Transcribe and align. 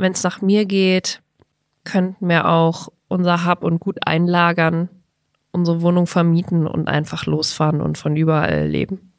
wenn 0.00 0.12
es 0.12 0.22
nach 0.22 0.40
mir 0.40 0.64
geht, 0.64 1.22
könnten 1.84 2.28
wir 2.28 2.48
auch 2.48 2.88
unser 3.08 3.44
Hab 3.44 3.64
und 3.64 3.80
Gut 3.80 3.98
einlagern, 4.06 4.88
unsere 5.52 5.82
Wohnung 5.82 6.06
vermieten 6.06 6.66
und 6.66 6.88
einfach 6.88 7.26
losfahren 7.26 7.80
und 7.80 7.98
von 7.98 8.16
überall 8.16 8.66
leben. 8.66 9.12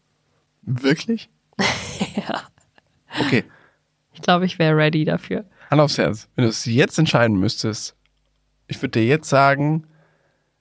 Wirklich? 0.61 1.29
ja. 2.15 2.41
Okay. 3.19 3.43
Ich 4.13 4.21
glaube, 4.21 4.45
ich 4.45 4.59
wäre 4.59 4.75
ready 4.75 5.05
dafür. 5.05 5.45
Hand 5.69 5.81
aufs 5.81 5.97
Herz. 5.97 6.27
Wenn 6.35 6.43
du 6.43 6.49
es 6.49 6.65
jetzt 6.65 6.97
entscheiden 6.97 7.37
müsstest, 7.37 7.95
ich 8.67 8.81
würde 8.81 8.99
dir 8.99 9.05
jetzt 9.05 9.29
sagen, 9.29 9.87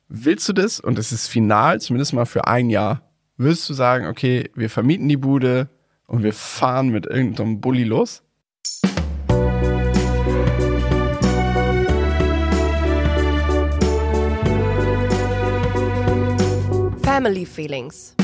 willst 0.08 0.48
du 0.48 0.52
das? 0.52 0.80
Und 0.80 0.98
es 0.98 1.12
ist 1.12 1.28
final, 1.28 1.80
zumindest 1.80 2.12
mal 2.12 2.26
für 2.26 2.46
ein 2.46 2.70
Jahr. 2.70 3.02
Würdest 3.36 3.68
du 3.68 3.74
sagen, 3.74 4.06
okay, 4.06 4.50
wir 4.54 4.68
vermieten 4.68 5.08
die 5.08 5.16
Bude 5.16 5.68
und 6.06 6.22
wir 6.22 6.32
fahren 6.32 6.88
mit 6.88 7.06
irgendeinem 7.06 7.60
Bulli 7.60 7.84
los? 7.84 8.22
Family 17.20 17.44
Feelings 17.44 18.14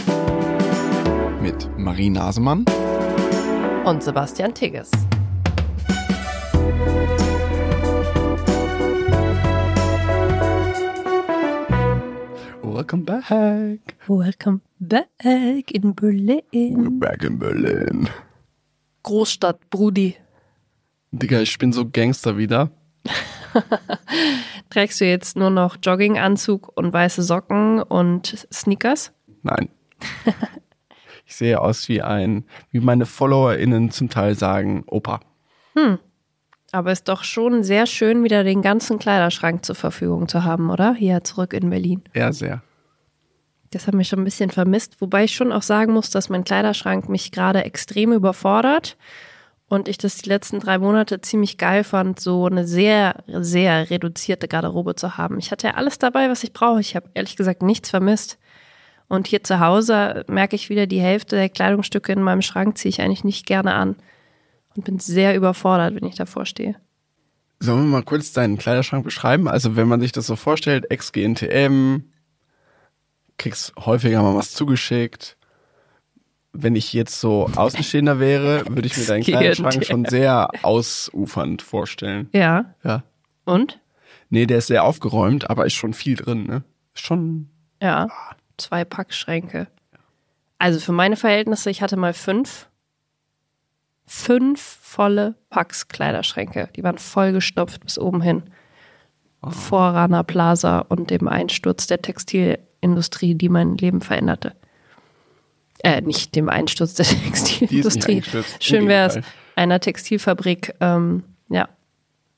Mit 1.42 1.68
Marie 1.76 2.08
Nasemann 2.08 2.64
und 3.84 4.02
Sebastian 4.02 4.54
Tigges. 4.54 4.90
Welcome 12.62 13.04
back. 13.04 13.80
Welcome 14.08 14.62
back 14.80 15.70
in 15.72 15.94
Berlin. 15.94 16.42
We're 16.54 16.98
back 16.98 17.22
in 17.22 17.38
Berlin. 17.38 18.08
Großstadt, 19.02 19.68
Brudi. 19.68 20.16
Digga, 21.10 21.42
ich 21.42 21.58
bin 21.58 21.74
so 21.74 21.86
Gangster 21.86 22.38
wieder. 22.38 22.70
Trägst 24.70 25.00
du 25.00 25.04
jetzt 25.04 25.36
nur 25.36 25.50
noch 25.50 25.76
Jogginganzug 25.82 26.70
und 26.74 26.92
weiße 26.92 27.22
Socken 27.22 27.82
und 27.82 28.46
Sneakers? 28.52 29.12
Nein. 29.42 29.68
ich 31.26 31.36
sehe 31.36 31.60
aus 31.60 31.88
wie 31.88 32.02
ein, 32.02 32.44
wie 32.70 32.80
meine 32.80 33.06
FollowerInnen 33.06 33.90
zum 33.90 34.10
Teil 34.10 34.34
sagen, 34.34 34.84
Opa. 34.86 35.20
Hm. 35.74 35.98
Aber 36.72 36.92
ist 36.92 37.08
doch 37.08 37.24
schon 37.24 37.62
sehr 37.62 37.86
schön, 37.86 38.24
wieder 38.24 38.44
den 38.44 38.60
ganzen 38.60 38.98
Kleiderschrank 38.98 39.64
zur 39.64 39.76
Verfügung 39.76 40.28
zu 40.28 40.44
haben, 40.44 40.70
oder? 40.70 40.94
Hier 40.94 41.22
zurück 41.22 41.52
in 41.52 41.70
Berlin. 41.70 42.02
Ja, 42.14 42.32
sehr. 42.32 42.62
Das 43.70 43.86
haben 43.86 43.98
wir 43.98 44.04
schon 44.04 44.20
ein 44.20 44.24
bisschen 44.24 44.50
vermisst, 44.50 45.00
wobei 45.00 45.24
ich 45.24 45.34
schon 45.34 45.52
auch 45.52 45.62
sagen 45.62 45.92
muss, 45.92 46.10
dass 46.10 46.28
mein 46.28 46.44
Kleiderschrank 46.44 47.08
mich 47.08 47.32
gerade 47.32 47.64
extrem 47.64 48.12
überfordert 48.12 48.96
und 49.68 49.88
ich 49.88 49.98
das 49.98 50.18
die 50.18 50.28
letzten 50.28 50.60
drei 50.60 50.78
Monate 50.78 51.20
ziemlich 51.20 51.58
geil 51.58 51.82
fand, 51.82 52.20
so 52.20 52.46
eine 52.46 52.66
sehr, 52.66 53.24
sehr 53.26 53.90
reduzierte 53.90 54.46
Garderobe 54.46 54.94
zu 54.94 55.16
haben. 55.16 55.38
Ich 55.38 55.50
hatte 55.50 55.68
ja 55.68 55.74
alles 55.74 55.98
dabei, 55.98 56.28
was 56.28 56.44
ich 56.44 56.52
brauche. 56.52 56.80
Ich 56.80 56.94
habe 56.94 57.10
ehrlich 57.14 57.36
gesagt 57.36 57.62
nichts 57.62 57.90
vermisst. 57.90 58.38
Und 59.08 59.26
hier 59.26 59.42
zu 59.42 59.60
Hause 59.60 60.24
merke 60.28 60.56
ich 60.56 60.68
wieder, 60.68 60.86
die 60.86 61.00
Hälfte 61.00 61.36
der 61.36 61.48
Kleidungsstücke 61.48 62.12
in 62.12 62.22
meinem 62.22 62.42
Schrank 62.42 62.78
ziehe 62.78 62.90
ich 62.90 63.00
eigentlich 63.00 63.24
nicht 63.24 63.46
gerne 63.46 63.74
an 63.74 63.96
und 64.74 64.84
bin 64.84 64.98
sehr 64.98 65.36
überfordert, 65.36 65.94
wenn 65.94 66.08
ich 66.08 66.16
davor 66.16 66.46
stehe. 66.46 66.76
Sollen 67.58 67.84
wir 67.84 67.90
mal 67.90 68.02
kurz 68.02 68.32
deinen 68.32 68.58
Kleiderschrank 68.58 69.04
beschreiben? 69.04 69.48
Also, 69.48 69.76
wenn 69.76 69.88
man 69.88 70.00
sich 70.00 70.12
das 70.12 70.26
so 70.26 70.36
vorstellt, 70.36 70.90
ex-GNTM, 70.90 72.02
kriegst 73.38 73.74
häufiger 73.78 74.22
mal 74.22 74.34
was 74.34 74.52
zugeschickt. 74.52 75.36
Wenn 76.62 76.76
ich 76.76 76.92
jetzt 76.92 77.20
so 77.20 77.50
Außenstehender 77.54 78.18
wäre, 78.18 78.64
würde 78.68 78.86
ich 78.86 78.96
mir 78.96 79.04
deinen 79.04 79.22
Kleiderschrank 79.22 79.84
schon 79.84 80.04
sehr 80.04 80.48
ausufernd 80.62 81.62
vorstellen. 81.62 82.28
Ja. 82.32 82.74
Ja. 82.82 83.02
Und? 83.44 83.80
Nee, 84.30 84.46
der 84.46 84.58
ist 84.58 84.68
sehr 84.68 84.84
aufgeräumt, 84.84 85.50
aber 85.50 85.66
ist 85.66 85.74
schon 85.74 85.94
viel 85.94 86.16
drin, 86.16 86.46
ne? 86.46 86.64
Schon. 86.94 87.48
Ja. 87.82 88.08
Zwei 88.56 88.84
Packschränke. 88.84 89.68
Also 90.58 90.80
für 90.80 90.92
meine 90.92 91.16
Verhältnisse, 91.16 91.70
ich 91.70 91.82
hatte 91.82 91.96
mal 91.96 92.14
fünf. 92.14 92.68
Fünf 94.06 94.60
volle 94.60 95.34
Packs 95.50 95.88
Kleiderschränke. 95.88 96.68
Die 96.76 96.84
waren 96.84 96.98
vollgestopft 96.98 97.84
bis 97.84 97.98
oben 97.98 98.22
hin. 98.22 98.44
Vor 99.42 99.82
Rana 99.90 100.22
Plaza 100.22 100.78
und 100.80 101.10
dem 101.10 101.28
Einsturz 101.28 101.86
der 101.86 102.00
Textilindustrie, 102.02 103.34
die 103.34 103.48
mein 103.48 103.76
Leben 103.76 104.00
veränderte. 104.00 104.54
Äh, 105.82 106.00
nicht 106.00 106.34
dem 106.34 106.48
Einsturz 106.48 106.94
der 106.94 107.06
Textilindustrie. 107.24 108.22
Schön 108.60 108.88
wäre 108.88 109.08
es, 109.08 109.18
einer 109.56 109.80
Textilfabrik. 109.80 110.74
Ähm, 110.80 111.22
ja, 111.48 111.68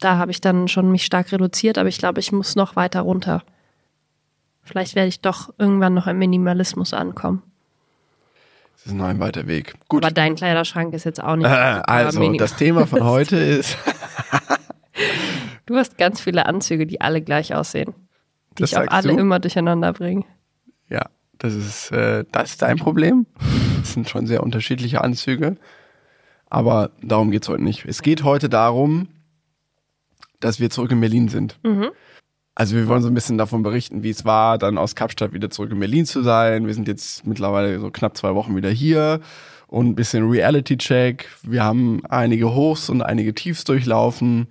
da 0.00 0.16
habe 0.18 0.30
ich 0.30 0.40
dann 0.40 0.68
schon 0.68 0.90
mich 0.90 1.04
stark 1.04 1.32
reduziert, 1.32 1.78
aber 1.78 1.88
ich 1.88 1.98
glaube, 1.98 2.20
ich 2.20 2.32
muss 2.32 2.56
noch 2.56 2.76
weiter 2.76 3.00
runter. 3.00 3.42
Vielleicht 4.62 4.94
werde 4.94 5.08
ich 5.08 5.20
doch 5.20 5.52
irgendwann 5.58 5.94
noch 5.94 6.06
im 6.06 6.18
Minimalismus 6.18 6.92
ankommen. 6.92 7.42
Das 8.74 8.86
ist 8.86 8.92
noch 8.92 9.06
ein 9.06 9.18
weiter 9.18 9.46
Weg. 9.46 9.74
Gut. 9.88 10.04
Aber 10.04 10.12
dein 10.12 10.36
Kleiderschrank 10.36 10.94
ist 10.94 11.04
jetzt 11.04 11.22
auch 11.22 11.36
nicht. 11.36 11.46
Äh, 11.46 11.48
also, 11.50 12.32
das 12.34 12.54
Thema 12.56 12.86
von 12.86 13.02
heute 13.04 13.36
ist. 13.36 13.76
du 15.66 15.76
hast 15.76 15.98
ganz 15.98 16.20
viele 16.20 16.46
Anzüge, 16.46 16.86
die 16.86 17.00
alle 17.00 17.22
gleich 17.22 17.54
aussehen. 17.54 17.94
Die 18.56 18.62
Das 18.62 18.72
ich 18.72 18.78
auch 18.78 18.86
alle 18.88 19.14
du? 19.14 19.18
immer 19.18 19.40
durcheinander 19.40 19.92
bringe. 19.92 20.24
Ja, 20.88 21.06
das 21.38 21.54
ist, 21.54 21.92
äh, 21.92 22.24
das 22.32 22.50
ist 22.50 22.62
dein 22.62 22.76
Problem. 22.76 23.26
Das 23.80 23.92
sind 23.92 24.08
schon 24.08 24.26
sehr 24.26 24.42
unterschiedliche 24.42 25.02
Anzüge. 25.02 25.56
Aber 26.50 26.90
darum 27.02 27.30
geht's 27.30 27.48
heute 27.48 27.62
nicht. 27.62 27.84
Es 27.84 28.02
geht 28.02 28.24
heute 28.24 28.48
darum, 28.48 29.08
dass 30.40 30.60
wir 30.60 30.70
zurück 30.70 30.90
in 30.90 31.00
Berlin 31.00 31.28
sind. 31.28 31.58
Also 32.54 32.74
wir 32.74 32.88
wollen 32.88 33.02
so 33.02 33.08
ein 33.08 33.14
bisschen 33.14 33.38
davon 33.38 33.62
berichten, 33.62 34.02
wie 34.02 34.10
es 34.10 34.24
war, 34.24 34.58
dann 34.58 34.78
aus 34.78 34.96
Kapstadt 34.96 35.32
wieder 35.32 35.48
zurück 35.48 35.70
in 35.70 35.78
Berlin 35.78 36.06
zu 36.06 36.22
sein. 36.22 36.66
Wir 36.66 36.74
sind 36.74 36.88
jetzt 36.88 37.24
mittlerweile 37.24 37.78
so 37.78 37.90
knapp 37.90 38.16
zwei 38.16 38.34
Wochen 38.34 38.56
wieder 38.56 38.70
hier 38.70 39.20
und 39.68 39.86
ein 39.86 39.94
bisschen 39.94 40.28
Reality-Check. 40.28 41.28
Wir 41.42 41.62
haben 41.62 42.02
einige 42.08 42.52
Hochs 42.54 42.90
und 42.90 43.02
einige 43.02 43.32
Tiefs 43.32 43.62
durchlaufen. 43.62 44.48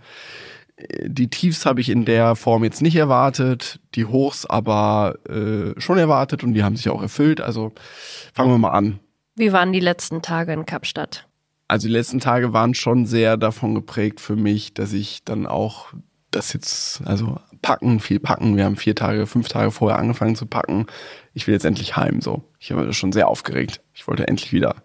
Die 1.05 1.29
Tiefs 1.29 1.65
habe 1.65 1.81
ich 1.81 1.89
in 1.89 2.05
der 2.05 2.35
Form 2.35 2.63
jetzt 2.63 2.81
nicht 2.81 2.95
erwartet, 2.95 3.79
die 3.95 4.05
Hochs 4.05 4.45
aber 4.45 5.17
äh, 5.27 5.79
schon 5.79 5.97
erwartet 5.97 6.43
und 6.43 6.53
die 6.53 6.63
haben 6.63 6.75
sich 6.75 6.89
auch 6.89 7.01
erfüllt. 7.01 7.41
Also 7.41 7.71
fangen 8.33 8.51
wir 8.51 8.59
mal 8.59 8.71
an. 8.71 8.99
Wie 9.35 9.51
waren 9.51 9.73
die 9.73 9.79
letzten 9.79 10.21
Tage 10.21 10.53
in 10.53 10.65
Kapstadt? 10.65 11.27
Also 11.67 11.87
die 11.87 11.93
letzten 11.93 12.19
Tage 12.19 12.53
waren 12.53 12.75
schon 12.75 13.05
sehr 13.05 13.37
davon 13.37 13.75
geprägt 13.75 14.21
für 14.21 14.35
mich, 14.35 14.73
dass 14.73 14.93
ich 14.93 15.23
dann 15.23 15.47
auch 15.47 15.93
das 16.31 16.53
jetzt, 16.53 17.01
also 17.05 17.39
packen, 17.61 17.99
viel 17.99 18.19
packen. 18.19 18.55
Wir 18.55 18.65
haben 18.65 18.75
vier 18.75 18.95
Tage, 18.95 19.25
fünf 19.25 19.47
Tage 19.47 19.71
vorher 19.71 19.97
angefangen 19.97 20.35
zu 20.35 20.45
packen. 20.45 20.85
Ich 21.33 21.47
will 21.47 21.53
jetzt 21.53 21.65
endlich 21.65 21.95
heim, 21.95 22.21
so. 22.21 22.43
Ich 22.59 22.73
war 22.75 22.91
schon 22.93 23.11
sehr 23.11 23.27
aufgeregt. 23.27 23.81
Ich 23.93 24.07
wollte 24.07 24.27
endlich 24.27 24.53
wieder. 24.53 24.75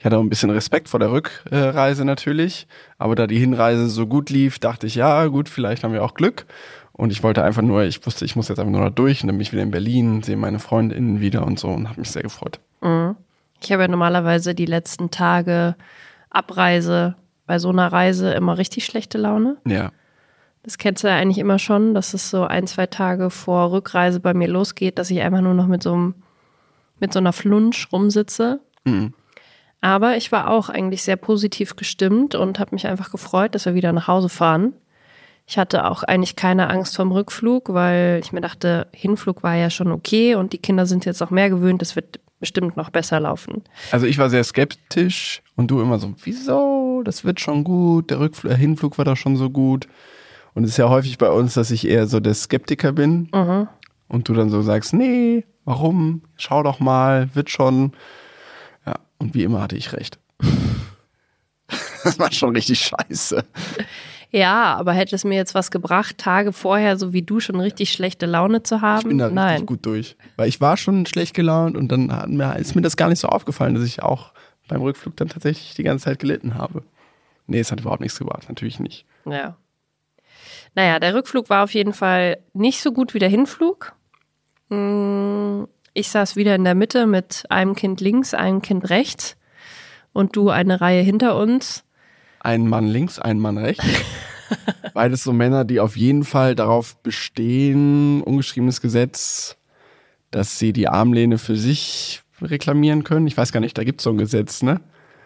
Ich 0.00 0.06
hatte 0.06 0.16
auch 0.16 0.22
ein 0.22 0.30
bisschen 0.30 0.48
Respekt 0.48 0.88
vor 0.88 0.98
der 0.98 1.12
Rückreise 1.12 2.06
natürlich, 2.06 2.66
aber 2.96 3.14
da 3.14 3.26
die 3.26 3.38
Hinreise 3.38 3.86
so 3.86 4.06
gut 4.06 4.30
lief, 4.30 4.58
dachte 4.58 4.86
ich, 4.86 4.94
ja, 4.94 5.26
gut, 5.26 5.50
vielleicht 5.50 5.84
haben 5.84 5.92
wir 5.92 6.02
auch 6.02 6.14
Glück. 6.14 6.46
Und 6.92 7.12
ich 7.12 7.22
wollte 7.22 7.44
einfach 7.44 7.60
nur, 7.60 7.82
ich 7.82 8.04
wusste, 8.06 8.24
ich 8.24 8.34
muss 8.34 8.48
jetzt 8.48 8.58
einfach 8.58 8.72
nur 8.72 8.80
da 8.80 8.88
durch 8.88 9.22
und 9.22 9.26
dann 9.26 9.36
bin 9.36 9.42
ich 9.42 9.52
wieder 9.52 9.62
in 9.62 9.70
Berlin, 9.70 10.22
sehe 10.22 10.38
meine 10.38 10.58
Freundinnen 10.58 11.20
wieder 11.20 11.46
und 11.46 11.58
so 11.58 11.68
und 11.68 11.90
habe 11.90 12.00
mich 12.00 12.10
sehr 12.10 12.22
gefreut. 12.22 12.60
Ich 13.62 13.72
habe 13.72 13.82
ja 13.82 13.88
normalerweise 13.88 14.54
die 14.54 14.64
letzten 14.64 15.10
Tage 15.10 15.76
Abreise 16.30 17.14
bei 17.46 17.58
so 17.58 17.68
einer 17.68 17.92
Reise 17.92 18.32
immer 18.32 18.56
richtig 18.56 18.86
schlechte 18.86 19.18
Laune. 19.18 19.58
Ja. 19.66 19.92
Das 20.62 20.78
kennst 20.78 21.04
du 21.04 21.08
ja 21.08 21.16
eigentlich 21.16 21.38
immer 21.38 21.58
schon, 21.58 21.92
dass 21.92 22.14
es 22.14 22.30
so 22.30 22.44
ein, 22.44 22.66
zwei 22.66 22.86
Tage 22.86 23.28
vor 23.28 23.70
Rückreise 23.70 24.18
bei 24.18 24.32
mir 24.32 24.48
losgeht, 24.48 24.98
dass 24.98 25.10
ich 25.10 25.20
einfach 25.20 25.42
nur 25.42 25.54
noch 25.54 25.66
mit 25.66 25.82
so 25.82 25.92
einem, 25.92 26.14
mit 27.00 27.12
so 27.12 27.18
einer 27.18 27.34
Flunsch 27.34 27.88
rumsitze. 27.92 28.60
Mhm. 28.84 29.12
Aber 29.80 30.16
ich 30.16 30.30
war 30.30 30.50
auch 30.50 30.68
eigentlich 30.68 31.02
sehr 31.02 31.16
positiv 31.16 31.76
gestimmt 31.76 32.34
und 32.34 32.58
habe 32.58 32.74
mich 32.74 32.86
einfach 32.86 33.10
gefreut, 33.10 33.54
dass 33.54 33.64
wir 33.64 33.74
wieder 33.74 33.92
nach 33.92 34.08
Hause 34.08 34.28
fahren. 34.28 34.74
Ich 35.46 35.58
hatte 35.58 35.90
auch 35.90 36.02
eigentlich 36.02 36.36
keine 36.36 36.70
Angst 36.70 36.94
vom 36.94 37.10
Rückflug, 37.10 37.72
weil 37.72 38.20
ich 38.22 38.32
mir 38.32 38.40
dachte, 38.40 38.86
Hinflug 38.92 39.42
war 39.42 39.56
ja 39.56 39.70
schon 39.70 39.90
okay 39.90 40.34
und 40.36 40.52
die 40.52 40.58
Kinder 40.58 40.86
sind 40.86 41.04
jetzt 41.04 41.22
auch 41.22 41.30
mehr 41.30 41.50
gewöhnt, 41.50 41.82
das 41.82 41.96
wird 41.96 42.20
bestimmt 42.38 42.76
noch 42.76 42.90
besser 42.90 43.20
laufen. 43.20 43.62
Also 43.90 44.06
ich 44.06 44.18
war 44.18 44.30
sehr 44.30 44.44
skeptisch 44.44 45.42
und 45.56 45.70
du 45.70 45.80
immer 45.80 45.98
so, 45.98 46.14
wieso? 46.22 47.02
Das 47.04 47.24
wird 47.24 47.40
schon 47.40 47.64
gut. 47.64 48.10
Der 48.10 48.20
Rückflug, 48.20 48.50
der 48.50 48.58
Hinflug 48.58 48.96
war 48.98 49.04
doch 49.04 49.16
schon 49.16 49.36
so 49.36 49.50
gut. 49.50 49.88
Und 50.54 50.64
es 50.64 50.70
ist 50.70 50.76
ja 50.76 50.88
häufig 50.88 51.18
bei 51.18 51.30
uns, 51.30 51.54
dass 51.54 51.70
ich 51.70 51.86
eher 51.86 52.06
so 52.06 52.20
der 52.20 52.34
Skeptiker 52.34 52.92
bin 52.92 53.28
und 54.08 54.28
du 54.28 54.34
dann 54.34 54.50
so 54.50 54.62
sagst, 54.62 54.92
nee, 54.92 55.44
warum? 55.64 56.22
Schau 56.36 56.62
doch 56.62 56.80
mal, 56.80 57.34
wird 57.34 57.50
schon. 57.50 57.92
Und 59.20 59.34
wie 59.34 59.44
immer 59.44 59.60
hatte 59.60 59.76
ich 59.76 59.92
recht. 59.92 60.18
das 62.04 62.18
war 62.18 62.32
schon 62.32 62.56
richtig 62.56 62.80
scheiße. 62.80 63.44
Ja, 64.32 64.76
aber 64.76 64.92
hätte 64.92 65.14
es 65.14 65.24
mir 65.24 65.34
jetzt 65.34 65.54
was 65.54 65.70
gebracht, 65.70 66.18
Tage 66.18 66.52
vorher, 66.52 66.96
so 66.96 67.12
wie 67.12 67.22
du, 67.22 67.40
schon 67.40 67.60
richtig 67.60 67.92
schlechte 67.92 68.26
Laune 68.26 68.62
zu 68.62 68.80
haben? 68.80 69.00
Ich 69.00 69.08
bin 69.08 69.18
da 69.18 69.26
richtig 69.26 69.34
Nein. 69.34 69.66
gut 69.66 69.84
durch. 69.84 70.16
Weil 70.36 70.48
ich 70.48 70.60
war 70.60 70.76
schon 70.76 71.04
schlecht 71.06 71.34
gelaunt 71.34 71.76
und 71.76 71.92
dann 71.92 72.12
hat 72.12 72.28
mir, 72.28 72.56
ist 72.56 72.74
mir 72.74 72.82
das 72.82 72.96
gar 72.96 73.08
nicht 73.08 73.18
so 73.18 73.28
aufgefallen, 73.28 73.74
dass 73.74 73.84
ich 73.84 74.02
auch 74.02 74.32
beim 74.68 74.82
Rückflug 74.82 75.16
dann 75.16 75.28
tatsächlich 75.28 75.74
die 75.74 75.82
ganze 75.82 76.04
Zeit 76.06 76.20
gelitten 76.20 76.54
habe. 76.54 76.82
Nee, 77.46 77.58
es 77.58 77.72
hat 77.72 77.80
überhaupt 77.80 78.00
nichts 78.00 78.18
gebracht, 78.18 78.48
natürlich 78.48 78.78
nicht. 78.78 79.04
Ja. 79.26 79.56
Naja, 80.76 81.00
der 81.00 81.14
Rückflug 81.14 81.50
war 81.50 81.64
auf 81.64 81.74
jeden 81.74 81.92
Fall 81.92 82.38
nicht 82.52 82.80
so 82.80 82.92
gut 82.92 83.12
wie 83.12 83.18
der 83.18 83.28
Hinflug. 83.28 83.92
Mm, 84.68 85.64
Ich 85.92 86.08
saß 86.08 86.36
wieder 86.36 86.54
in 86.54 86.64
der 86.64 86.74
Mitte 86.74 87.06
mit 87.06 87.44
einem 87.48 87.74
Kind 87.74 88.00
links, 88.00 88.32
einem 88.32 88.62
Kind 88.62 88.90
rechts 88.90 89.36
und 90.12 90.36
du 90.36 90.50
eine 90.50 90.80
Reihe 90.80 91.02
hinter 91.02 91.36
uns. 91.36 91.84
Ein 92.40 92.68
Mann 92.68 92.86
links, 92.86 93.18
ein 93.18 93.38
Mann 93.38 93.58
rechts. 93.58 93.84
Beides 94.94 95.24
so 95.24 95.32
Männer, 95.32 95.64
die 95.64 95.80
auf 95.80 95.96
jeden 95.96 96.24
Fall 96.24 96.54
darauf 96.54 96.96
bestehen, 97.02 98.22
ungeschriebenes 98.22 98.80
Gesetz, 98.80 99.56
dass 100.30 100.58
sie 100.58 100.72
die 100.72 100.88
Armlehne 100.88 101.38
für 101.38 101.56
sich 101.56 102.22
reklamieren 102.40 103.04
können. 103.04 103.26
Ich 103.26 103.36
weiß 103.36 103.52
gar 103.52 103.60
nicht, 103.60 103.76
da 103.76 103.84
gibt 103.84 104.00
es 104.00 104.04
so 104.04 104.10
ein 104.10 104.18
Gesetz, 104.18 104.62
ne? 104.62 104.80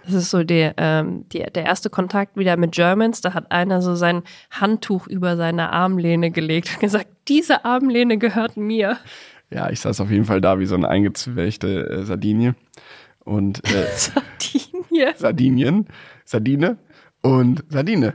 Das 0.04 0.14
ist 0.14 0.30
so 0.30 0.44
der, 0.44 0.74
ähm, 0.76 1.26
die, 1.32 1.38
der 1.38 1.64
erste 1.64 1.88
Kontakt 1.88 2.36
wieder 2.36 2.56
mit 2.56 2.72
Germans. 2.72 3.22
Da 3.22 3.32
hat 3.32 3.50
einer 3.50 3.80
so 3.80 3.94
sein 3.94 4.22
Handtuch 4.50 5.06
über 5.06 5.36
seine 5.36 5.72
Armlehne 5.72 6.30
gelegt 6.30 6.70
und 6.74 6.80
gesagt, 6.80 7.08
diese 7.28 7.64
Armlehne 7.64 8.18
gehört 8.18 8.56
mir. 8.56 8.98
Ja, 9.54 9.70
ich 9.70 9.80
saß 9.80 10.00
auf 10.00 10.10
jeden 10.10 10.24
Fall 10.24 10.40
da 10.40 10.58
wie 10.58 10.66
so 10.66 10.74
eine 10.74 10.88
eingezwächte 10.88 11.88
äh, 11.88 12.04
Sardinie. 12.04 12.56
Und 13.20 13.64
äh, 13.72 13.86
Sardinie. 13.96 15.14
Sardinien, 15.16 15.86
Sardine 16.24 16.76
und 17.22 17.64
Sardine. 17.68 18.14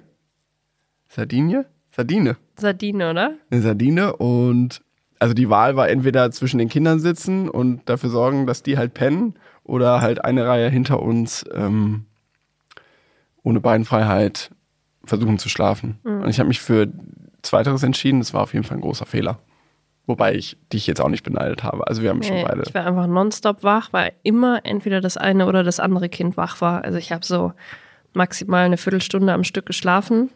Sardinie? 1.08 1.66
Sardine. 1.92 2.38
Sardine, 2.58 3.10
oder? 3.10 3.36
Eine 3.50 3.62
Sardine 3.62 4.16
und 4.16 4.82
also 5.18 5.34
die 5.34 5.50
Wahl 5.50 5.76
war 5.76 5.90
entweder 5.90 6.32
zwischen 6.32 6.60
den 6.60 6.70
Kindern 6.70 7.00
sitzen 7.00 7.50
und 7.50 7.88
dafür 7.90 8.10
sorgen, 8.10 8.46
dass 8.46 8.64
die 8.64 8.78
halt 8.78 8.94
pennen 8.94 9.34
oder 9.64 10.02
halt 10.02 10.24
eine 10.24 10.46
Reihe 10.46 10.70
hinter 10.70 11.02
uns 11.02 11.46
ähm, 11.54 12.06
ohne 13.44 13.60
Beinfreiheit 13.60 14.52
versuchen 15.04 15.38
zu 15.38 15.50
schlafen. 15.50 16.00
Und 16.04 16.30
ich 16.30 16.40
habe 16.40 16.48
mich 16.48 16.62
für 16.62 16.88
Zweiteres 17.42 17.84
entschieden. 17.84 18.20
Das 18.20 18.34
war 18.34 18.42
auf 18.44 18.54
jeden 18.54 18.66
Fall 18.66 18.78
ein 18.78 18.82
großer 18.82 19.06
Fehler. 19.06 19.40
Wobei 20.10 20.34
ich 20.34 20.58
dich 20.74 20.88
jetzt 20.88 21.02
auch 21.02 21.10
nicht 21.10 21.22
beneidet 21.22 21.64
habe. 21.64 21.86
Also 21.86 22.02
wir 22.02 22.10
haben 22.10 22.24
schon 22.24 22.38
Nee, 22.38 22.44
beide. 22.44 22.64
ich 22.66 22.74
war 22.74 22.84
einfach 22.84 23.06
nonstop 23.06 23.62
wach, 23.62 23.90
weil 23.94 24.14
immer 24.24 24.62
entweder 24.64 25.02
das 25.02 25.18
eine 25.18 25.46
oder 25.46 25.62
das 25.64 25.80
andere 25.80 26.10
Kind 26.10 26.36
wach 26.36 26.62
war. 26.62 26.84
Also 26.84 26.98
ich 26.98 27.12
habe 27.12 27.24
so 27.24 27.54
maximal 28.14 28.66
eine 28.66 28.78
Viertelstunde 28.78 29.32
am 29.32 29.44
Stück 29.44 29.68
geschlafen. 29.68 30.32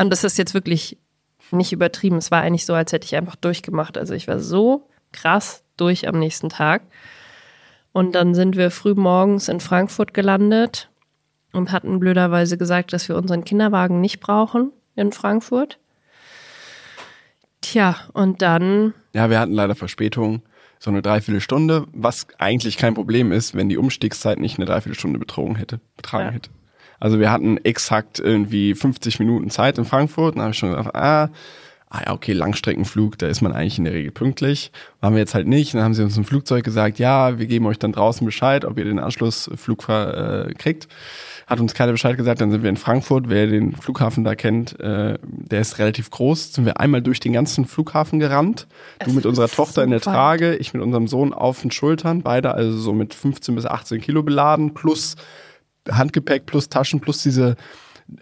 Und 0.00 0.08
das 0.08 0.24
ist 0.24 0.38
jetzt 0.38 0.54
wirklich 0.54 0.96
nicht 1.50 1.70
übertrieben. 1.74 2.16
Es 2.16 2.30
war 2.30 2.40
eigentlich 2.40 2.64
so, 2.64 2.72
als 2.72 2.92
hätte 2.92 3.04
ich 3.04 3.14
einfach 3.14 3.36
durchgemacht. 3.36 3.98
Also 3.98 4.14
ich 4.14 4.26
war 4.26 4.40
so 4.40 4.88
krass 5.12 5.62
durch 5.76 6.08
am 6.08 6.18
nächsten 6.18 6.48
Tag. 6.48 6.80
Und 7.92 8.14
dann 8.14 8.34
sind 8.34 8.56
wir 8.56 8.70
früh 8.70 8.94
morgens 8.94 9.50
in 9.50 9.60
Frankfurt 9.60 10.14
gelandet 10.14 10.88
und 11.52 11.72
hatten 11.72 12.00
blöderweise 12.00 12.56
gesagt, 12.56 12.94
dass 12.94 13.10
wir 13.10 13.16
unseren 13.16 13.44
Kinderwagen 13.44 14.00
nicht 14.00 14.20
brauchen 14.20 14.72
in 14.94 15.12
Frankfurt. 15.12 15.78
Tja, 17.70 17.96
und 18.12 18.42
dann 18.42 18.94
Ja, 19.12 19.28
wir 19.28 19.40
hatten 19.40 19.52
leider 19.52 19.74
Verspätung. 19.74 20.42
So 20.78 20.90
eine 20.90 21.02
Dreiviertelstunde, 21.02 21.86
was 21.92 22.26
eigentlich 22.38 22.76
kein 22.76 22.94
Problem 22.94 23.32
ist, 23.32 23.54
wenn 23.54 23.68
die 23.68 23.78
Umstiegszeit 23.78 24.38
nicht 24.38 24.58
eine 24.58 24.66
Dreiviertelstunde 24.66 25.18
betrogen 25.18 25.56
hätte, 25.56 25.80
betragen 25.96 26.26
Ja. 26.26 26.32
hätte. 26.32 26.50
Also 27.00 27.18
wir 27.18 27.30
hatten 27.32 27.56
exakt 27.58 28.20
irgendwie 28.20 28.74
50 28.74 29.18
Minuten 29.18 29.50
Zeit 29.50 29.78
in 29.78 29.84
Frankfurt. 29.84 30.34
Und 30.34 30.36
dann 30.36 30.44
habe 30.44 30.52
ich 30.52 30.58
schon 30.58 30.70
gedacht, 30.70 30.94
ah, 30.94 31.30
ah 31.88 32.02
ja, 32.06 32.12
okay, 32.12 32.32
Langstreckenflug, 32.34 33.18
da 33.18 33.26
ist 33.26 33.40
man 33.40 33.52
eigentlich 33.52 33.78
in 33.78 33.84
der 33.84 33.94
Regel 33.94 34.12
pünktlich. 34.12 34.70
Waren 35.00 35.14
wir 35.14 35.20
jetzt 35.20 35.34
halt 35.34 35.46
nicht. 35.46 35.74
Dann 35.74 35.82
haben 35.82 35.94
sie 35.94 36.02
uns 36.04 36.16
im 36.16 36.24
Flugzeug 36.24 36.62
gesagt, 36.64 36.98
ja, 36.98 37.38
wir 37.38 37.46
geben 37.46 37.66
euch 37.66 37.78
dann 37.78 37.92
draußen 37.92 38.24
Bescheid, 38.24 38.64
ob 38.64 38.78
ihr 38.78 38.84
den 38.84 38.98
Anschlussflug 38.98 39.88
äh, 39.88 40.52
kriegt. 40.58 40.88
Hat 41.46 41.60
uns 41.60 41.74
keiner 41.74 41.92
Bescheid 41.92 42.16
gesagt, 42.16 42.40
dann 42.40 42.50
sind 42.50 42.64
wir 42.64 42.70
in 42.70 42.76
Frankfurt. 42.76 43.28
Wer 43.28 43.46
den 43.46 43.76
Flughafen 43.76 44.24
da 44.24 44.34
kennt, 44.34 44.80
äh, 44.80 45.16
der 45.22 45.60
ist 45.60 45.78
relativ 45.78 46.10
groß. 46.10 46.52
Sind 46.52 46.64
wir 46.64 46.80
einmal 46.80 47.02
durch 47.02 47.20
den 47.20 47.32
ganzen 47.32 47.66
Flughafen 47.66 48.18
gerannt. 48.18 48.66
Du 48.98 49.10
Es 49.10 49.14
mit 49.14 49.26
unserer 49.26 49.48
Tochter 49.48 49.84
in 49.84 49.90
der. 49.90 50.00
Trage, 50.00 50.56
ich 50.56 50.74
mit 50.74 50.82
unserem 50.82 51.06
Sohn 51.06 51.32
auf 51.32 51.62
den 51.62 51.70
Schultern, 51.70 52.22
beide 52.22 52.52
also 52.52 52.76
so 52.76 52.92
mit 52.92 53.14
15 53.14 53.54
bis 53.54 53.64
18 53.64 54.00
Kilo 54.00 54.22
beladen, 54.24 54.74
plus 54.74 55.14
Handgepäck, 55.88 56.46
plus 56.46 56.68
Taschen, 56.68 57.00
plus 57.00 57.22
diese 57.22 57.56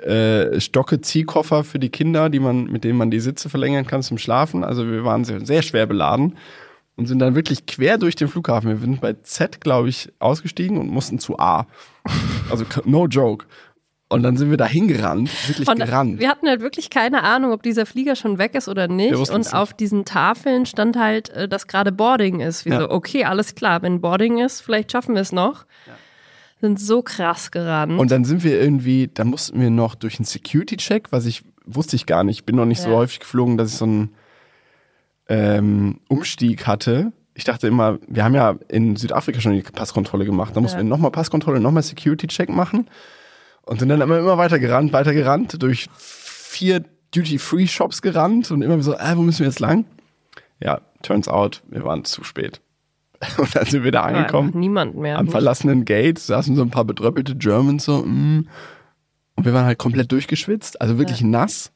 äh, 0.00 0.60
Stocke 0.60 1.00
Ziehkoffer 1.00 1.64
für 1.64 1.78
die 1.78 1.90
Kinder, 1.90 2.28
die 2.28 2.40
man, 2.40 2.64
mit 2.64 2.84
denen 2.84 2.98
man 2.98 3.10
die 3.10 3.20
Sitze 3.20 3.48
verlängern 3.48 3.86
kann 3.86 4.02
zum 4.02 4.18
Schlafen. 4.18 4.64
Also 4.64 4.86
wir 4.86 5.04
waren 5.04 5.24
sehr, 5.24 5.44
sehr 5.44 5.62
schwer 5.62 5.86
beladen 5.86 6.36
und 6.96 7.06
sind 7.06 7.18
dann 7.18 7.34
wirklich 7.34 7.66
quer 7.66 7.98
durch 7.98 8.16
den 8.16 8.28
Flughafen. 8.28 8.70
Wir 8.70 8.76
sind 8.76 9.00
bei 9.00 9.14
Z, 9.14 9.60
glaube 9.60 9.88
ich, 9.88 10.12
ausgestiegen 10.18 10.78
und 10.78 10.90
mussten 10.90 11.18
zu 11.18 11.38
A. 11.38 11.66
Also 12.50 12.64
no 12.84 13.06
joke. 13.06 13.46
Und 14.10 14.22
dann 14.22 14.36
sind 14.36 14.50
wir 14.50 14.56
da 14.58 14.66
hingerannt, 14.66 15.30
wirklich 15.48 15.66
Und 15.66 15.78
gerannt. 15.78 16.20
wir 16.20 16.28
hatten 16.28 16.46
halt 16.46 16.60
wirklich 16.60 16.90
keine 16.90 17.22
Ahnung, 17.24 17.52
ob 17.52 17.62
dieser 17.62 17.86
Flieger 17.86 18.14
schon 18.16 18.38
weg 18.38 18.54
ist 18.54 18.68
oder 18.68 18.86
nicht. 18.86 19.10
Wir 19.10 19.18
Und 19.18 19.38
nicht. 19.38 19.54
auf 19.54 19.72
diesen 19.72 20.04
Tafeln 20.04 20.66
stand 20.66 20.96
halt, 20.96 21.30
äh, 21.30 21.48
dass 21.48 21.66
gerade 21.66 21.90
Boarding 21.90 22.40
ist. 22.40 22.64
Wie 22.66 22.70
Ja. 22.70 22.80
so, 22.80 22.90
okay, 22.90 23.24
alles 23.24 23.54
klar, 23.54 23.82
wenn 23.82 24.00
Boarding 24.00 24.38
ist, 24.38 24.60
vielleicht 24.60 24.92
schaffen 24.92 25.14
wir 25.14 25.22
es 25.22 25.32
noch. 25.32 25.64
Sind 26.60 26.78
so 26.78 27.02
krass 27.02 27.50
gerannt. 27.50 27.98
Und 27.98 28.10
dann 28.10 28.24
sind 28.24 28.44
wir 28.44 28.60
irgendwie, 28.60 29.10
da 29.12 29.24
mussten 29.24 29.60
wir 29.60 29.70
noch 29.70 29.94
durch 29.96 30.18
einen 30.18 30.24
Security-Check, 30.26 31.10
was 31.10 31.26
ich 31.26 31.42
wusste 31.66 31.96
ich 31.96 32.04
gar 32.06 32.24
nicht. 32.24 32.40
Ich 32.40 32.44
bin 32.44 32.56
noch 32.56 32.66
nicht 32.66 32.80
so 32.82 32.90
Ja. 32.90 32.96
häufig 32.96 33.20
geflogen, 33.20 33.56
dass 33.56 33.70
ich 33.72 33.76
so 33.78 33.86
einen 33.86 34.14
ähm, 35.28 36.00
Umstieg 36.08 36.66
hatte. 36.66 37.12
Ich 37.34 37.44
dachte 37.44 37.66
immer, 37.66 37.98
wir 38.06 38.24
haben 38.24 38.34
ja 38.34 38.54
in 38.68 38.96
Südafrika 38.96 39.40
schon 39.40 39.54
die 39.54 39.62
Passkontrolle 39.62 40.24
gemacht. 40.24 40.56
Da 40.56 40.60
mussten 40.60 40.78
Ja. 40.78 40.84
wir 40.84 40.88
nochmal 40.88 41.10
Passkontrolle, 41.10 41.58
nochmal 41.60 41.82
Security-Check 41.82 42.48
machen. 42.48 42.88
Und 43.62 43.80
sind 43.80 43.88
dann 43.88 44.00
immer, 44.00 44.18
immer 44.18 44.38
weiter 44.38 44.58
gerannt, 44.58 44.92
weiter 44.92 45.14
gerannt, 45.14 45.60
durch 45.62 45.88
vier 45.96 46.84
Duty-Free-Shops 47.14 48.02
gerannt 48.02 48.50
und 48.50 48.62
immer 48.62 48.80
so, 48.82 48.94
äh, 48.94 49.16
wo 49.16 49.22
müssen 49.22 49.40
wir 49.40 49.46
jetzt 49.46 49.60
lang? 49.60 49.84
Ja, 50.60 50.80
turns 51.02 51.28
out, 51.28 51.62
wir 51.68 51.84
waren 51.84 52.04
zu 52.04 52.24
spät. 52.24 52.60
Und 53.38 53.54
dann 53.54 53.64
sind 53.64 53.84
wir 53.84 53.92
da 53.92 54.02
angekommen 54.02 54.48
einfach 54.48 54.58
niemand 54.58 54.96
mehr. 54.96 55.18
am 55.18 55.28
verlassenen 55.28 55.84
Gate 55.84 56.18
saßen 56.18 56.56
so 56.56 56.62
ein 56.62 56.70
paar 56.70 56.84
bedröppelte 56.84 57.36
Germans 57.36 57.84
so, 57.84 58.02
mm. 58.02 58.48
und 59.36 59.44
wir 59.44 59.54
waren 59.54 59.64
halt 59.64 59.78
komplett 59.78 60.12
durchgeschwitzt, 60.12 60.80
also 60.80 60.98
wirklich 60.98 61.22
nass. 61.22 61.72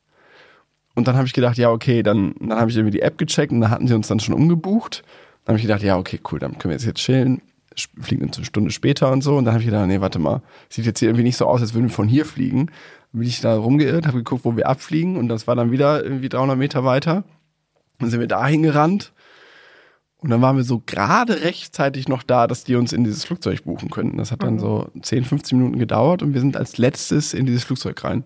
Und 0.94 1.08
dann 1.08 1.16
habe 1.16 1.26
ich 1.26 1.32
gedacht, 1.32 1.56
ja, 1.56 1.70
okay, 1.70 2.02
dann, 2.02 2.34
dann 2.40 2.58
habe 2.58 2.70
ich 2.70 2.76
irgendwie 2.76 2.90
die 2.98 3.02
App 3.02 3.18
gecheckt 3.18 3.52
und 3.52 3.60
da 3.60 3.70
hatten 3.70 3.86
sie 3.86 3.94
uns 3.94 4.08
dann 4.08 4.20
schon 4.20 4.34
umgebucht. 4.34 5.04
Dann 5.48 5.54
habe 5.54 5.56
ich 5.60 5.62
gedacht, 5.62 5.82
ja, 5.82 5.96
okay, 5.96 6.20
cool, 6.30 6.38
dann 6.38 6.58
können 6.58 6.72
wir 6.72 6.76
jetzt 6.76 6.84
jetzt 6.84 6.98
chillen. 7.00 7.40
Sch- 7.74 7.88
Fliegen 8.02 8.30
eine 8.30 8.44
Stunde 8.44 8.70
später 8.70 9.10
und 9.10 9.22
so. 9.22 9.38
Und 9.38 9.46
dann 9.46 9.54
habe 9.54 9.62
ich 9.62 9.66
gedacht, 9.70 9.86
nee, 9.86 9.98
warte 10.02 10.18
mal, 10.18 10.42
sieht 10.68 10.84
jetzt 10.84 10.98
hier 10.98 11.08
irgendwie 11.08 11.22
nicht 11.24 11.38
so 11.38 11.46
aus, 11.46 11.62
als 11.62 11.72
würden 11.72 11.86
wir 11.88 11.94
von 11.94 12.06
hier 12.06 12.26
fliegen. 12.26 12.66
Dann 13.12 13.20
bin 13.20 13.28
ich 13.28 13.40
da 13.40 13.56
rumgeirrt, 13.56 14.06
habe 14.06 14.18
geguckt, 14.18 14.44
wo 14.44 14.56
wir 14.58 14.68
abfliegen 14.68 15.16
und 15.16 15.28
das 15.30 15.46
war 15.46 15.56
dann 15.56 15.70
wieder 15.70 16.04
irgendwie 16.04 16.28
300 16.28 16.58
Meter 16.58 16.84
weiter. 16.84 17.24
Dann 17.98 18.10
sind 18.10 18.20
wir 18.20 18.26
da 18.26 18.46
hingerannt 18.46 19.14
und 20.18 20.28
dann 20.28 20.42
waren 20.42 20.56
wir 20.58 20.64
so 20.64 20.82
gerade 20.84 21.40
rechtzeitig 21.42 22.08
noch 22.08 22.22
da, 22.22 22.46
dass 22.46 22.64
die 22.64 22.76
uns 22.76 22.92
in 22.92 23.04
dieses 23.04 23.24
Flugzeug 23.24 23.64
buchen 23.64 23.88
könnten. 23.88 24.18
Das 24.18 24.30
hat 24.32 24.42
dann 24.42 24.58
so 24.58 24.90
10, 25.00 25.24
15 25.24 25.56
Minuten 25.56 25.78
gedauert 25.78 26.22
und 26.22 26.34
wir 26.34 26.42
sind 26.42 26.58
als 26.58 26.76
letztes 26.76 27.32
in 27.32 27.46
dieses 27.46 27.64
Flugzeug 27.64 28.04
rein. 28.04 28.22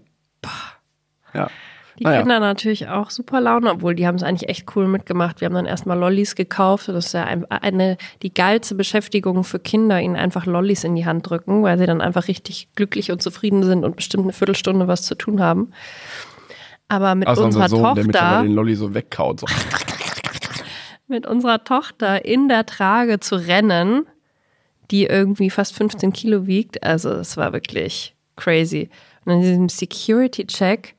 Ja. 1.34 1.48
Die 1.98 2.04
Naja. 2.04 2.20
Kinder 2.20 2.40
natürlich 2.40 2.88
auch 2.88 3.10
super 3.10 3.40
Laune, 3.40 3.70
obwohl 3.70 3.94
die 3.94 4.06
haben 4.06 4.14
es 4.14 4.22
eigentlich 4.22 4.48
echt 4.48 4.74
cool 4.74 4.88
mitgemacht. 4.88 5.40
Wir 5.40 5.46
haben 5.46 5.54
dann 5.54 5.66
erstmal 5.66 5.98
Lollis 5.98 6.34
gekauft. 6.34 6.88
Das 6.88 7.06
ist 7.06 7.12
ja 7.12 7.24
ein- 7.24 7.44
eine, 7.50 7.98
die 8.22 8.32
geilste 8.32 8.74
Beschäftigung 8.74 9.44
für 9.44 9.58
Kinder, 9.58 10.00
ihnen 10.00 10.16
einfach 10.16 10.46
Lollis 10.46 10.84
in 10.84 10.94
die 10.96 11.04
Hand 11.04 11.28
drücken, 11.28 11.62
weil 11.62 11.76
sie 11.78 11.86
dann 11.86 12.00
einfach 12.00 12.28
richtig 12.28 12.68
glücklich 12.76 13.10
und 13.12 13.22
zufrieden 13.22 13.62
sind 13.62 13.84
und 13.84 13.96
bestimmt 13.96 14.24
eine 14.24 14.32
Viertelstunde 14.32 14.88
was 14.88 15.02
zu 15.02 15.14
tun 15.16 15.40
haben. 15.42 15.72
Aber 16.88 17.14
mit 17.14 17.28
Außer 17.28 17.44
unserer 17.44 17.64
unser 17.64 17.76
Sohn, 17.76 17.94
der 17.94 18.04
Tochter, 18.04 18.42
den 18.42 18.54
Lolli 18.54 18.74
so 18.74 18.94
wegkaut. 18.94 19.40
So. 19.40 19.46
mit 21.08 21.26
unserer 21.26 21.62
Tochter 21.64 22.24
in 22.24 22.48
der 22.48 22.64
Trage 22.66 23.20
zu 23.20 23.36
rennen, 23.36 24.06
die 24.90 25.04
irgendwie 25.04 25.50
fast 25.50 25.74
15 25.76 26.12
Kilo 26.12 26.46
wiegt. 26.46 26.82
Also 26.82 27.10
es 27.10 27.36
war 27.36 27.52
wirklich 27.52 28.14
crazy. 28.36 28.88
Und 29.24 29.32
in 29.34 29.40
diesem 29.42 29.68
Security-Check, 29.68 30.94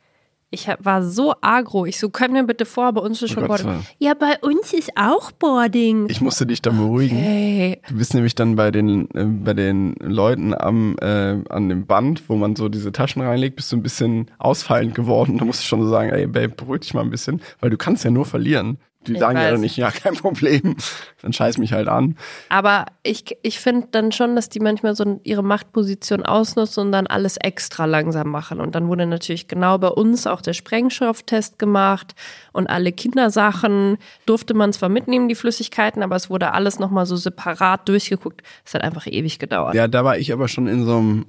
ich 0.54 0.70
hab, 0.70 0.86
war 0.86 1.04
so 1.04 1.34
agro. 1.42 1.86
Ich 1.86 2.00
so, 2.00 2.10
können 2.10 2.36
wir 2.36 2.44
bitte 2.44 2.66
vor, 2.66 2.92
bei 2.94 3.02
uns 3.02 3.22
ist 3.22 3.32
schon 3.32 3.44
Oh 3.44 3.48
Gott, 3.48 3.64
Boarding. 3.64 3.80
war- 3.80 3.84
Ja, 4.00 4.14
bei 4.14 4.38
uns 4.42 4.72
ist 4.74 4.92
auch 4.96 5.32
Boarding. 5.32 6.08
Ich 6.10 6.22
musste 6.22 6.46
dich 6.46 6.62
dann 6.62 6.78
beruhigen. 6.78 7.18
Hey, 7.18 7.82
Du 7.90 7.96
bist 7.98 8.14
nämlich 8.14 8.36
dann 8.36 8.56
bei 8.56 8.72
den, 8.72 9.10
äh, 9.16 9.26
bei 9.26 9.54
den 9.54 9.96
Leuten 10.00 10.54
am, 10.54 10.96
äh, 11.02 11.38
an 11.50 11.70
dem 11.70 11.86
Band, 11.86 12.24
wo 12.30 12.36
man 12.36 12.56
so 12.56 12.70
diese 12.70 12.92
Taschen 12.92 13.22
reinlegt, 13.22 13.56
bist 13.56 13.72
du 13.72 13.78
ein 13.78 13.84
bisschen 13.84 14.32
ausfallend 14.38 14.96
geworden. 14.96 15.38
Da 15.40 15.46
musst 15.46 15.62
du 15.62 15.66
schon 15.68 15.82
so 15.84 15.90
sagen, 15.90 16.10
ey, 16.12 16.28
Babe, 16.28 16.50
beruhig 16.50 16.82
dich 16.82 16.94
mal 16.94 17.02
ein 17.02 17.10
bisschen, 17.10 17.42
weil 17.60 17.70
du 17.70 17.78
kannst 17.78 18.04
ja 18.04 18.12
nur 18.12 18.26
verlieren. 18.26 18.78
Die 19.08 19.14
Ich 19.14 19.20
sagen 19.20 19.38
ja 19.38 19.44
weiß. 19.46 19.52
dann 19.52 19.62
nicht, 19.62 19.78
ja, 19.78 19.92
kein 19.92 20.16
Problem. 20.16 20.76
Dann 21.22 21.34
scheiß 21.34 21.58
mich 21.58 21.74
halt 21.74 21.88
an. 21.88 22.16
aber 22.50 22.86
ich, 23.04 23.38
ich 23.42 23.60
finde 23.60 23.88
dann 23.92 24.12
schon, 24.12 24.36
dass 24.36 24.50
die 24.50 24.60
manchmal 24.60 24.96
so 24.96 25.20
ihre 25.24 25.44
Machtposition 25.44 26.26
ausnutzen 26.26 26.88
und 26.88 26.92
dann 26.92 27.08
alles 27.08 27.38
extra 27.38 27.86
langsam 27.86 28.30
machen. 28.30 28.60
Und 28.60 28.76
dann 28.76 28.88
wurde 28.88 29.06
natürlich 29.06 29.48
genau 29.48 29.78
bei 29.78 29.90
uns 29.90 30.26
auch 30.28 30.42
der 30.42 30.54
Sprengstofftest 30.54 31.60
gemacht 31.60 32.16
und 32.52 32.68
alle 32.68 32.92
Kindersachen 32.92 33.98
durfte 34.26 34.54
man 34.54 34.74
zwar 34.74 34.90
mitnehmen, 34.90 35.28
die 35.28 35.36
Flüssigkeiten, 35.36 36.04
aber 36.04 36.16
es 36.16 36.30
wurde 36.30 36.54
alles 36.54 36.80
nochmal 36.80 37.06
so 37.06 37.16
separat 37.16 37.88
durchgeguckt. 37.90 38.42
Es 38.66 38.74
hat 38.74 38.82
einfach 38.84 39.08
ewig 39.08 39.40
gedauert. 39.40 39.76
Ja, 39.76 39.88
da 39.88 40.04
war 40.06 40.18
ich 40.18 40.32
aber 40.34 40.48
schon 40.48 40.68
in 40.68 40.86
so 40.86 40.98
einem, 40.98 41.26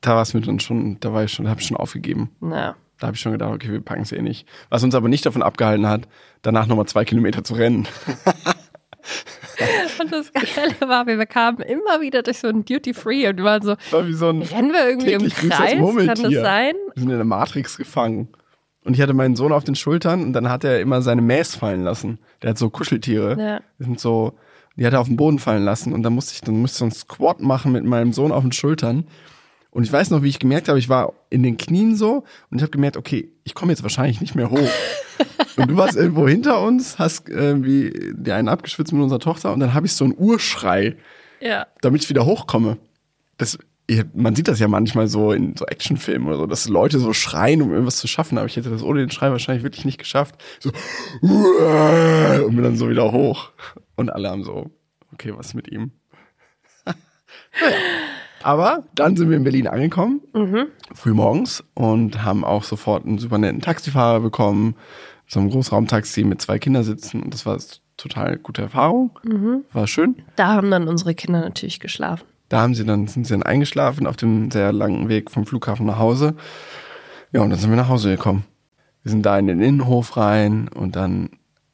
da 0.00 0.14
war 0.14 0.22
es 0.22 0.34
mir 0.34 0.40
dann 0.40 0.60
schon, 0.60 0.98
da 1.00 1.12
war 1.12 1.24
ich 1.24 1.32
schon, 1.32 1.48
hab 1.48 1.60
ich 1.60 1.66
schon 1.66 1.76
aufgegeben. 1.76 2.30
Ja. 2.42 2.74
Da 2.98 3.06
habe 3.06 3.14
ich 3.14 3.20
schon 3.20 3.32
gedacht, 3.32 3.52
okay, 3.52 3.70
wir 3.70 3.80
packen 3.80 4.02
es 4.02 4.12
eh 4.12 4.22
nicht. 4.22 4.46
Was 4.70 4.82
uns 4.82 4.94
aber 4.94 5.08
nicht 5.08 5.24
davon 5.24 5.42
abgehalten 5.42 5.86
hat, 5.86 6.08
danach 6.42 6.66
nochmal 6.66 6.86
zwei 6.86 7.04
Kilometer 7.04 7.44
zu 7.44 7.54
rennen. 7.54 7.86
Und 10.00 10.12
das 10.12 10.32
Geile 10.32 10.74
war, 10.80 11.06
wir 11.06 11.26
kamen 11.26 11.60
immer 11.60 12.00
wieder 12.00 12.22
durch 12.22 12.38
so 12.38 12.48
ein 12.48 12.64
Duty 12.64 12.94
Free 12.94 13.28
und 13.28 13.38
wir 13.38 13.44
waren 13.44 13.62
so, 13.62 13.74
War 13.90 14.06
wie 14.06 14.12
so 14.12 14.28
ein 14.28 14.42
rennen 14.42 14.72
wir 14.72 14.88
irgendwie 14.88 15.12
im 15.12 15.28
Kreis? 15.28 15.72
Kann 15.72 16.06
das 16.06 16.16
sein? 16.16 16.74
Wir 16.94 17.00
sind 17.00 17.10
in 17.10 17.16
der 17.16 17.24
Matrix 17.24 17.76
gefangen. 17.76 18.28
Und 18.84 18.94
ich 18.94 19.00
hatte 19.00 19.14
meinen 19.14 19.36
Sohn 19.36 19.52
auf 19.52 19.64
den 19.64 19.74
Schultern 19.74 20.22
und 20.22 20.32
dann 20.32 20.48
hat 20.48 20.64
er 20.64 20.80
immer 20.80 21.02
seine 21.02 21.22
Mäß 21.22 21.56
fallen 21.56 21.82
lassen. 21.82 22.18
Der 22.42 22.50
hat 22.50 22.58
so 22.58 22.70
Kuscheltiere. 22.70 23.36
Ja. 23.38 23.60
Die 23.78 23.84
sind 23.84 24.00
so, 24.00 24.34
die 24.76 24.86
hat 24.86 24.92
er 24.92 25.00
auf 25.00 25.08
den 25.08 25.16
Boden 25.16 25.38
fallen 25.38 25.64
lassen 25.64 25.92
und 25.92 26.02
dann 26.02 26.12
musste 26.12 26.34
ich, 26.34 26.40
dann 26.40 26.60
musste 26.60 26.76
ich 26.76 26.78
so 26.78 26.84
einen 26.84 26.92
Squat 26.92 27.40
machen 27.40 27.72
mit 27.72 27.84
meinem 27.84 28.12
Sohn 28.12 28.32
auf 28.32 28.42
den 28.42 28.52
Schultern. 28.52 29.06
Und 29.70 29.84
ich 29.84 29.92
weiß 29.92 30.10
noch, 30.10 30.22
wie 30.22 30.28
ich 30.28 30.38
gemerkt 30.38 30.68
habe, 30.68 30.78
ich 30.78 30.88
war 30.88 31.12
in 31.30 31.42
den 31.42 31.56
Knien 31.56 31.94
so 31.94 32.24
und 32.50 32.58
ich 32.58 32.62
habe 32.62 32.70
gemerkt, 32.70 32.96
okay, 32.96 33.30
ich 33.44 33.54
komme 33.54 33.70
jetzt 33.72 33.82
wahrscheinlich 33.82 34.20
nicht 34.20 34.34
mehr 34.34 34.50
hoch. 34.50 34.70
und 35.56 35.70
du 35.70 35.76
warst 35.76 35.96
irgendwo 35.96 36.26
hinter 36.26 36.60
uns, 36.62 36.98
hast 36.98 37.28
irgendwie 37.28 38.12
dir 38.14 38.34
einen 38.34 38.48
abgeschwitzt 38.48 38.92
mit 38.92 39.02
unserer 39.02 39.20
Tochter 39.20 39.52
und 39.52 39.60
dann 39.60 39.74
habe 39.74 39.86
ich 39.86 39.92
so 39.92 40.04
einen 40.04 40.14
Urschrei 40.16 40.96
Ja. 41.40 41.66
damit 41.82 42.02
ich 42.02 42.08
wieder 42.08 42.24
hochkomme. 42.24 42.78
Das, 43.36 43.58
man 44.14 44.34
sieht 44.34 44.48
das 44.48 44.58
ja 44.58 44.68
manchmal 44.68 45.06
so 45.06 45.32
in 45.32 45.54
so 45.56 45.66
Actionfilmen 45.66 46.28
oder 46.28 46.38
so, 46.38 46.46
dass 46.46 46.68
Leute 46.68 46.98
so 46.98 47.12
schreien, 47.12 47.62
um 47.62 47.70
irgendwas 47.70 47.98
zu 47.98 48.08
schaffen, 48.08 48.38
aber 48.38 48.46
ich 48.46 48.56
hätte 48.56 48.70
das 48.70 48.82
ohne 48.82 49.00
den 49.00 49.10
Schrei 49.10 49.30
wahrscheinlich 49.30 49.62
wirklich 49.64 49.84
nicht 49.84 49.98
geschafft. 49.98 50.34
So, 50.60 50.70
und 51.22 52.54
bin 52.54 52.64
dann 52.64 52.76
so 52.76 52.88
wieder 52.88 53.12
hoch. 53.12 53.50
Und 53.96 54.10
alle 54.10 54.30
haben 54.30 54.44
so, 54.44 54.70
okay, 55.12 55.32
was 55.36 55.54
mit 55.54 55.70
ihm? 55.70 55.92
naja. 56.84 57.76
Aber 58.42 58.84
dann 58.94 59.16
sind 59.16 59.30
wir 59.30 59.36
in 59.36 59.44
Berlin 59.44 59.66
angekommen, 59.66 60.20
früh 60.94 61.12
morgens, 61.12 61.64
und 61.74 62.22
haben 62.24 62.44
auch 62.44 62.64
sofort 62.64 63.04
einen 63.04 63.18
super 63.18 63.38
netten 63.38 63.60
Taxifahrer 63.60 64.20
bekommen, 64.20 64.74
so 65.26 65.40
ein 65.40 65.50
Großraumtaxi 65.50 66.24
mit 66.24 66.40
zwei 66.40 66.58
Kindersitzen. 66.58 67.22
Und 67.22 67.34
das 67.34 67.44
war 67.46 67.58
total 67.96 68.38
gute 68.38 68.62
Erfahrung. 68.62 69.10
War 69.72 69.86
schön. 69.86 70.16
Da 70.36 70.48
haben 70.48 70.70
dann 70.70 70.88
unsere 70.88 71.14
Kinder 71.14 71.40
natürlich 71.40 71.80
geschlafen. 71.80 72.24
Da 72.48 72.62
haben 72.62 72.74
sie 72.74 72.84
dann, 72.84 73.06
sind 73.08 73.26
sie 73.26 73.34
dann 73.34 73.42
eingeschlafen 73.42 74.06
auf 74.06 74.16
dem 74.16 74.50
sehr 74.50 74.72
langen 74.72 75.08
Weg 75.08 75.30
vom 75.30 75.44
Flughafen 75.44 75.84
nach 75.84 75.98
Hause. 75.98 76.34
Ja, 77.32 77.42
und 77.42 77.50
dann 77.50 77.58
sind 77.58 77.68
wir 77.70 77.76
nach 77.76 77.88
Hause 77.90 78.10
gekommen. 78.10 78.44
Wir 79.02 79.10
sind 79.10 79.26
da 79.26 79.38
in 79.38 79.46
den 79.48 79.60
Innenhof 79.60 80.16
rein 80.16 80.68
und 80.68 80.96
dann 80.96 81.30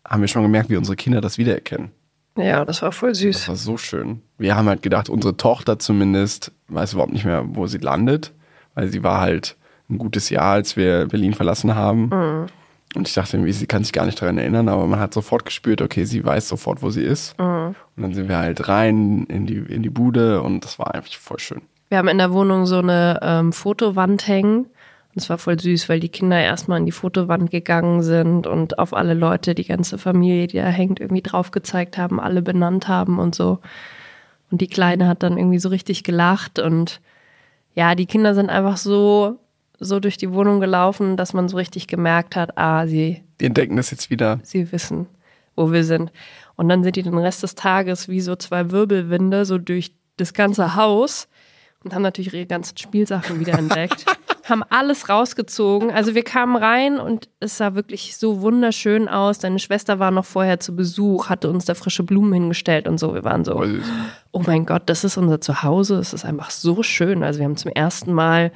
haben 0.06 0.21
wir 0.21 0.28
schon 0.28 0.42
gemerkt, 0.42 0.71
wie 0.71 0.76
unsere 0.76 0.97
Kinder 0.97 1.21
das 1.21 1.38
wiedererkennen. 1.38 1.92
Ja, 2.36 2.64
das 2.64 2.82
war 2.82 2.92
voll 2.92 3.10
Das 3.10 3.18
süß. 3.18 3.48
war 3.48 3.56
so 3.56 3.76
schön. 3.76 4.20
Wir 4.38 4.56
haben 4.56 4.68
halt 4.68 4.82
gedacht, 4.82 5.08
unsere 5.08 5.36
Tochter 5.36 5.78
zumindest 5.78 6.52
weiß 6.68 6.94
überhaupt 6.94 7.12
nicht 7.12 7.24
mehr, 7.24 7.44
wo 7.46 7.66
sie 7.66 7.78
landet, 7.78 8.32
weil 8.74 8.88
sie 8.88 9.02
war 9.02 9.20
halt 9.20 9.56
ein 9.88 9.98
gutes 9.98 10.30
Jahr, 10.30 10.52
als 10.54 10.76
wir 10.76 11.06
Berlin 11.06 11.34
verlassen 11.34 11.74
haben. 11.74 12.48
Und 12.96 13.08
ich 13.08 13.14
dachte 13.14 13.36
irgendwie, 13.36 13.52
sie 13.52 13.66
kann 13.66 13.84
sich 13.84 13.92
gar 13.92 14.06
nicht 14.06 14.20
daran 14.20 14.38
erinnern, 14.38 14.68
aber 14.68 14.86
man 14.86 14.98
hat 15.00 15.12
sofort 15.14 15.44
gespürt, 15.44 15.82
okay, 15.82 16.04
sie 16.04 16.24
weiß 16.24 16.48
sofort, 16.48 16.82
wo 16.82 16.90
sie 16.90 17.02
ist. 17.02 17.38
Und 17.38 17.74
dann 17.96 18.14
sind 18.14 18.28
wir 18.28 18.38
halt 18.38 18.68
rein 18.68 19.24
in 19.28 19.46
die, 19.46 19.56
in 19.56 19.82
die 19.82 19.90
Bude 19.90 20.42
und 20.42 20.64
das 20.64 20.78
war 20.78 20.94
einfach 20.94 21.12
voll 21.12 21.38
schön. 21.38 21.60
Wir 21.88 21.98
haben 21.98 22.08
in 22.08 22.18
der 22.18 22.32
Wohnung 22.32 22.66
so 22.66 22.78
eine 22.78 23.20
ähm, 23.22 23.52
Fotowand 23.52 24.26
hängen. 24.26 24.66
Und 25.14 25.23
es 25.23 25.30
war 25.30 25.38
voll 25.38 25.61
süß, 25.61 25.88
weil 25.88 26.00
die 26.00 26.09
Kinder 26.09 26.40
erstmal 26.40 26.80
in 26.80 26.87
die 26.87 26.92
Fotowand 26.92 27.50
gegangen 27.52 28.02
sind 28.02 28.49
und 28.49 28.78
auf 28.80 28.92
alle 28.92 29.14
Leute, 29.14 29.54
die 29.54 29.64
ganze 29.64 29.97
Familie, 29.97 30.49
die 30.49 30.56
da 30.56 30.66
hängt, 30.66 30.99
irgendwie 30.99 31.23
drauf 31.23 31.52
gezeigt 31.52 31.97
haben, 31.99 32.18
alle 32.18 32.42
benannt 32.42 32.88
haben 32.88 33.21
und 33.21 33.35
so. 33.35 33.61
Und 34.50 34.61
die 34.61 34.66
Kleine 34.66 35.06
hat 35.06 35.23
dann 35.23 35.38
irgendwie 35.38 35.61
so 35.61 35.68
richtig 35.68 36.02
gelacht 36.02 36.59
und 36.59 37.00
ja, 37.76 37.94
die 37.94 38.06
Kinder 38.06 38.35
sind 38.35 38.50
einfach 38.50 38.76
so, 38.76 39.38
so 39.78 40.00
durch 40.00 40.16
die 40.16 40.33
Wohnung 40.33 40.59
gelaufen, 40.61 41.16
dass 41.16 41.33
man 41.33 41.49
so 41.49 41.56
richtig 41.56 41.87
gemerkt 41.87 42.35
hat, 42.35 42.59
ah, 42.59 42.87
sie, 42.87 43.23
Die 43.40 43.47
entdecken 43.47 43.76
das 43.76 43.90
jetzt 43.92 44.11
wieder. 44.11 44.40
sie 44.42 44.71
wissen, 44.73 45.06
wo 45.54 45.71
wir 45.73 45.85
sind. 45.85 46.11
Und 46.56 46.68
dann 46.68 46.83
sind 46.83 46.97
die 46.97 47.02
den 47.02 47.18
Rest 47.18 47.42
des 47.44 47.54
Tages 47.54 48.09
wie 48.09 48.21
so 48.21 48.35
zwei 48.37 48.71
Wirbelwinde 48.73 49.44
so 49.44 49.59
durch 49.59 49.92
das 50.16 50.35
ganze 50.35 50.75
Haus 50.75 51.28
und 51.85 51.94
haben 51.94 52.02
natürlich 52.02 52.33
ihre 52.35 52.47
ganzen 52.47 52.76
Spielsachen 52.78 53.38
wieder 53.38 53.54
entdeckt. 53.59 54.06
Haben 54.44 54.62
alles 54.68 55.08
rausgezogen. 55.08 55.90
Also 55.90 56.14
wir 56.14 56.22
kamen 56.22 56.56
rein 56.56 56.98
und 56.98 57.28
es 57.40 57.56
sah 57.56 57.74
wirklich 57.74 58.16
so 58.16 58.42
wunderschön 58.42 59.08
aus. 59.08 59.38
Deine 59.38 59.58
Schwester 59.58 59.98
war 59.98 60.10
noch 60.10 60.26
vorher 60.26 60.60
zu 60.60 60.76
Besuch, 60.76 61.30
hatte 61.30 61.48
uns 61.48 61.64
da 61.64 61.74
frische 61.74 62.02
Blumen 62.02 62.32
hingestellt 62.32 62.86
und 62.86 62.98
so. 62.98 63.14
Wir 63.14 63.24
waren 63.24 63.44
so, 63.44 63.64
oh 64.32 64.42
mein 64.46 64.66
Gott, 64.66 64.82
das 64.86 65.02
ist 65.02 65.16
unser 65.16 65.40
Zuhause. 65.40 65.96
Es 65.96 66.12
ist 66.12 66.26
einfach 66.26 66.50
so 66.50 66.82
schön. 66.82 67.22
Also 67.22 67.38
wir 67.38 67.46
haben 67.46 67.56
zum 67.56 67.72
ersten 67.72 68.12
Mal 68.12 68.52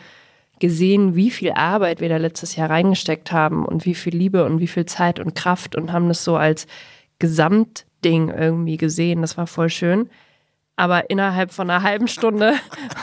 gesehen, 0.59 1.14
wie 1.14 1.30
viel 1.30 1.52
Arbeit 1.52 2.00
wir 2.00 2.09
da 2.09 2.18
letztes 2.18 2.57
Jahr 2.57 2.68
reingesteckt 2.68 3.33
haben 3.33 3.64
und 3.64 3.87
wie 3.87 3.95
viel 3.95 4.14
Liebe 4.14 4.45
und 4.45 4.61
wie 4.61 4.66
viel 4.66 4.85
Zeit 4.85 5.18
und 5.18 5.35
Kraft 5.35 5.75
und 5.75 5.92
haben 5.92 6.09
das 6.09 6.23
so 6.23 6.37
als 6.37 6.66
Gesamtding 7.18 8.28
irgendwie 8.28 8.76
gesehen. 8.76 9.23
Das 9.23 9.38
war 9.38 9.47
voll 9.47 9.71
schön. 9.71 10.11
Aber 10.78 11.11
innerhalb 11.11 11.50
von 11.52 11.68
einer 11.68 11.82
halben 11.82 12.06
Stunde 12.06 12.54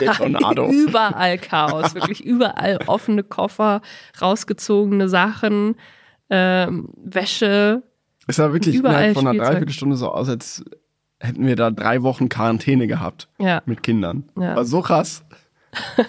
überall 0.70 1.36
Chaos. 1.36 1.94
Wirklich 1.94 2.24
überall 2.24 2.78
offene 2.86 3.22
Koffer, 3.22 3.82
rausgezogene 4.20 5.10
Sachen, 5.10 5.76
ähm, 6.30 6.88
Wäsche. 6.96 7.82
Es 8.26 8.36
sah 8.36 8.50
wirklich 8.50 8.76
innerhalb 8.76 9.12
von 9.14 9.26
einer. 9.26 9.44
Dreiviertelstunde 9.44 9.94
so 9.96 10.10
aus, 10.10 10.26
als 10.30 10.64
hätten 11.20 11.46
wir 11.46 11.54
da 11.54 11.70
drei 11.70 12.02
Wochen 12.02 12.30
Quarantäne 12.30 12.86
gehabt 12.86 13.28
Ja. 13.38 13.60
mit 13.66 13.82
Kindern. 13.82 14.24
Ja. 14.40 14.56
War 14.56 14.64
so 14.64 14.80
krass. 14.80 15.22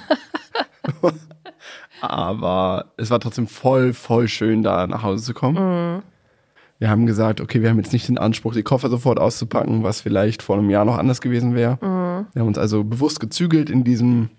Aber 2.01 2.93
es 2.95 3.09
war 3.09 3.19
trotzdem 3.19 3.47
voll, 3.47 3.91
voll 3.93 4.29
schön, 4.29 4.63
da 4.63 4.87
nach 4.87 5.03
Hause 5.03 5.23
zu 5.25 5.33
kommen. 5.33 6.01
Wir 6.79 6.89
haben 6.89 7.05
gesagt, 7.07 7.41
okay, 7.41 7.61
wir 7.61 7.69
haben 7.69 7.77
jetzt 7.77 7.93
nicht 7.93 8.07
den 8.07 8.17
Anspruch, 8.17 8.53
die 8.53 8.63
Koffer 8.63 8.89
sofort 8.89 9.19
auszupacken, 9.19 9.83
was 9.83 10.01
vielleicht 10.01 10.43
vor 10.43 10.57
einem 10.57 10.69
Jahr 10.69 10.85
noch 10.85 10.97
anders 10.97 11.21
gewesen 11.21 11.55
wäre. 11.55 11.77
Wir 12.33 12.41
haben 12.41 12.47
uns 12.47 12.57
also 12.57 12.83
bewusst 12.83 13.19
gezügelt 13.19 13.69
in 13.69 13.83
diesem 13.83 14.29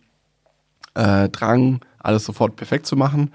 äh, 0.95 1.29
Drang, 1.29 1.81
alles 1.99 2.25
sofort 2.25 2.57
perfekt 2.57 2.87
zu 2.87 2.97
machen. 2.97 3.33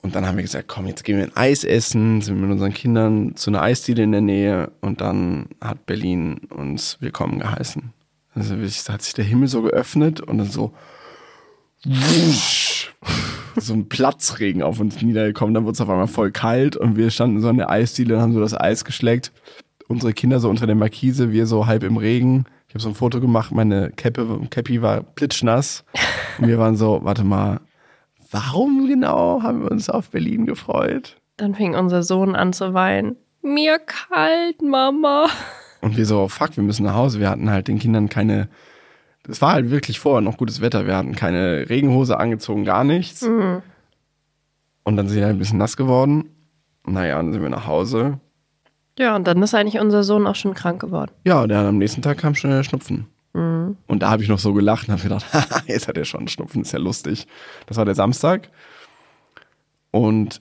Und 0.00 0.14
dann 0.14 0.26
haben 0.26 0.36
wir 0.36 0.42
gesagt, 0.42 0.68
komm, 0.68 0.86
jetzt 0.86 1.04
gehen 1.04 1.18
wir 1.18 1.24
ein 1.24 1.36
Eis 1.36 1.64
essen, 1.64 2.20
sind 2.20 2.40
mit 2.40 2.50
unseren 2.50 2.72
Kindern 2.72 3.34
zu 3.34 3.50
einer 3.50 3.62
Eisdiele 3.62 4.04
in 4.04 4.12
der 4.12 4.20
Nähe 4.20 4.70
und 4.80 5.00
dann 5.00 5.46
hat 5.60 5.86
Berlin 5.86 6.38
uns 6.50 6.98
willkommen 7.00 7.40
geheißen. 7.40 7.92
Also 8.34 8.54
da 8.54 8.92
hat 8.92 9.02
sich 9.02 9.14
der 9.14 9.24
Himmel 9.24 9.48
so 9.48 9.62
geöffnet 9.62 10.20
und 10.20 10.38
dann 10.38 10.50
so 10.50 10.72
wusch, 11.84 12.94
so 13.60 13.74
ein 13.74 13.88
Platzregen 13.88 14.62
auf 14.62 14.80
uns 14.80 15.00
niedergekommen. 15.02 15.54
Dann 15.54 15.64
wurde 15.64 15.74
es 15.74 15.80
auf 15.80 15.88
einmal 15.88 16.06
voll 16.06 16.30
kalt 16.30 16.76
und 16.76 16.96
wir 16.96 17.10
standen 17.10 17.40
so 17.40 17.48
an 17.48 17.56
der 17.56 17.70
Eisdiele 17.70 18.16
und 18.16 18.22
haben 18.22 18.34
so 18.34 18.40
das 18.40 18.58
Eis 18.58 18.84
geschleckt. 18.84 19.32
Unsere 19.88 20.12
Kinder 20.12 20.40
so 20.40 20.50
unter 20.50 20.66
der 20.66 20.74
Markise, 20.74 21.32
wir 21.32 21.46
so 21.46 21.66
halb 21.66 21.82
im 21.82 21.96
Regen. 21.96 22.44
Ich 22.68 22.74
habe 22.74 22.82
so 22.82 22.90
ein 22.90 22.94
Foto 22.94 23.20
gemacht, 23.20 23.52
meine 23.52 23.90
Cappe, 23.96 24.40
Cappy 24.50 24.82
war 24.82 25.02
plitschnass. 25.02 25.84
Und 26.38 26.48
wir 26.48 26.58
waren 26.58 26.76
so, 26.76 27.00
warte 27.02 27.24
mal, 27.24 27.60
warum 28.30 28.86
genau 28.86 29.42
haben 29.42 29.62
wir 29.62 29.70
uns 29.70 29.88
auf 29.88 30.10
Berlin 30.10 30.44
gefreut? 30.44 31.16
Dann 31.38 31.54
fing 31.54 31.74
unser 31.74 32.02
Sohn 32.02 32.34
an 32.34 32.52
zu 32.52 32.74
weinen. 32.74 33.16
Mir 33.42 33.78
kalt, 33.78 34.60
Mama. 34.60 35.26
Und 35.80 35.96
wir 35.96 36.04
so, 36.04 36.28
fuck, 36.28 36.56
wir 36.56 36.64
müssen 36.64 36.84
nach 36.84 36.94
Hause. 36.94 37.20
Wir 37.20 37.30
hatten 37.30 37.50
halt 37.50 37.68
den 37.68 37.78
Kindern 37.78 38.08
keine, 38.08 38.48
es 39.28 39.40
war 39.42 39.52
halt 39.52 39.70
wirklich 39.70 40.00
vorher 40.00 40.20
noch 40.20 40.36
gutes 40.36 40.60
Wetter. 40.60 40.86
Wir 40.86 40.96
hatten 40.96 41.14
keine 41.14 41.68
Regenhose 41.68 42.18
angezogen, 42.18 42.64
gar 42.64 42.84
nichts. 42.84 43.22
Und 43.22 44.96
dann 44.96 45.08
sind 45.08 45.18
wir 45.18 45.26
halt 45.26 45.36
ein 45.36 45.38
bisschen 45.38 45.58
nass 45.58 45.76
geworden. 45.76 46.30
Naja, 46.86 47.16
dann 47.16 47.32
sind 47.32 47.42
wir 47.42 47.50
nach 47.50 47.66
Hause. 47.66 48.20
Ja, 48.98 49.14
und 49.14 49.26
dann 49.26 49.42
ist 49.42 49.54
eigentlich 49.54 49.80
unser 49.80 50.02
Sohn 50.02 50.26
auch 50.26 50.34
schon 50.34 50.54
krank 50.54 50.80
geworden. 50.80 51.12
Ja, 51.24 51.42
und 51.42 51.50
dann 51.50 51.66
am 51.66 51.78
nächsten 51.78 52.02
Tag 52.02 52.18
kam 52.18 52.34
schon 52.34 52.50
der 52.50 52.64
Schnupfen. 52.64 53.06
Und 53.86 54.02
da 54.02 54.10
habe 54.10 54.22
ich 54.22 54.28
noch 54.28 54.38
so 54.38 54.52
gelacht 54.52 54.88
und 54.88 54.92
habe 54.92 55.02
gedacht, 55.02 55.26
jetzt 55.66 55.86
hat 55.86 55.96
er 55.96 56.04
schon 56.04 56.20
einen 56.20 56.28
Schnupfen, 56.28 56.62
ist 56.62 56.72
ja 56.72 56.78
lustig. 56.78 57.26
Das 57.66 57.76
war 57.76 57.84
der 57.84 57.94
Samstag. 57.94 58.50
Und 59.90 60.40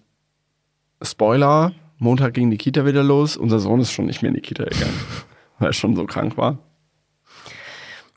Spoiler, 1.01 1.73
Montag 1.99 2.33
ging 2.33 2.49
die 2.49 2.57
Kita 2.57 2.85
wieder 2.85 3.03
los. 3.03 3.37
Unser 3.37 3.59
Sohn 3.59 3.79
ist 3.79 3.91
schon 3.91 4.05
nicht 4.05 4.21
mehr 4.21 4.29
in 4.29 4.35
die 4.35 4.41
Kita 4.41 4.63
gegangen, 4.63 4.99
weil 5.59 5.69
er 5.69 5.73
schon 5.73 5.95
so 5.95 6.05
krank 6.05 6.37
war. 6.37 6.57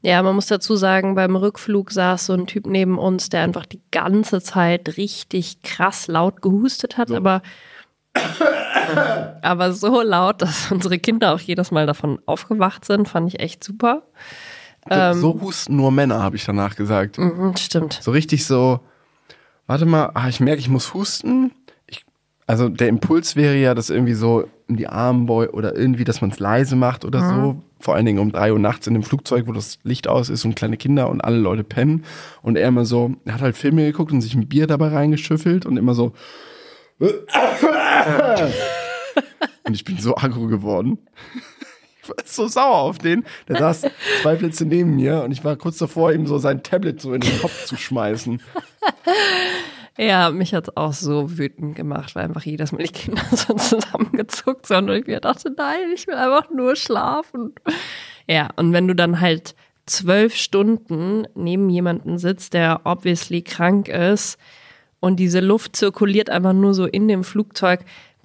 Ja, 0.03 0.23
man 0.23 0.35
muss 0.35 0.47
dazu 0.47 0.77
sagen, 0.77 1.15
beim 1.15 1.37
Rückflug 1.37 1.91
saß 1.91 2.27
so 2.27 2.33
ein 2.33 2.47
Typ 2.47 2.67
neben 2.67 2.99
uns, 2.99 3.29
der 3.29 3.43
einfach 3.43 3.67
die 3.67 3.83
ganze 3.91 4.41
Zeit 4.41 4.97
richtig 4.97 5.63
krass 5.63 6.09
laut 6.09 6.41
gehustet 6.41 6.97
hat, 6.97 7.09
So. 7.09 7.17
aber, 7.17 7.43
aber 9.43 9.73
so 9.73 10.01
laut, 10.01 10.41
dass 10.43 10.73
unsere 10.73 10.99
Kinder 10.99 11.35
auch 11.35 11.41
jedes 11.41 11.71
Mal 11.71 11.87
davon 11.87 12.19
aufgewacht 12.27 12.85
sind, 12.85 13.09
fand 13.09 13.29
ich 13.29 13.41
echt 13.41 13.63
super. 13.63 14.03
So, 14.89 15.13
so 15.13 15.41
husten 15.43 15.77
nur 15.77 15.93
Männer, 15.93 16.23
habe 16.23 16.37
ich 16.37 16.45
danach 16.47 16.75
gesagt. 16.75 17.19
Mhm, 17.19 17.55
stimmt. 17.57 17.99
So 18.01 18.11
richtig 18.13 18.47
so, 18.47 18.81
warte 19.67 19.85
mal, 19.85 20.11
ah, 20.15 20.29
ich 20.29 20.41
merke, 20.41 20.61
ich 20.61 20.71
muss 20.71 20.95
husten. 20.95 21.53
Ich, 21.87 22.05
also 22.47 22.71
der 22.71 22.89
Impuls 22.89 23.37
wäre 23.37 23.57
ja, 23.57 23.75
das 23.75 23.91
irgendwie 23.91 24.15
so 24.15 24.49
in 24.71 24.77
die 24.77 24.87
Arme 24.87 25.27
beugt 25.27 25.53
oder 25.53 25.77
irgendwie, 25.77 26.05
dass 26.05 26.21
man 26.21 26.31
es 26.31 26.39
leise 26.39 26.77
macht 26.77 27.05
oder 27.05 27.21
so. 27.21 27.63
Vor 27.81 27.95
allen 27.95 28.07
Dingen 28.07 28.21
um 28.21 28.31
drei 28.31 28.53
Uhr 28.53 28.59
nachts 28.59 28.87
in 28.87 28.95
dem 28.95 29.03
Flugzeug, 29.03 29.47
wo 29.47 29.53
das 29.53 29.79
Licht 29.83 30.07
aus 30.09 30.29
ist 30.29 30.45
und 30.45 30.55
kleine 30.55 30.77
Kinder 30.77 31.11
und 31.11 31.21
alle 31.21 31.39
Leute 31.39 31.65
pennen. 31.65 32.05
Und 32.43 32.57
er 32.57 32.69
immer 32.69 32.85
so, 32.85 33.15
er 33.25 33.35
hat 33.35 33.43
halt 33.43 33.57
Filme 33.57 33.85
geguckt 33.85 34.13
und 34.13 34.21
sich 34.21 34.35
ein 34.35 34.49
Bier 34.49 34.67
dabei 34.67 34.89
reingeschüffelt 34.89 35.67
und 35.67 35.77
immer 35.77 35.95
so. 35.95 36.13
und 39.65 39.75
ich 39.75 39.85
bin 39.85 39.99
so 39.99 40.17
aggro 40.17 40.47
geworden. 40.47 40.99
Ich 42.03 42.09
war 42.09 42.17
so 42.25 42.49
sauer 42.49 42.79
auf 42.79 42.99
den. 42.99 43.25
Der 43.49 43.59
saß 43.59 43.87
zwei 44.23 44.37
Plätze 44.37 44.67
neben 44.67 44.97
mir 44.97 45.23
und 45.23 45.33
ich 45.33 45.45
war 45.45 45.57
kurz 45.57 45.79
davor, 45.79 46.13
ihm 46.13 46.27
so 46.27 46.39
sein 46.39 46.63
Tablet 46.63 47.01
so 47.01 47.13
in 47.13 47.23
den 47.23 47.41
Kopf 47.41 47.65
zu 47.65 47.77
schmeißen. 47.77 48.41
Ja, 50.01 50.31
mich 50.31 50.55
hat's 50.55 50.75
auch 50.79 50.95
so 50.95 51.37
wütend 51.37 51.77
gemacht, 51.77 52.15
weil 52.15 52.25
einfach 52.25 52.47
jedes 52.47 52.73
Mal 52.73 52.85
die 52.85 52.89
Kinder 52.89 53.23
so 53.33 53.53
zusammengezuckt 53.53 54.65
sind 54.65 54.89
und 54.89 54.97
ich 54.97 55.07
mir 55.07 55.21
dachte, 55.21 55.53
nein, 55.55 55.91
ich 55.95 56.07
will 56.07 56.15
einfach 56.15 56.49
nur 56.49 56.75
schlafen. 56.75 57.53
Ja, 58.27 58.49
und 58.57 58.73
wenn 58.73 58.89
du 58.89 58.95
dann 58.95 59.21
halt 59.21 59.55
zwölf 59.85 60.35
Stunden 60.35 61.27
neben 61.35 61.69
jemanden 61.69 62.17
sitzt, 62.17 62.55
der 62.55 62.81
obviously 62.85 63.43
krank 63.43 63.89
ist 63.89 64.39
und 65.01 65.17
diese 65.21 65.41
Luft 65.41 65.77
zirkuliert 65.77 66.31
einfach 66.31 66.55
nur 66.55 66.73
so 66.73 66.87
in 66.87 67.07
dem 67.07 67.23
Flugzeug, 67.23 67.81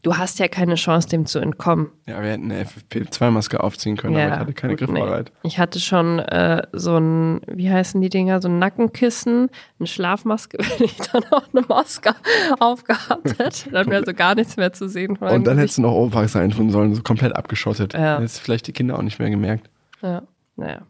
du 0.05 0.17
hast 0.17 0.37
ja 0.37 0.47
keine 0.47 0.75
Chance, 0.75 1.09
dem 1.09 1.25
zu 1.25 1.39
entkommen. 1.39 1.89
Ja, 2.05 2.21
wir 2.21 2.29
hätten 2.29 2.51
eine 2.51 2.63
FFP2-Maske 2.63 3.61
aufziehen 3.63 3.97
können, 3.97 4.15
aber 4.15 4.33
ich 4.33 4.39
hatte 4.39 4.53
keine 4.53 4.75
gut, 4.75 4.87
Griffbereit. 4.87 5.31
Nee. 5.43 5.47
Ich 5.47 5.57
hatte 5.57 5.79
schon 5.79 6.19
äh, 6.19 6.61
so 6.73 6.97
ein, 6.97 7.41
wie 7.47 7.71
heißen 7.71 7.99
die 8.01 8.09
Dinger, 8.09 8.39
so 8.39 8.47
ein 8.47 8.59
Nackenkissen, 8.59 9.49
eine 9.79 9.87
Schlafmaske, 9.87 10.57
wenn 10.77 10.85
ich 10.85 10.97
dann 10.97 11.23
auch 11.31 11.45
eine 11.51 11.65
Maske 11.67 12.13
aufgehabt 12.59 13.39
hätte. 13.39 13.71
Dann 13.71 13.87
wäre 13.89 14.05
so 14.05 14.13
gar 14.13 14.35
nichts 14.35 14.57
mehr 14.57 14.71
zu 14.73 14.87
sehen. 14.87 15.17
Und 15.17 15.47
dann 15.47 15.57
hättest 15.57 15.79
du 15.79 15.81
noch 15.81 15.93
Opax 15.93 16.35
reintun 16.35 16.69
sollen, 16.69 16.93
so 16.93 17.01
komplett 17.01 17.35
abgeschottet. 17.35 17.93
Ja. 17.93 18.13
Dann 18.13 18.21
hättest 18.21 18.39
du 18.39 18.43
vielleicht 18.43 18.67
die 18.67 18.73
Kinder 18.73 18.99
auch 18.99 19.03
nicht 19.03 19.17
mehr 19.17 19.31
gemerkt. 19.31 19.69
Ja, 20.03 20.21
naja. 20.55 20.81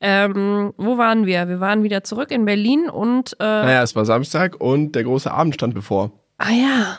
Ähm, 0.00 0.74
wo 0.78 0.98
waren 0.98 1.26
wir? 1.26 1.48
Wir 1.48 1.60
waren 1.60 1.84
wieder 1.84 2.02
zurück 2.02 2.32
in 2.32 2.44
Berlin 2.44 2.90
und 2.90 3.36
äh, 3.38 3.44
Naja, 3.44 3.84
es 3.84 3.94
war 3.94 4.04
Samstag 4.04 4.60
und 4.60 4.96
der 4.96 5.04
große 5.04 5.30
Abend 5.30 5.54
stand 5.54 5.74
bevor. 5.74 6.10
ah 6.38 6.50
ja, 6.50 6.98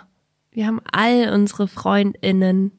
wir 0.54 0.68
haben 0.68 0.82
all 0.92 1.32
unsere 1.34 1.68
FreundInnen 1.68 2.72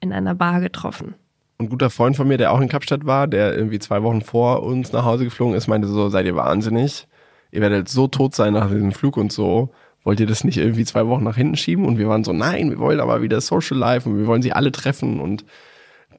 in 0.00 0.12
einer 0.12 0.34
Bar 0.34 0.60
getroffen. 0.60 1.14
Ein 1.58 1.68
guter 1.68 1.90
Freund 1.90 2.16
von 2.16 2.28
mir, 2.28 2.38
der 2.38 2.52
auch 2.52 2.60
in 2.60 2.68
Kapstadt 2.68 3.04
war, 3.04 3.26
der 3.26 3.56
irgendwie 3.56 3.78
zwei 3.78 4.02
Wochen 4.02 4.22
vor 4.22 4.62
uns 4.62 4.92
nach 4.92 5.04
Hause 5.04 5.24
geflogen 5.24 5.54
ist, 5.54 5.66
meinte 5.66 5.88
so, 5.88 6.08
seid 6.08 6.26
ihr 6.26 6.36
wahnsinnig? 6.36 7.08
Ihr 7.50 7.60
werdet 7.60 7.88
so 7.88 8.06
tot 8.06 8.34
sein 8.34 8.52
nach 8.52 8.70
diesem 8.70 8.92
Flug 8.92 9.16
und 9.16 9.32
so. 9.32 9.70
Wollt 10.04 10.20
ihr 10.20 10.26
das 10.26 10.44
nicht 10.44 10.58
irgendwie 10.58 10.84
zwei 10.84 11.06
Wochen 11.08 11.24
nach 11.24 11.36
hinten 11.36 11.56
schieben? 11.56 11.84
Und 11.84 11.98
wir 11.98 12.08
waren 12.08 12.22
so, 12.22 12.32
nein, 12.32 12.70
wir 12.70 12.78
wollen 12.78 13.00
aber 13.00 13.22
wieder 13.22 13.40
Social 13.40 13.76
Life 13.76 14.08
und 14.08 14.16
wir 14.18 14.26
wollen 14.26 14.42
sie 14.42 14.52
alle 14.52 14.70
treffen. 14.70 15.20
Und 15.20 15.44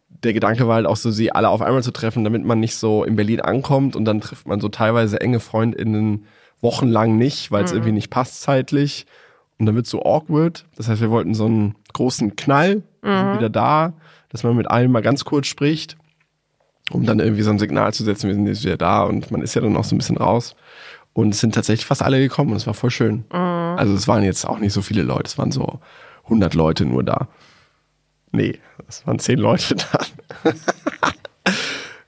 der 0.09 0.33
Gedanke 0.33 0.67
war 0.67 0.75
halt 0.75 0.85
auch 0.85 0.97
so, 0.97 1.11
sie 1.11 1.31
alle 1.31 1.49
auf 1.49 1.61
einmal 1.61 1.83
zu 1.83 1.91
treffen, 1.91 2.23
damit 2.25 2.43
man 2.43 2.59
nicht 2.59 2.75
so 2.75 3.03
in 3.03 3.15
Berlin 3.15 3.39
ankommt 3.39 3.95
und 3.95 4.05
dann 4.05 4.19
trifft 4.21 4.47
man 4.47 4.59
so 4.59 4.67
teilweise 4.67 5.21
enge 5.21 5.39
FreundInnen 5.39 6.25
wochenlang 6.61 7.17
nicht, 7.17 7.51
weil 7.51 7.63
es 7.63 7.71
irgendwie 7.71 7.93
nicht 7.93 8.09
passt 8.09 8.41
zeitlich. 8.41 9.05
Und 9.59 9.65
dann 9.65 9.75
wird 9.75 9.85
es 9.85 9.91
so 9.91 10.03
awkward. 10.03 10.65
Das 10.75 10.87
heißt, 10.87 11.01
wir 11.01 11.11
wollten 11.11 11.33
so 11.33 11.45
einen 11.45 11.75
großen 11.93 12.35
Knall, 12.37 12.83
wir 13.01 13.17
sind 13.17 13.37
wieder 13.37 13.49
da, 13.49 13.93
dass 14.29 14.43
man 14.43 14.55
mit 14.55 14.69
allen 14.71 14.91
mal 14.91 15.01
ganz 15.01 15.25
kurz 15.25 15.47
spricht, 15.47 15.97
um 16.91 17.05
dann 17.05 17.19
irgendwie 17.19 17.41
so 17.41 17.51
ein 17.51 17.59
Signal 17.59 17.93
zu 17.93 18.03
setzen, 18.03 18.27
wir 18.27 18.35
sind 18.35 18.47
jetzt 18.47 18.63
wieder 18.63 18.77
da 18.77 19.03
und 19.03 19.31
man 19.31 19.41
ist 19.41 19.53
ja 19.55 19.61
dann 19.61 19.75
auch 19.75 19.83
so 19.83 19.95
ein 19.95 19.97
bisschen 19.97 20.17
raus. 20.17 20.55
Und 21.13 21.33
es 21.33 21.39
sind 21.39 21.53
tatsächlich 21.53 21.85
fast 21.85 22.01
alle 22.01 22.19
gekommen 22.19 22.51
und 22.51 22.57
es 22.57 22.67
war 22.67 22.73
voll 22.73 22.91
schön. 22.91 23.25
Also 23.31 23.93
es 23.93 24.07
waren 24.07 24.23
jetzt 24.23 24.45
auch 24.45 24.59
nicht 24.59 24.73
so 24.73 24.81
viele 24.81 25.01
Leute, 25.03 25.25
es 25.25 25.37
waren 25.37 25.51
so 25.51 25.79
100 26.25 26.53
Leute 26.53 26.85
nur 26.85 27.03
da. 27.03 27.27
Nee, 28.31 28.59
es 28.87 29.05
waren 29.07 29.19
10 29.19 29.39
Leute 29.39 29.75
da. 30.43 30.53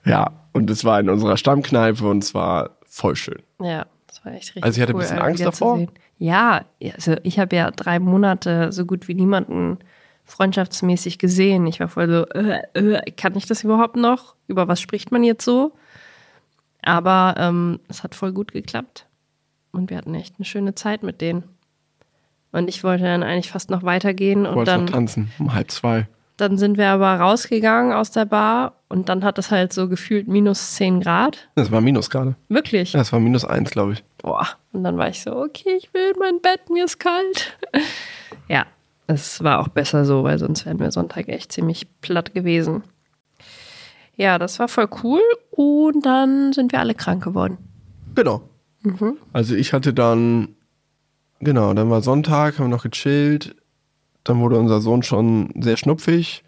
ja, 0.06 0.32
und 0.54 0.70
es 0.70 0.86
war 0.86 1.00
in 1.00 1.10
unserer 1.10 1.36
Stammkneipe 1.36 2.08
und 2.08 2.24
es 2.24 2.34
war 2.34 2.78
voll 2.86 3.16
schön. 3.16 3.42
Ja, 3.60 3.88
das 4.08 4.24
war 4.24 4.34
echt 4.34 4.50
richtig 4.50 4.64
Also 4.64 4.78
ich 4.78 4.82
hatte 4.82 4.94
ein 4.94 4.96
cool, 4.96 5.02
bisschen 5.02 5.18
alle 5.18 5.28
Angst 5.28 5.46
davor. 5.46 5.88
Ja, 6.22 6.66
also 6.94 7.16
ich 7.24 7.40
habe 7.40 7.56
ja 7.56 7.72
drei 7.72 7.98
Monate 7.98 8.72
so 8.72 8.86
gut 8.86 9.08
wie 9.08 9.16
niemanden 9.16 9.80
freundschaftsmäßig 10.24 11.18
gesehen. 11.18 11.66
Ich 11.66 11.80
war 11.80 11.88
voll 11.88 12.08
so, 12.08 12.26
äh, 12.40 12.62
äh, 12.76 13.12
kann 13.18 13.36
ich 13.36 13.48
das 13.48 13.64
überhaupt 13.64 13.96
noch? 13.96 14.36
Über 14.48 14.68
was 14.68 14.80
spricht 14.80 15.12
man 15.12 15.24
jetzt 15.24 15.44
so? 15.44 15.72
Aber 16.84 17.34
ähm, 17.40 17.80
es 17.88 18.04
hat 18.04 18.14
voll 18.14 18.34
gut 18.34 18.52
geklappt. 18.52 19.08
Und 19.72 19.90
wir 19.90 19.98
hatten 19.98 20.14
echt 20.14 20.36
eine 20.38 20.46
schöne 20.46 20.76
Zeit 20.76 21.02
mit 21.02 21.22
denen. 21.22 21.44
Und 22.52 22.70
ich 22.70 22.84
wollte 22.84 23.06
dann 23.06 23.24
eigentlich 23.24 23.50
fast 23.50 23.72
noch 23.72 23.82
weitergehen 23.82 24.46
und 24.46 24.68
dann 24.68 24.86
tanzen, 24.86 25.32
um 25.40 25.56
halb 25.56 25.72
zwei. 25.72 26.08
dann 26.38 26.60
sind 26.60 26.78
wir 26.78 26.90
aber 26.90 27.16
rausgegangen 27.16 27.94
aus 27.94 28.12
der 28.12 28.26
Bar 28.26 28.76
und 28.90 29.10
dann 29.10 29.24
hat 29.24 29.40
es 29.40 29.50
halt 29.50 29.74
so 29.74 29.88
gefühlt 29.90 30.28
minus 30.28 30.76
10 30.76 31.02
Grad. 31.02 31.50
Das 31.56 31.72
war 31.72 31.82
Minus 31.82 32.12
gerade. 32.12 32.36
Wirklich. 32.48 32.94
Ja, 32.94 33.02
es 33.02 33.12
war 33.12 33.20
minus 33.20 33.44
eins, 33.46 33.72
glaube 33.72 33.94
ich. 33.94 34.04
Boah. 34.22 34.48
Und 34.72 34.84
dann 34.84 34.98
war 34.98 35.10
ich 35.10 35.22
so, 35.22 35.36
okay, 35.36 35.76
ich 35.78 35.94
will 35.94 36.12
in 36.14 36.20
mein 36.20 36.42
Bett, 36.42 36.70
mir 36.70 36.86
ist 36.86 37.00
kalt. 37.00 37.58
ja, 38.48 38.66
es 39.08 39.44
war 39.44 39.60
auch 39.60 39.68
besser 39.68 40.06
so, 40.06 40.24
weil 40.24 40.38
sonst 40.40 40.66
wären 40.66 40.80
wir 40.80 40.92
Sonntag 40.92 41.28
echt 41.28 41.52
ziemlich 41.52 41.88
platt 42.02 42.34
gewesen. 42.34 42.84
Ja, 44.16 44.38
das 44.38 44.60
war 44.60 44.68
voll 44.68 44.88
cool 45.04 45.22
und 45.52 46.06
dann 46.06 46.54
sind 46.54 46.72
wir 46.72 46.80
alle 46.80 46.94
krank 46.94 47.24
geworden. 47.24 47.58
Genau. 48.14 48.42
Mhm. 48.84 49.18
Also 49.34 49.56
ich 49.56 49.74
hatte 49.74 49.94
dann, 49.94 50.50
genau, 51.40 51.74
dann 51.74 51.90
war 51.90 52.02
Sonntag, 52.02 52.60
haben 52.60 52.66
wir 52.66 52.76
noch 52.76 52.84
gechillt. 52.84 53.56
Dann 54.24 54.40
wurde 54.40 54.60
unser 54.60 54.82
Sohn 54.82 55.02
schon 55.02 55.50
sehr 55.60 55.78
schnupfig. 55.78 56.44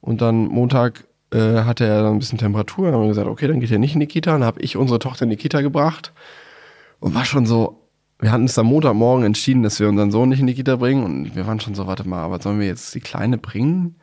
Und 0.00 0.22
dann 0.22 0.46
Montag 0.46 1.04
äh, 1.30 1.62
hatte 1.62 1.84
er 1.84 2.02
dann 2.02 2.14
ein 2.14 2.18
bisschen 2.18 2.38
Temperatur. 2.38 2.86
Dann 2.86 2.94
haben 2.94 3.02
wir 3.02 3.08
gesagt, 3.08 3.28
okay, 3.28 3.48
dann 3.48 3.60
geht 3.60 3.70
er 3.70 3.78
nicht 3.78 3.94
in 3.94 4.00
die 4.00 4.06
Kita. 4.06 4.32
Dann 4.32 4.44
habe 4.44 4.60
ich 4.60 4.76
unsere 4.76 4.98
Tochter 4.98 5.24
in 5.24 5.30
die 5.30 5.36
Kita 5.36 5.60
gebracht. 5.60 6.12
Und 7.00 7.14
war 7.14 7.24
schon 7.24 7.46
so, 7.46 7.86
wir 8.18 8.32
hatten 8.32 8.42
uns 8.44 8.58
am 8.58 8.66
Montagmorgen 8.66 9.24
entschieden, 9.24 9.62
dass 9.62 9.78
wir 9.80 9.88
unseren 9.88 10.10
Sohn 10.10 10.28
nicht 10.28 10.40
in 10.40 10.46
die 10.46 10.54
Kita 10.54 10.76
bringen. 10.76 11.04
Und 11.04 11.36
wir 11.36 11.46
waren 11.46 11.60
schon 11.60 11.74
so, 11.74 11.86
warte 11.86 12.08
mal, 12.08 12.22
aber 12.22 12.40
sollen 12.40 12.60
wir 12.60 12.66
jetzt 12.66 12.94
die 12.94 13.00
Kleine 13.00 13.38
bringen? 13.38 13.96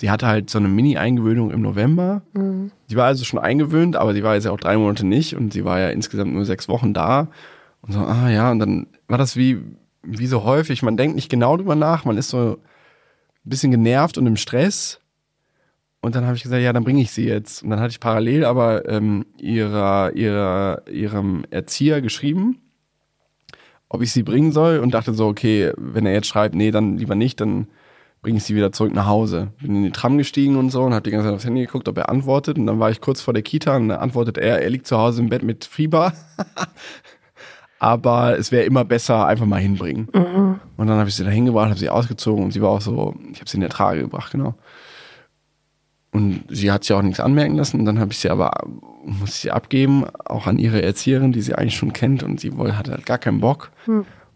Die 0.00 0.10
hatte 0.10 0.26
halt 0.26 0.48
so 0.48 0.58
eine 0.58 0.68
Mini-Eingewöhnung 0.68 1.50
im 1.50 1.60
November. 1.60 2.22
Die 2.88 2.96
war 2.96 3.06
also 3.06 3.24
schon 3.24 3.38
eingewöhnt, 3.38 3.96
aber 3.96 4.14
die 4.14 4.22
war 4.22 4.34
jetzt 4.34 4.44
ja 4.44 4.50
auch 4.50 4.60
drei 4.60 4.76
Monate 4.78 5.06
nicht 5.06 5.36
und 5.36 5.52
sie 5.52 5.64
war 5.64 5.78
ja 5.78 5.90
insgesamt 5.90 6.32
nur 6.32 6.46
sechs 6.46 6.68
Wochen 6.68 6.94
da. 6.94 7.28
Und 7.82 7.92
so, 7.92 8.00
ah 8.00 8.30
ja, 8.30 8.50
und 8.50 8.60
dann 8.60 8.86
war 9.08 9.18
das 9.18 9.36
wie, 9.36 9.58
wie 10.02 10.26
so 10.26 10.44
häufig, 10.44 10.82
man 10.82 10.96
denkt 10.96 11.16
nicht 11.16 11.30
genau 11.30 11.56
drüber 11.56 11.74
nach, 11.76 12.06
man 12.06 12.16
ist 12.16 12.30
so 12.30 12.52
ein 12.52 12.56
bisschen 13.44 13.70
genervt 13.70 14.16
und 14.16 14.26
im 14.26 14.36
Stress. 14.36 14.99
Und 16.02 16.14
dann 16.14 16.24
habe 16.24 16.36
ich 16.36 16.42
gesagt, 16.42 16.62
ja, 16.62 16.72
dann 16.72 16.84
bringe 16.84 17.02
ich 17.02 17.10
sie 17.10 17.26
jetzt. 17.26 17.62
Und 17.62 17.70
dann 17.70 17.80
hatte 17.80 17.90
ich 17.90 18.00
parallel 18.00 18.44
aber 18.44 18.88
ähm, 18.88 19.26
ihrer, 19.38 20.12
ihrer, 20.14 20.82
ihrem 20.88 21.44
Erzieher 21.50 22.00
geschrieben, 22.00 22.58
ob 23.88 24.00
ich 24.02 24.12
sie 24.12 24.22
bringen 24.22 24.52
soll 24.52 24.78
und 24.78 24.94
dachte 24.94 25.12
so, 25.12 25.26
okay, 25.26 25.72
wenn 25.76 26.06
er 26.06 26.12
jetzt 26.12 26.28
schreibt, 26.28 26.54
nee, 26.54 26.70
dann 26.70 26.96
lieber 26.96 27.14
nicht, 27.14 27.40
dann 27.40 27.66
bringe 28.22 28.38
ich 28.38 28.44
sie 28.44 28.54
wieder 28.54 28.72
zurück 28.72 28.94
nach 28.94 29.06
Hause. 29.06 29.52
Bin 29.60 29.76
in 29.76 29.82
die 29.84 29.90
Tram 29.90 30.16
gestiegen 30.16 30.56
und 30.56 30.70
so 30.70 30.82
und 30.82 30.92
habe 30.92 31.02
die 31.02 31.10
ganze 31.10 31.26
Zeit 31.26 31.34
aufs 31.34 31.44
Handy 31.44 31.62
geguckt, 31.62 31.88
ob 31.88 31.98
er 31.98 32.08
antwortet. 32.08 32.58
Und 32.58 32.66
dann 32.66 32.78
war 32.78 32.90
ich 32.90 33.00
kurz 33.00 33.20
vor 33.20 33.34
der 33.34 33.42
Kita 33.42 33.76
und 33.76 33.88
dann 33.88 33.98
antwortet 33.98 34.38
er, 34.38 34.62
er 34.62 34.70
liegt 34.70 34.86
zu 34.86 34.96
Hause 34.96 35.20
im 35.22 35.28
Bett 35.28 35.42
mit 35.42 35.64
Fieber. 35.64 36.12
Aber 37.78 38.38
es 38.38 38.52
wäre 38.52 38.64
immer 38.64 38.84
besser, 38.84 39.26
einfach 39.26 39.46
mal 39.46 39.60
hinbringen. 39.60 40.08
Und 40.76 40.86
dann 40.86 40.98
habe 40.98 41.08
ich 41.08 41.16
sie 41.16 41.24
da 41.24 41.30
hingebracht, 41.30 41.70
habe 41.70 41.78
sie 41.78 41.88
ausgezogen 41.88 42.44
und 42.44 42.50
sie 42.52 42.60
war 42.60 42.68
auch 42.70 42.82
so, 42.82 43.14
ich 43.32 43.40
habe 43.40 43.48
sie 43.48 43.56
in 43.56 43.62
der 43.62 43.70
Trage 43.70 44.02
gebracht, 44.02 44.32
genau. 44.32 44.54
Und 46.12 46.44
sie 46.48 46.72
hat 46.72 46.84
sich 46.84 46.92
auch 46.94 47.02
nichts 47.02 47.20
anmerken 47.20 47.56
lassen. 47.56 47.78
Und 47.80 47.86
dann 47.86 48.00
habe 48.00 48.12
ich 48.12 48.18
sie 48.18 48.30
aber, 48.30 48.52
muss 49.04 49.30
ich 49.30 49.34
sie 49.36 49.50
abgeben, 49.50 50.04
auch 50.24 50.46
an 50.46 50.58
ihre 50.58 50.82
Erzieherin, 50.82 51.32
die 51.32 51.40
sie 51.40 51.54
eigentlich 51.54 51.76
schon 51.76 51.92
kennt. 51.92 52.22
Und 52.22 52.40
sie 52.40 52.56
wohl 52.56 52.76
hatte 52.76 52.90
halt 52.92 53.06
gar 53.06 53.18
keinen 53.18 53.40
Bock. 53.40 53.70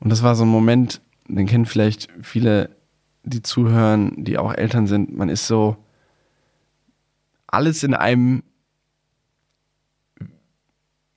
Und 0.01 0.11
das 0.11 0.23
war 0.23 0.35
so 0.35 0.45
ein 0.45 0.49
Moment, 0.49 1.01
den 1.27 1.47
kennen 1.47 1.67
vielleicht 1.67 2.09
viele, 2.23 2.77
die 3.25 3.43
zuhören, 3.43 4.13
die 4.23 4.39
auch 4.39 4.53
Eltern 4.53 4.87
sind. 4.87 5.17
Man 5.17 5.29
ist 5.29 5.47
so, 5.47 5.77
alles 7.47 7.83
in 7.83 7.95
einem 7.95 8.43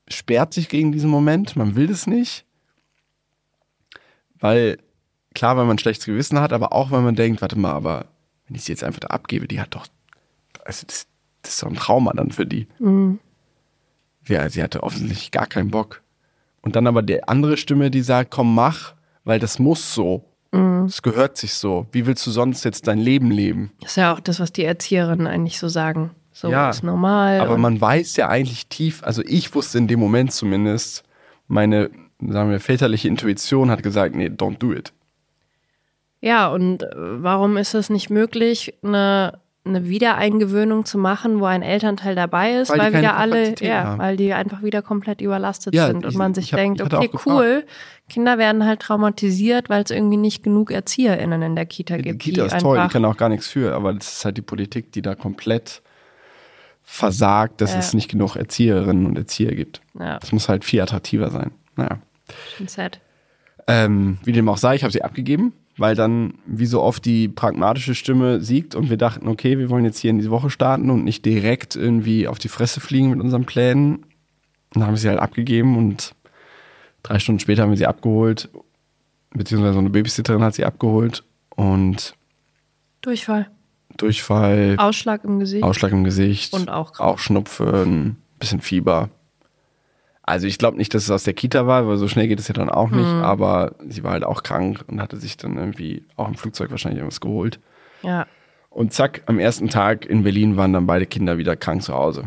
sperrt 0.08 0.54
sich 0.54 0.70
gegen 0.70 0.92
diesen 0.92 1.10
Moment. 1.10 1.56
Man 1.56 1.76
will 1.76 1.88
das 1.88 2.08
nicht. 2.08 2.46
Weil, 4.40 4.78
klar, 5.34 5.58
weil 5.58 5.66
man 5.66 5.76
ein 5.76 5.80
schlechtes 5.80 6.06
Gewissen 6.06 6.40
hat, 6.40 6.54
aber 6.54 6.74
auch, 6.74 6.92
weil 6.92 7.02
man 7.02 7.16
denkt, 7.16 7.42
warte 7.42 7.58
mal, 7.58 7.74
aber 7.74 8.06
wenn 8.48 8.56
ich 8.56 8.64
sie 8.64 8.72
jetzt 8.72 8.84
einfach 8.84 9.00
da 9.00 9.10
abgebe, 9.10 9.48
die 9.48 9.60
hat 9.60 9.76
doch, 9.76 9.88
also 10.68 10.86
das, 10.86 11.08
das 11.42 11.54
ist 11.54 11.64
doch 11.64 11.70
ein 11.70 11.76
Trauma 11.76 12.12
dann 12.14 12.32
für 12.32 12.46
die. 12.46 12.68
Ja, 14.28 14.50
sie 14.50 14.62
hatte 14.62 14.84
offensichtlich 14.84 15.32
gar 15.32 15.48
keinen 15.48 15.72
Bock. 15.72 16.02
Und 16.62 16.76
dann 16.76 16.86
aber 16.86 17.02
die 17.02 17.24
andere 17.24 17.56
Stimme, 17.58 17.90
die 17.90 18.02
sagt, 18.02 18.32
komm, 18.32 18.54
mach, 18.54 18.94
weil 19.24 19.40
das 19.40 19.58
muss 19.58 19.94
so. 19.94 20.26
Es 20.86 21.02
gehört 21.02 21.38
sich 21.38 21.54
so. 21.54 21.86
Wie 21.92 22.06
willst 22.06 22.26
du 22.26 22.32
sonst 22.32 22.64
jetzt 22.64 22.88
dein 22.88 23.00
Leben 23.00 23.30
leben? 23.32 23.72
Das 23.82 23.92
ist 23.92 23.96
ja 23.98 24.14
auch 24.14 24.20
das, 24.20 24.40
was 24.40 24.52
die 24.52 24.64
Erzieherinnen 24.64 25.28
eigentlich 25.28 25.60
so 25.60 25.68
sagen. 25.68 26.12
So 26.32 26.50
Ja, 26.50 26.70
ist 26.70 26.84
normal. 26.84 27.42
Aber 27.42 27.58
man 27.58 27.80
weiß 27.80 28.16
ja 28.16 28.30
eigentlich 28.30 28.68
tief, 28.68 29.04
also 29.04 29.22
ich 29.26 29.54
wusste 29.54 29.78
in 29.78 29.88
dem 29.88 30.00
Moment 30.00 30.32
zumindest, 30.32 31.04
meine, 31.48 31.90
sagen 32.20 32.50
wir, 32.50 32.60
väterliche 32.60 33.08
Intuition 33.08 33.70
hat 33.70 33.84
gesagt, 33.84 34.16
nee, 34.16 34.28
don't 34.28 34.58
do 34.58 34.74
it. 34.74 34.94
Ja, 36.22 36.48
und 36.48 36.84
äh, 36.84 36.88
warum 36.96 37.58
ist 37.58 37.74
es 37.74 37.90
nicht 37.90 38.10
möglich, 38.10 38.76
eine, 38.84 39.40
eine 39.68 39.88
Wiedereingewöhnung 39.88 40.86
zu 40.86 40.98
machen, 40.98 41.40
wo 41.40 41.46
ein 41.46 41.62
Elternteil 41.62 42.16
dabei 42.16 42.54
ist, 42.56 42.70
Weil 42.70 42.78
die 42.80 42.82
weil, 42.94 43.02
wieder 43.02 43.18
alle, 43.18 43.56
ja, 43.60 43.84
haben. 43.84 44.00
weil 44.00 44.18
die 44.18 44.34
einfach 44.34 44.64
wieder 44.64 44.82
komplett 44.82 45.22
überlastet 45.22 45.74
Ja, 45.76 45.88
sind 45.88 46.06
und 46.06 46.16
man 46.16 46.34
sich 46.34 46.46
ich 46.46 46.54
hab- 46.54 46.60
denkt, 46.60 46.82
okay, 46.82 47.10
cool, 47.26 47.66
Kinder 48.10 48.38
werden 48.38 48.66
halt 48.66 48.80
traumatisiert, 48.82 49.70
weil 49.70 49.84
es 49.84 49.92
irgendwie 49.92 50.18
nicht 50.18 50.44
genug 50.44 50.72
ErzieherInnen 50.72 51.42
in 51.42 51.56
der 51.56 51.66
Kita 51.66 51.98
Die 51.98 52.04
gibt. 52.04 52.20
Kita 52.20 52.42
die 52.48 52.56
ist 52.56 52.62
toll, 52.62 52.80
die 52.82 52.88
kann 52.92 53.04
auch 53.06 53.18
gar 53.18 53.30
nichts 53.30 53.48
für, 53.48 53.74
aber 53.76 53.94
das 53.94 54.14
ist 54.14 54.26
halt 54.26 54.38
die 54.38 54.42
Politik, 54.42 54.92
die 54.94 55.02
da 55.02 55.16
komplett 55.16 55.82
versagt, 56.84 57.60
dass 57.62 57.74
Ja. 57.74 57.80
es 57.80 57.94
nicht 57.94 58.10
genug 58.10 58.36
Erzieherinnen 58.36 59.06
und 59.06 59.18
Erzieher 59.18 59.54
gibt. 59.56 59.82
Ja, 60.00 60.20
Das 60.20 60.32
muss 60.32 60.48
halt 60.48 60.64
viel 60.64 60.82
attraktiver 60.82 61.30
sein. 61.30 61.52
Naja. 61.76 62.00
sad. 62.66 63.00
Ähm, 63.68 64.18
wie 64.24 64.32
dem 64.32 64.48
auch 64.48 64.58
sei, 64.58 64.76
ich 64.76 64.84
habe 64.84 64.94
sie 64.94 65.04
abgegeben, 65.04 65.52
weil 65.78 65.96
dann 65.96 66.36
wie 66.46 66.66
so 66.66 66.82
oft 66.82 67.06
die 67.06 67.28
pragmatische 67.28 67.96
Stimme 67.96 68.42
siegt 68.42 68.76
und 68.76 68.90
wir 68.90 68.98
dachten, 68.98 69.28
okay, 69.28 69.58
wir 69.60 69.70
wollen 69.70 69.86
jetzt 69.86 70.00
hier 70.00 70.10
in 70.10 70.18
diese 70.18 70.32
Woche 70.32 70.50
starten 70.50 70.90
und 70.90 71.04
nicht 71.04 71.24
direkt 71.26 71.76
irgendwie 71.76 72.28
auf 72.28 72.40
die 72.40 72.50
Fresse 72.50 72.80
fliegen 72.80 73.12
mit 73.12 73.22
unseren 73.22 73.46
Plänen. 73.46 73.98
Und 73.98 74.06
dann 74.76 74.84
haben 74.86 74.94
wir 74.94 74.98
sie 74.98 75.10
halt 75.10 75.20
abgegeben 75.20 75.78
und 75.78 76.16
drei 77.04 77.20
Stunden 77.20 77.40
später 77.40 77.64
haben 77.64 77.70
wir 77.70 77.78
sie 77.78 77.86
abgeholt, 77.86 78.50
beziehungsweise 79.32 79.74
so 79.74 79.80
eine 79.80 79.90
Babysitterin 79.90 80.44
hat 80.44 80.56
sie 80.56 80.66
abgeholt 80.66 81.24
und 81.50 82.16
Durchfall. 83.02 83.50
Durchfall, 83.96 84.76
Ausschlag 84.78 85.24
im 85.24 85.40
Gesicht. 85.40 85.64
Ausschlag 85.64 85.92
im 85.92 86.04
Gesicht, 86.04 86.54
Und 86.54 86.70
auch 86.70 87.00
auch 87.00 87.20
Schnupfen, 87.20 88.18
bisschen 88.40 88.62
Fieber. 88.62 89.10
Also 90.28 90.46
ich 90.46 90.60
glaube 90.60 90.78
nicht, 90.78 90.94
dass 90.94 91.04
es 91.06 91.10
aus 91.10 91.24
der 91.24 91.34
Kita 91.34 91.66
war, 91.66 91.88
weil 91.88 91.98
so 91.98 92.08
schnell 92.08 92.28
geht 92.28 92.40
es 92.40 92.48
ja 92.50 92.54
dann 92.54 92.70
auch 92.70 92.90
nicht, 92.92 93.08
Mhm. 93.08 93.24
aber 93.24 93.72
sie 93.88 94.04
war 94.04 94.12
halt 94.12 94.24
auch 94.26 94.44
krank 94.44 94.84
und 94.88 95.02
hatte 95.02 95.18
sich 95.18 95.38
dann 95.38 95.58
irgendwie 95.58 96.04
auch 96.18 96.28
im 96.28 96.36
Flugzeug 96.36 96.70
wahrscheinlich 96.70 97.00
irgendwas 97.00 97.22
geholt. 97.22 97.60
Ja. 98.04 98.28
Und 98.70 98.94
zack, 98.94 99.24
am 99.26 99.40
ersten 99.40 99.70
Tag 99.70 100.06
in 100.06 100.24
Berlin 100.24 100.58
waren 100.58 100.74
dann 100.74 100.86
beide 100.86 101.06
Kinder 101.06 101.38
wieder 101.40 101.56
krank 101.56 101.82
zu 101.82 101.94
Hause. 101.96 102.26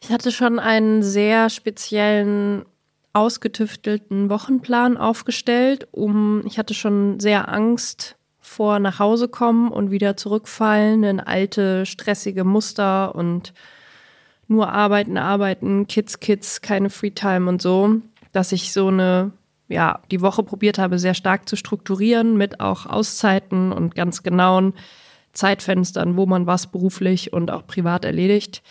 Ich 0.00 0.12
hatte 0.12 0.30
schon 0.30 0.58
einen 0.60 1.02
sehr 1.02 1.48
speziellen, 1.50 2.64
ausgetüftelten 3.14 4.30
Wochenplan 4.30 4.96
aufgestellt, 4.96 5.88
um, 5.90 6.42
ich 6.46 6.58
hatte 6.58 6.74
schon 6.74 7.18
sehr 7.20 7.48
Angst 7.52 8.16
vor 8.40 8.78
nach 8.78 8.98
Hause 8.98 9.28
kommen 9.28 9.70
und 9.70 9.90
wieder 9.90 10.16
zurückfallen 10.16 11.02
in 11.04 11.20
alte, 11.20 11.84
stressige 11.86 12.44
Muster 12.44 13.14
und 13.14 13.52
nur 14.48 14.72
arbeiten, 14.72 15.18
arbeiten, 15.18 15.86
Kids, 15.86 16.20
Kids, 16.20 16.60
keine 16.60 16.90
Freetime 16.90 17.48
und 17.48 17.62
so, 17.62 18.00
dass 18.32 18.52
ich 18.52 18.72
so 18.72 18.88
eine, 18.88 19.32
ja, 19.68 20.00
die 20.10 20.22
Woche 20.22 20.42
probiert 20.42 20.78
habe, 20.78 20.98
sehr 20.98 21.14
stark 21.14 21.48
zu 21.48 21.54
strukturieren 21.54 22.36
mit 22.36 22.60
auch 22.60 22.86
Auszeiten 22.86 23.72
und 23.72 23.94
ganz 23.94 24.22
genauen 24.22 24.72
Zeitfenstern, 25.34 26.16
wo 26.16 26.26
man 26.26 26.46
was 26.46 26.66
beruflich 26.66 27.32
und 27.32 27.50
auch 27.50 27.66
privat 27.66 28.04
erledigt. 28.04 28.62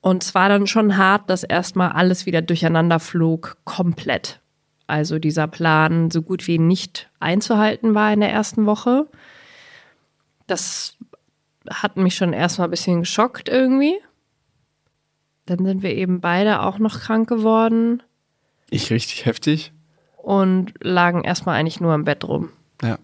Und 0.00 0.22
es 0.22 0.34
war 0.34 0.50
dann 0.50 0.66
schon 0.66 0.98
hart, 0.98 1.30
dass 1.30 1.42
erstmal 1.42 1.92
alles 1.92 2.26
wieder 2.26 2.42
durcheinander 2.42 3.00
flog, 3.00 3.56
komplett. 3.64 4.40
Also 4.86 5.18
dieser 5.18 5.46
Plan 5.46 6.10
so 6.10 6.20
gut 6.20 6.46
wie 6.46 6.58
nicht 6.58 7.08
einzuhalten 7.20 7.94
war 7.94 8.12
in 8.12 8.20
der 8.20 8.30
ersten 8.30 8.66
Woche. 8.66 9.06
Das 10.46 10.98
hat 11.70 11.96
mich 11.96 12.16
schon 12.16 12.34
erstmal 12.34 12.68
ein 12.68 12.70
bisschen 12.70 13.00
geschockt 13.00 13.48
irgendwie. 13.48 13.98
Dann 15.46 15.64
sind 15.64 15.82
wir 15.82 15.94
eben 15.94 16.20
beide 16.20 16.62
auch 16.62 16.78
noch 16.78 17.00
krank 17.00 17.28
geworden 17.28 18.02
Ich 18.70 18.90
richtig 18.90 19.26
heftig. 19.26 19.72
und 20.16 20.72
lagen 20.80 21.22
erstmal 21.24 21.56
eigentlich 21.58 21.80
nur 21.80 21.94
im 21.94 22.04
Bett 22.04 22.24
rum 22.24 22.48
Ja. 22.82 22.98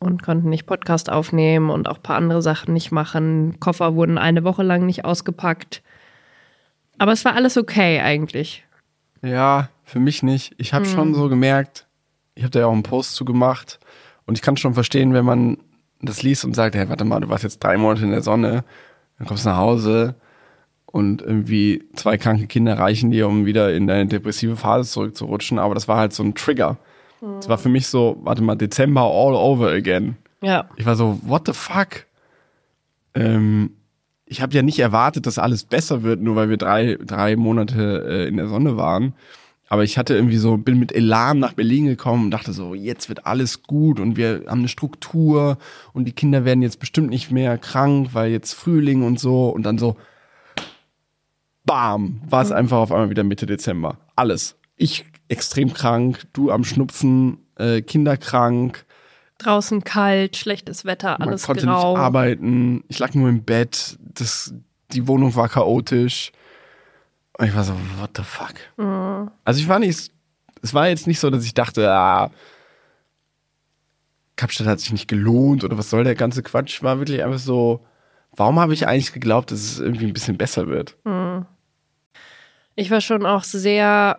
und 0.00 0.22
konnten 0.22 0.48
nicht 0.48 0.66
Podcast 0.66 1.10
aufnehmen 1.10 1.70
und 1.70 1.88
auch 1.88 1.96
ein 1.96 2.02
paar 2.02 2.16
andere 2.16 2.42
Sachen 2.42 2.74
nicht 2.74 2.90
machen. 2.90 3.58
Koffer 3.60 3.94
wurden 3.94 4.18
eine 4.18 4.42
Woche 4.44 4.62
lang 4.62 4.84
nicht 4.86 5.04
ausgepackt. 5.04 5.82
Aber 6.98 7.12
es 7.12 7.24
war 7.24 7.34
alles 7.34 7.56
okay 7.56 8.00
eigentlich. 8.00 8.64
Ja, 9.22 9.68
für 9.84 10.00
mich 10.00 10.22
nicht. 10.22 10.54
Ich 10.58 10.72
habe 10.74 10.84
schon 10.86 11.14
so 11.14 11.28
gemerkt, 11.28 11.86
ich 12.34 12.42
habe 12.42 12.50
da 12.50 12.60
ja 12.60 12.66
auch 12.66 12.72
einen 12.72 12.82
Post 12.82 13.14
zu 13.14 13.24
gemacht 13.24 13.78
und 14.26 14.36
ich 14.36 14.42
kann 14.42 14.56
schon 14.56 14.74
verstehen, 14.74 15.12
wenn 15.14 15.24
man 15.24 15.58
das 16.02 16.22
liest 16.22 16.44
und 16.44 16.54
sagt, 16.54 16.74
hey, 16.74 16.88
warte 16.88 17.04
mal, 17.04 17.20
du 17.20 17.28
warst 17.28 17.44
jetzt 17.44 17.62
drei 17.62 17.76
Monate 17.78 18.04
in 18.04 18.10
der 18.10 18.22
Sonne, 18.22 18.64
dann 19.18 19.26
kommst 19.26 19.44
du 19.44 19.48
nach 19.50 19.56
Hause 19.58 20.16
und 20.94 21.22
irgendwie 21.22 21.82
zwei 21.94 22.16
kranke 22.16 22.46
Kinder 22.46 22.78
reichen 22.78 23.10
dir, 23.10 23.26
um 23.26 23.46
wieder 23.46 23.74
in 23.74 23.88
deine 23.88 24.06
depressive 24.06 24.54
Phase 24.54 24.88
zurückzurutschen. 24.88 25.58
Aber 25.58 25.74
das 25.74 25.88
war 25.88 25.96
halt 25.96 26.12
so 26.12 26.22
ein 26.22 26.36
Trigger. 26.36 26.76
Es 27.40 27.48
war 27.48 27.58
für 27.58 27.68
mich 27.68 27.88
so, 27.88 28.20
warte 28.22 28.44
mal, 28.44 28.54
Dezember 28.54 29.00
all 29.00 29.34
over 29.34 29.72
again. 29.72 30.14
Ja. 30.40 30.68
Ich 30.76 30.86
war 30.86 30.94
so, 30.94 31.18
what 31.24 31.46
the 31.46 31.52
fuck? 31.52 32.06
Ähm, 33.12 33.70
ich 34.24 34.40
habe 34.40 34.54
ja 34.54 34.62
nicht 34.62 34.78
erwartet, 34.78 35.26
dass 35.26 35.36
alles 35.36 35.64
besser 35.64 36.04
wird, 36.04 36.20
nur 36.20 36.36
weil 36.36 36.48
wir 36.48 36.58
drei, 36.58 36.96
drei 37.04 37.34
Monate 37.34 38.06
äh, 38.08 38.28
in 38.28 38.36
der 38.36 38.46
Sonne 38.46 38.76
waren. 38.76 39.14
Aber 39.68 39.82
ich 39.82 39.98
hatte 39.98 40.14
irgendwie 40.14 40.36
so, 40.36 40.56
bin 40.58 40.78
mit 40.78 40.94
Elan 40.94 41.40
nach 41.40 41.54
Berlin 41.54 41.86
gekommen 41.86 42.26
und 42.26 42.30
dachte 42.30 42.52
so, 42.52 42.72
jetzt 42.72 43.08
wird 43.08 43.26
alles 43.26 43.64
gut 43.64 43.98
und 43.98 44.16
wir 44.16 44.44
haben 44.46 44.60
eine 44.60 44.68
Struktur 44.68 45.58
und 45.92 46.04
die 46.04 46.12
Kinder 46.12 46.44
werden 46.44 46.62
jetzt 46.62 46.78
bestimmt 46.78 47.10
nicht 47.10 47.32
mehr 47.32 47.58
krank, 47.58 48.10
weil 48.12 48.30
jetzt 48.30 48.52
Frühling 48.52 49.02
und 49.02 49.18
so 49.18 49.48
und 49.48 49.64
dann 49.64 49.76
so, 49.76 49.96
bam, 51.64 52.20
war 52.28 52.42
es 52.42 52.52
einfach 52.52 52.78
auf 52.78 52.92
einmal 52.92 53.10
wieder 53.10 53.24
Mitte 53.24 53.46
Dezember. 53.46 53.98
Alles. 54.16 54.56
Ich 54.76 55.04
extrem 55.28 55.72
krank, 55.72 56.24
du 56.32 56.50
am 56.50 56.64
Schnupfen, 56.64 57.38
äh, 57.56 57.82
Kinder 57.82 58.16
krank, 58.16 58.84
Draußen 59.38 59.82
kalt, 59.82 60.36
schlechtes 60.36 60.84
Wetter, 60.84 61.16
man 61.18 61.28
alles 61.28 61.44
konnte 61.44 61.66
grau. 61.66 61.92
nicht 61.92 62.00
arbeiten. 62.00 62.84
Ich 62.88 62.98
lag 63.00 63.14
nur 63.14 63.28
im 63.28 63.42
Bett. 63.42 63.98
Das, 64.00 64.54
die 64.92 65.08
Wohnung 65.08 65.34
war 65.34 65.48
chaotisch. 65.48 66.30
Und 67.36 67.46
ich 67.46 67.54
war 67.54 67.64
so, 67.64 67.74
what 67.98 68.10
the 68.16 68.22
fuck? 68.22 68.54
Mhm. 68.76 69.30
Also 69.44 69.60
ich 69.60 69.68
war 69.68 69.80
nicht, 69.80 70.12
es 70.62 70.72
war 70.72 70.88
jetzt 70.88 71.08
nicht 71.08 71.18
so, 71.18 71.30
dass 71.30 71.44
ich 71.44 71.52
dachte, 71.52 71.90
ah, 71.90 72.30
Kapstadt 74.36 74.68
hat 74.68 74.80
sich 74.80 74.92
nicht 74.92 75.08
gelohnt 75.08 75.64
oder 75.64 75.76
was 75.78 75.90
soll 75.90 76.04
der 76.04 76.14
ganze 76.14 76.42
Quatsch. 76.42 76.82
War 76.82 76.98
wirklich 76.98 77.22
einfach 77.24 77.38
so, 77.40 77.84
warum 78.32 78.60
habe 78.60 78.72
ich 78.72 78.86
eigentlich 78.86 79.12
geglaubt, 79.12 79.50
dass 79.50 79.60
es 79.60 79.80
irgendwie 79.80 80.06
ein 80.06 80.12
bisschen 80.12 80.38
besser 80.38 80.68
wird? 80.68 80.96
Ich 82.76 82.90
war 82.90 83.00
schon 83.00 83.26
auch 83.26 83.44
sehr 83.44 84.18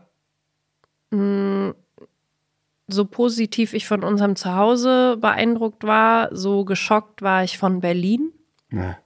mh, 1.11 1.73
so 2.87 3.05
positiv 3.05 3.73
ich 3.73 3.87
von 3.87 4.03
unserem 4.03 4.35
Zuhause 4.35 5.17
beeindruckt 5.17 5.83
war, 5.83 6.35
so 6.35 6.65
geschockt 6.65 7.21
war 7.21 7.43
ich 7.43 7.57
von 7.57 7.81
Berlin. 7.81 8.31
Ja. 8.71 8.97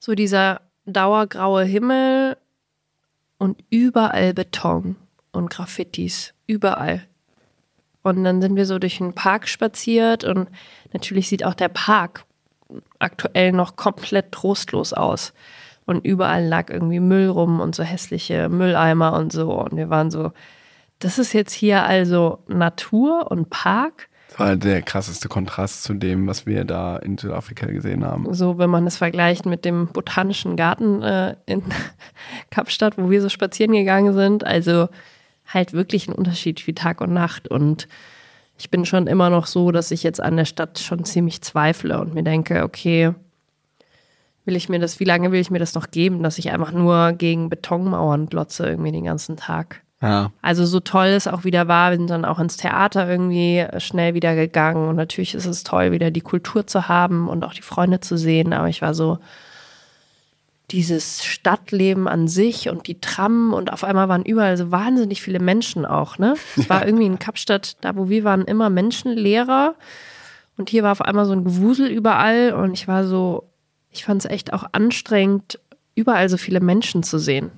So 0.00 0.14
dieser 0.14 0.62
dauergraue 0.84 1.64
Himmel 1.64 2.36
und 3.38 3.62
überall 3.70 4.34
Beton 4.34 4.96
und 5.32 5.50
Graffitis, 5.50 6.34
überall. 6.46 7.06
Und 8.02 8.24
dann 8.24 8.40
sind 8.40 8.56
wir 8.56 8.66
so 8.66 8.78
durch 8.78 8.98
den 8.98 9.12
Park 9.12 9.48
spaziert 9.48 10.24
und 10.24 10.48
natürlich 10.92 11.28
sieht 11.28 11.44
auch 11.44 11.54
der 11.54 11.68
Park 11.68 12.24
aktuell 12.98 13.52
noch 13.52 13.76
komplett 13.76 14.32
trostlos 14.32 14.92
aus. 14.92 15.32
Und 15.88 16.04
überall 16.04 16.44
lag 16.44 16.68
irgendwie 16.68 17.00
Müll 17.00 17.30
rum 17.30 17.60
und 17.60 17.74
so 17.74 17.82
hässliche 17.82 18.50
Mülleimer 18.50 19.14
und 19.14 19.32
so. 19.32 19.52
Und 19.52 19.74
wir 19.78 19.88
waren 19.88 20.10
so, 20.10 20.32
das 20.98 21.18
ist 21.18 21.32
jetzt 21.32 21.54
hier 21.54 21.82
also 21.84 22.40
Natur 22.46 23.30
und 23.30 23.48
Park. 23.48 24.10
Das 24.28 24.38
war 24.38 24.48
halt 24.48 24.64
der 24.64 24.82
krasseste 24.82 25.30
Kontrast 25.30 25.84
zu 25.84 25.94
dem, 25.94 26.26
was 26.26 26.44
wir 26.44 26.66
da 26.66 26.98
in 26.98 27.16
Südafrika 27.16 27.64
gesehen 27.68 28.04
haben. 28.04 28.26
So, 28.34 28.58
wenn 28.58 28.68
man 28.68 28.84
das 28.84 28.98
vergleicht 28.98 29.46
mit 29.46 29.64
dem 29.64 29.86
botanischen 29.86 30.56
Garten 30.56 31.00
äh, 31.02 31.36
in 31.46 31.62
Kapstadt, 32.50 32.98
wo 32.98 33.08
wir 33.08 33.22
so 33.22 33.30
spazieren 33.30 33.72
gegangen 33.72 34.12
sind. 34.12 34.44
Also 34.44 34.88
halt 35.46 35.72
wirklich 35.72 36.06
ein 36.06 36.14
Unterschied 36.14 36.66
wie 36.66 36.74
Tag 36.74 37.00
und 37.00 37.14
Nacht. 37.14 37.48
Und 37.48 37.88
ich 38.58 38.70
bin 38.70 38.84
schon 38.84 39.06
immer 39.06 39.30
noch 39.30 39.46
so, 39.46 39.72
dass 39.72 39.90
ich 39.90 40.02
jetzt 40.02 40.20
an 40.20 40.36
der 40.36 40.44
Stadt 40.44 40.78
schon 40.80 41.06
ziemlich 41.06 41.40
zweifle 41.40 41.98
und 41.98 42.12
mir 42.12 42.24
denke, 42.24 42.62
okay, 42.62 43.14
will 44.48 44.56
ich 44.56 44.68
mir 44.68 44.80
das, 44.80 44.98
wie 44.98 45.04
lange 45.04 45.30
will 45.30 45.40
ich 45.40 45.50
mir 45.50 45.60
das 45.60 45.74
noch 45.74 45.92
geben, 45.92 46.24
dass 46.24 46.38
ich 46.38 46.50
einfach 46.50 46.72
nur 46.72 47.12
gegen 47.12 47.50
Betonmauern 47.50 48.26
glotze 48.26 48.66
irgendwie 48.66 48.90
den 48.90 49.04
ganzen 49.04 49.36
Tag. 49.36 49.82
Ja. 50.00 50.32
Also 50.42 50.64
so 50.64 50.80
toll 50.80 51.08
es 51.08 51.28
auch 51.28 51.44
wieder 51.44 51.68
war, 51.68 51.90
wir 51.90 51.98
sind 51.98 52.10
dann 52.10 52.24
auch 52.24 52.38
ins 52.38 52.56
Theater 52.56 53.08
irgendwie 53.08 53.66
schnell 53.78 54.14
wieder 54.14 54.34
gegangen 54.34 54.88
und 54.88 54.96
natürlich 54.96 55.34
ist 55.34 55.46
es 55.46 55.64
toll, 55.64 55.92
wieder 55.92 56.10
die 56.10 56.20
Kultur 56.20 56.66
zu 56.66 56.88
haben 56.88 57.28
und 57.28 57.44
auch 57.44 57.52
die 57.52 57.62
Freunde 57.62 58.00
zu 58.00 58.16
sehen, 58.16 58.52
aber 58.52 58.68
ich 58.68 58.80
war 58.80 58.94
so 58.94 59.18
dieses 60.70 61.24
Stadtleben 61.24 62.08
an 62.08 62.28
sich 62.28 62.68
und 62.68 62.86
die 62.86 63.00
Tram 63.00 63.52
und 63.52 63.72
auf 63.72 63.84
einmal 63.84 64.08
waren 64.08 64.24
überall 64.24 64.56
so 64.56 64.70
wahnsinnig 64.70 65.20
viele 65.20 65.40
Menschen 65.40 65.84
auch, 65.84 66.18
ne? 66.18 66.34
Es 66.56 66.70
war 66.70 66.86
irgendwie 66.86 67.06
in 67.06 67.18
Kapstadt, 67.18 67.76
da 67.80 67.96
wo 67.96 68.08
wir 68.08 68.24
waren, 68.24 68.44
immer 68.44 68.70
menschenleerer 68.70 69.74
und 70.56 70.70
hier 70.70 70.82
war 70.84 70.92
auf 70.92 71.02
einmal 71.02 71.24
so 71.24 71.32
ein 71.32 71.44
Gewusel 71.44 71.88
überall 71.88 72.52
und 72.52 72.72
ich 72.74 72.86
war 72.86 73.04
so, 73.04 73.48
ich 73.98 74.04
fand 74.04 74.24
es 74.24 74.30
echt 74.30 74.52
auch 74.52 74.64
anstrengend, 74.70 75.58
überall 75.96 76.28
so 76.28 76.36
viele 76.36 76.60
Menschen 76.60 77.02
zu 77.02 77.18
sehen. 77.18 77.50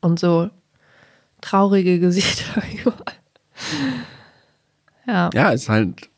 Und 0.00 0.18
so 0.18 0.50
traurige 1.40 2.00
Gesichter 2.00 2.62
überall. 2.84 3.14
Ja. 5.06 5.30
Ja, 5.32 5.50
ist 5.50 5.68
halt. 5.68 6.10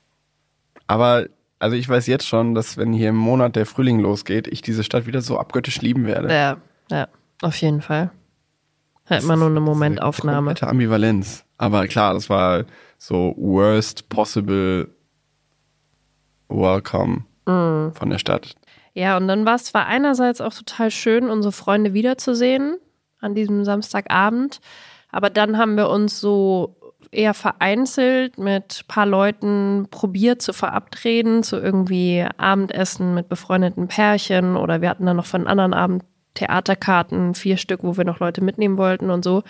Aber, 0.86 1.26
also 1.58 1.76
ich 1.76 1.86
weiß 1.86 2.06
jetzt 2.06 2.26
schon, 2.26 2.54
dass 2.54 2.78
wenn 2.78 2.94
hier 2.94 3.10
im 3.10 3.16
Monat 3.16 3.54
der 3.54 3.66
Frühling 3.66 4.00
losgeht, 4.00 4.46
ich 4.46 4.62
diese 4.62 4.82
Stadt 4.82 5.06
wieder 5.06 5.20
so 5.20 5.38
abgöttisch 5.38 5.82
lieben 5.82 6.06
werde. 6.06 6.32
Ja, 6.32 6.56
ja, 6.90 7.08
auf 7.42 7.56
jeden 7.56 7.82
Fall. 7.82 8.10
Halt 9.10 9.24
immer 9.24 9.36
nur 9.36 9.48
eine 9.48 9.60
Momentaufnahme. 9.60 10.52
Komplette 10.52 10.68
Ambivalenz. 10.68 11.44
Aber 11.58 11.86
klar, 11.86 12.14
das 12.14 12.30
war 12.30 12.64
so 12.96 13.34
worst 13.36 14.08
possible 14.08 14.88
welcome 16.48 17.24
Mhm. 17.46 17.92
von 17.94 18.10
der 18.10 18.18
Stadt. 18.18 18.54
Ja, 18.94 19.16
und 19.16 19.26
dann 19.26 19.44
war 19.44 19.56
es 19.56 19.64
zwar 19.64 19.86
einerseits 19.86 20.40
auch 20.40 20.54
total 20.54 20.90
schön, 20.90 21.28
unsere 21.28 21.52
Freunde 21.52 21.94
wiederzusehen 21.94 22.76
an 23.20 23.34
diesem 23.34 23.64
Samstagabend, 23.64 24.60
aber 25.10 25.30
dann 25.30 25.58
haben 25.58 25.76
wir 25.76 25.88
uns 25.88 26.20
so 26.20 26.76
eher 27.10 27.34
vereinzelt 27.34 28.38
mit 28.38 28.82
ein 28.82 28.88
paar 28.88 29.06
Leuten 29.06 29.86
probiert 29.90 30.42
zu 30.42 30.52
verabreden, 30.52 31.42
zu 31.42 31.56
irgendwie 31.56 32.26
Abendessen 32.36 33.14
mit 33.14 33.28
befreundeten 33.28 33.88
Pärchen 33.88 34.56
oder 34.56 34.80
wir 34.80 34.90
hatten 34.90 35.06
dann 35.06 35.16
noch 35.16 35.32
einen 35.32 35.46
anderen 35.46 35.74
Abend 35.74 36.04
Theaterkarten, 36.34 37.34
vier 37.34 37.56
Stück, 37.56 37.84
wo 37.84 37.96
wir 37.96 38.04
noch 38.04 38.18
Leute 38.18 38.42
mitnehmen 38.42 38.76
wollten 38.76 39.10
und 39.10 39.24
so. 39.24 39.44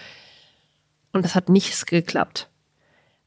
Und 1.12 1.24
das 1.24 1.34
hat 1.34 1.48
nichts 1.48 1.86
geklappt. 1.86 2.50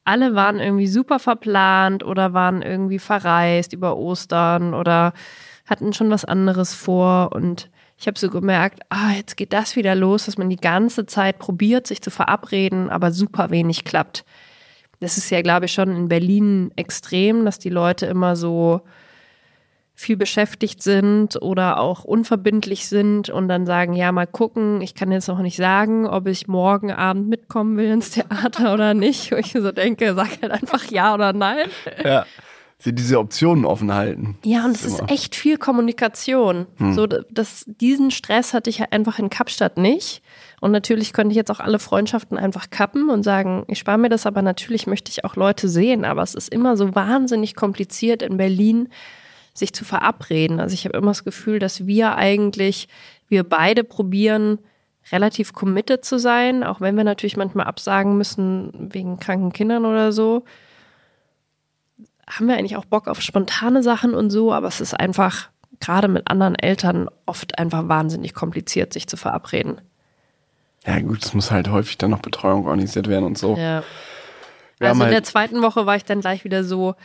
Alle 0.07 0.35
waren 0.35 0.59
irgendwie 0.59 0.87
super 0.87 1.19
verplant 1.19 2.01
oder 2.01 2.33
waren 2.33 2.61
irgendwie 2.61 2.97
verreist 2.97 3.73
über 3.73 3.97
Ostern 3.97 4.73
oder 4.73 5.11
hatten 5.65 5.91
schon 5.91 6.09
was 6.09 6.23
anderes 6.23 6.73
vor 6.73 7.33
und 7.33 7.69
ich 7.99 8.07
habe 8.07 8.17
so 8.17 8.29
gemerkt, 8.29 8.79
ah, 8.89 9.11
jetzt 9.11 9.35
geht 9.35 9.51
das 9.51 9.75
wieder 9.75 9.95
los, 9.95 10.25
dass 10.25 10.37
man 10.37 10.49
die 10.49 10.55
ganze 10.55 11.07
Zeit 11.07 11.39
probiert, 11.39 11.87
sich 11.87 12.01
zu 12.01 12.09
verabreden, 12.09 12.89
aber 12.89 13.11
super 13.11 13.49
wenig 13.49 13.83
klappt. 13.83 14.23
Das 15.01 15.17
ist 15.17 15.29
ja, 15.29 15.41
glaube 15.41 15.65
ich, 15.65 15.73
schon 15.73 15.93
in 15.93 16.07
Berlin 16.07 16.71
extrem, 16.77 17.43
dass 17.43 17.59
die 17.59 17.69
Leute 17.69 18.05
immer 18.05 18.37
so 18.37 18.81
viel 19.99 20.15
beschäftigt 20.15 20.83
sind 20.83 21.41
oder 21.41 21.79
auch 21.79 22.03
unverbindlich 22.03 22.87
sind 22.87 23.31
und 23.31 23.47
dann 23.47 23.65
sagen, 23.65 23.93
ja, 23.93 24.11
mal 24.11 24.27
gucken, 24.27 24.79
ich 24.81 24.93
kann 24.93 25.11
jetzt 25.11 25.27
noch 25.27 25.39
nicht 25.39 25.57
sagen, 25.57 26.05
ob 26.05 26.27
ich 26.27 26.47
morgen 26.47 26.91
Abend 26.91 27.27
mitkommen 27.27 27.77
will 27.77 27.89
ins 27.89 28.11
Theater 28.11 28.73
oder 28.75 28.93
nicht. 28.93 29.31
Wo 29.31 29.37
ich 29.37 29.53
so 29.53 29.71
denke, 29.71 30.13
sag 30.13 30.39
halt 30.43 30.51
einfach 30.51 30.85
ja 30.91 31.15
oder 31.15 31.33
nein. 31.33 31.65
Ja. 32.05 32.27
Sie 32.79 32.93
diese 32.93 33.17
Optionen 33.17 33.65
offen 33.65 33.91
halten. 33.91 34.37
Ja, 34.43 34.63
und 34.65 34.75
es 34.75 34.85
ist 34.85 35.01
ist 35.01 35.11
echt 35.11 35.35
viel 35.35 35.57
Kommunikation. 35.57 36.67
So, 36.93 37.07
das, 37.07 37.65
diesen 37.65 38.11
Stress 38.11 38.53
hatte 38.53 38.69
ich 38.69 38.77
ja 38.77 38.85
einfach 38.91 39.17
in 39.17 39.31
Kapstadt 39.31 39.77
nicht. 39.77 40.21
Und 40.61 40.71
natürlich 40.71 41.11
könnte 41.11 41.31
ich 41.31 41.37
jetzt 41.37 41.49
auch 41.49 41.59
alle 41.59 41.79
Freundschaften 41.79 42.37
einfach 42.37 42.69
kappen 42.69 43.09
und 43.09 43.23
sagen, 43.23 43.63
ich 43.67 43.79
spare 43.79 43.97
mir 43.97 44.09
das, 44.09 44.27
aber 44.27 44.43
natürlich 44.43 44.85
möchte 44.85 45.09
ich 45.09 45.25
auch 45.25 45.35
Leute 45.35 45.67
sehen. 45.69 46.05
Aber 46.05 46.21
es 46.21 46.35
ist 46.35 46.49
immer 46.49 46.77
so 46.77 46.93
wahnsinnig 46.93 47.55
kompliziert 47.55 48.21
in 48.21 48.37
Berlin, 48.37 48.89
sich 49.57 49.73
zu 49.73 49.85
verabreden. 49.85 50.59
Also 50.59 50.73
ich 50.73 50.85
habe 50.85 50.97
immer 50.97 51.11
das 51.11 51.23
Gefühl, 51.23 51.59
dass 51.59 51.87
wir 51.87 52.15
eigentlich, 52.15 52.87
wir 53.27 53.43
beide 53.43 53.83
probieren, 53.83 54.59
relativ 55.11 55.53
committed 55.53 56.03
zu 56.03 56.19
sein, 56.19 56.63
auch 56.63 56.81
wenn 56.81 56.97
wir 56.97 57.03
natürlich 57.03 57.37
manchmal 57.37 57.65
absagen 57.65 58.17
müssen 58.17 58.71
wegen 58.93 59.19
kranken 59.19 59.53
Kindern 59.53 59.85
oder 59.85 60.11
so 60.11 60.43
haben 62.29 62.47
wir 62.47 62.57
eigentlich 62.57 62.75
auch 62.75 62.85
Bock 62.85 63.07
auf 63.07 63.21
spontane 63.21 63.81
Sachen 63.81 64.13
und 64.13 64.29
so, 64.29 64.53
aber 64.53 64.67
es 64.67 64.81
ist 64.81 64.93
einfach 64.93 65.49
gerade 65.79 66.07
mit 66.07 66.29
anderen 66.29 66.55
Eltern 66.55 67.07
oft 67.25 67.57
einfach 67.57 67.87
wahnsinnig 67.87 68.33
kompliziert, 68.33 68.93
sich 68.93 69.07
zu 69.07 69.15
verabreden. 69.15 69.81
Ja, 70.85 70.99
gut, 70.99 71.23
es 71.23 71.33
muss 71.33 71.51
halt 71.51 71.69
häufig 71.69 71.97
dann 71.97 72.11
noch 72.11 72.19
Betreuung 72.19 72.65
organisiert 72.65 73.07
werden 73.07 73.25
und 73.25 73.37
so. 73.37 73.55
Ja. 73.55 73.83
Wir 74.79 74.89
also 74.89 75.03
in 75.03 75.09
der 75.09 75.15
halt, 75.15 75.25
zweiten 75.25 75.61
Woche 75.61 75.85
war 75.85 75.95
ich 75.95 76.05
dann 76.05 76.21
gleich 76.21 76.43
wieder 76.43 76.63
so, 76.63 76.95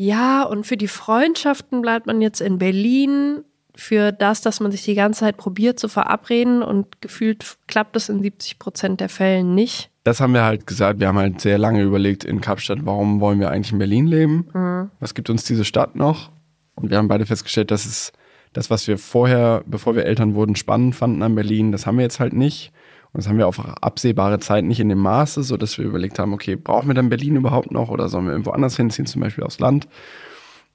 ja, 0.00 0.44
und 0.44 0.64
für 0.64 0.76
die 0.76 0.86
Freundschaften 0.86 1.82
bleibt 1.82 2.06
man 2.06 2.20
jetzt 2.20 2.40
in 2.40 2.58
Berlin. 2.58 3.42
Für 3.74 4.12
das, 4.12 4.40
dass 4.40 4.60
man 4.60 4.70
sich 4.70 4.84
die 4.84 4.94
ganze 4.94 5.20
Zeit 5.20 5.36
probiert 5.36 5.80
zu 5.80 5.88
verabreden 5.88 6.62
und 6.62 7.00
gefühlt 7.00 7.58
klappt 7.66 7.96
es 7.96 8.08
in 8.08 8.22
70 8.22 8.60
Prozent 8.60 9.00
der 9.00 9.08
Fällen 9.08 9.56
nicht. 9.56 9.90
das 10.04 10.20
haben 10.20 10.34
wir 10.34 10.44
halt 10.44 10.68
gesagt. 10.68 11.00
Wir 11.00 11.08
haben 11.08 11.18
halt 11.18 11.40
sehr 11.40 11.58
lange 11.58 11.82
überlegt 11.82 12.22
in 12.22 12.40
Kapstadt, 12.40 12.78
warum 12.82 13.20
wollen 13.20 13.40
wir 13.40 13.50
eigentlich 13.50 13.72
in 13.72 13.78
Berlin 13.78 14.06
leben? 14.06 14.48
Mhm. 14.54 14.90
Was 15.00 15.14
gibt 15.14 15.30
uns 15.30 15.42
diese 15.42 15.64
Stadt 15.64 15.96
noch? 15.96 16.30
Und 16.76 16.90
wir 16.90 16.96
haben 16.96 17.08
beide 17.08 17.26
festgestellt, 17.26 17.72
dass 17.72 17.84
es 17.84 18.12
das, 18.52 18.70
was 18.70 18.86
wir 18.86 18.98
vorher, 18.98 19.64
bevor 19.66 19.96
wir 19.96 20.06
Eltern 20.06 20.36
wurden, 20.36 20.54
spannend 20.54 20.94
fanden 20.94 21.24
an 21.24 21.34
Berlin, 21.34 21.72
das 21.72 21.86
haben 21.86 21.98
wir 21.98 22.04
jetzt 22.04 22.20
halt 22.20 22.34
nicht. 22.34 22.72
Und 23.12 23.18
das 23.18 23.28
haben 23.28 23.38
wir 23.38 23.48
auf 23.48 23.58
absehbare 23.82 24.38
Zeit 24.38 24.64
nicht 24.64 24.80
in 24.80 24.88
dem 24.88 24.98
Maße, 24.98 25.42
sodass 25.42 25.78
wir 25.78 25.84
überlegt 25.84 26.18
haben, 26.18 26.32
okay, 26.32 26.56
brauchen 26.56 26.88
wir 26.88 26.94
dann 26.94 27.08
Berlin 27.08 27.36
überhaupt 27.36 27.70
noch 27.70 27.88
oder 27.88 28.08
sollen 28.08 28.26
wir 28.26 28.32
irgendwo 28.32 28.50
anders 28.50 28.76
hinziehen, 28.76 29.06
zum 29.06 29.22
Beispiel 29.22 29.44
aufs 29.44 29.60
Land? 29.60 29.88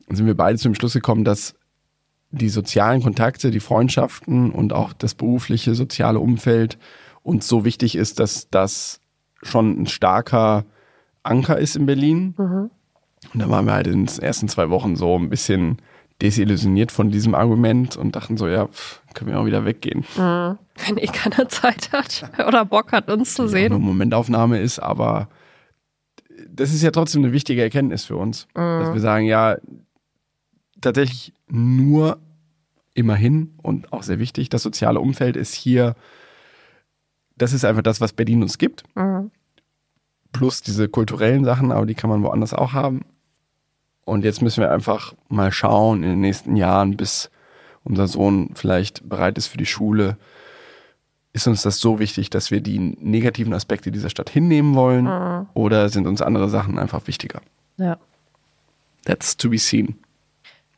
Und 0.08 0.16
sind 0.16 0.26
wir 0.26 0.36
beide 0.36 0.58
zu 0.58 0.68
dem 0.68 0.76
Schluss 0.76 0.94
gekommen, 0.94 1.24
dass 1.24 1.56
die 2.32 2.50
sozialen 2.50 3.04
Kontakte, 3.04 3.52
die 3.52 3.60
Freundschaften 3.60 4.52
und 4.52 4.74
auch 4.74 4.94
das 4.94 5.14
berufliche, 5.14 5.76
soziale 5.76 6.20
Umfeld 6.20 6.80
uns 7.22 7.48
so 7.48 7.64
wichtig 7.64 7.96
ist, 7.96 8.20
dass 8.20 8.50
das 8.50 9.00
schon 9.44 9.84
ein 9.84 9.88
starker 9.88 10.66
Anker 11.22 11.58
ist 11.60 11.76
in 11.76 11.86
Berlin. 11.86 12.34
Und 13.34 13.40
da 13.40 13.50
waren 13.50 13.66
wir 13.66 13.74
halt 13.74 13.88
in 13.88 14.06
den 14.06 14.20
ersten 14.22 14.50
zwei 14.50 14.70
Wochen 14.70 14.96
so 14.96 15.18
ein 15.18 15.30
bisschen 15.30 15.78
desillusioniert 16.22 16.92
von 16.92 17.12
diesem 17.12 17.36
Argument 17.36 17.96
und 17.98 18.16
dachten 18.16 18.38
so, 18.38 18.48
ja, 18.48 18.68
pff, 18.68 19.02
können 19.14 19.32
wir 19.32 19.40
auch 19.40 19.46
wieder 19.46 19.66
weggehen. 19.66 20.04
Wenn 20.16 20.98
eh 20.98 21.08
keiner 21.08 21.48
Zeit 21.50 21.92
hat 21.92 22.30
oder 22.48 22.66
Bock 22.66 22.92
hat, 22.92 23.10
uns 23.10 23.36
zu 23.36 23.44
Auch 23.44 23.48
sehen. 23.48 23.74
eine 23.74 23.80
Momentaufnahme 23.84 24.60
ist, 24.60 24.80
aber 24.80 25.30
das 26.50 26.74
ist 26.74 26.82
ja 26.84 26.92
trotzdem 26.92 27.24
eine 27.24 27.34
wichtige 27.34 27.62
Erkenntnis 27.62 28.06
für 28.06 28.18
uns, 28.18 28.48
dass 28.54 28.94
wir 28.94 29.00
sagen, 29.00 29.26
ja, 29.26 29.58
tatsächlich 30.82 31.34
nur 31.48 32.20
immerhin 32.94 33.54
und 33.62 33.92
auch 33.94 34.04
sehr 34.04 34.20
wichtig, 34.20 34.50
das 34.50 34.64
soziale 34.64 35.00
Umfeld 35.00 35.36
ist 35.36 35.54
hier, 35.54 35.96
das 37.38 37.54
ist 37.54 37.66
einfach 37.66 37.82
das, 37.82 38.02
was 38.02 38.14
Berlin 38.14 38.44
uns 38.44 38.58
gibt. 38.58 38.84
Plus 40.32 40.62
diese 40.62 40.90
kulturellen 40.90 41.46
Sachen, 41.46 41.72
aber 41.72 41.86
die 41.86 41.96
kann 41.96 42.10
man 42.10 42.24
woanders 42.24 42.54
auch 42.54 42.74
haben. 42.74 43.06
Und 44.06 44.26
jetzt 44.26 44.42
müssen 44.42 44.62
wir 44.62 44.72
einfach 44.72 45.14
mal 45.30 45.52
schauen 45.52 46.04
in 46.04 46.10
den 46.10 46.22
nächsten 46.22 46.56
Jahren, 46.56 46.98
bis 46.98 47.32
unser 47.84 48.08
Sohn 48.08 48.52
vielleicht 48.54 49.08
bereit 49.08 49.38
ist 49.38 49.48
für 49.48 49.58
die 49.58 49.66
Schule, 49.66 50.18
ist 51.34 51.48
uns 51.48 51.64
das 51.64 51.80
so 51.80 52.00
wichtig, 52.00 52.30
dass 52.30 52.52
wir 52.52 52.62
die 52.62 52.78
negativen 52.80 53.54
Aspekte 53.54 53.92
dieser 53.92 54.10
Stadt 54.10 54.30
hinnehmen 54.30 54.76
wollen? 54.76 55.48
Oder 55.56 55.90
sind 55.90 56.06
uns 56.06 56.22
andere 56.22 56.48
Sachen 56.48 56.78
einfach 56.78 57.08
wichtiger? 57.08 57.42
Ja. 57.78 57.98
That's 59.06 59.36
to 59.38 59.50
be 59.50 59.58
seen. 59.58 59.96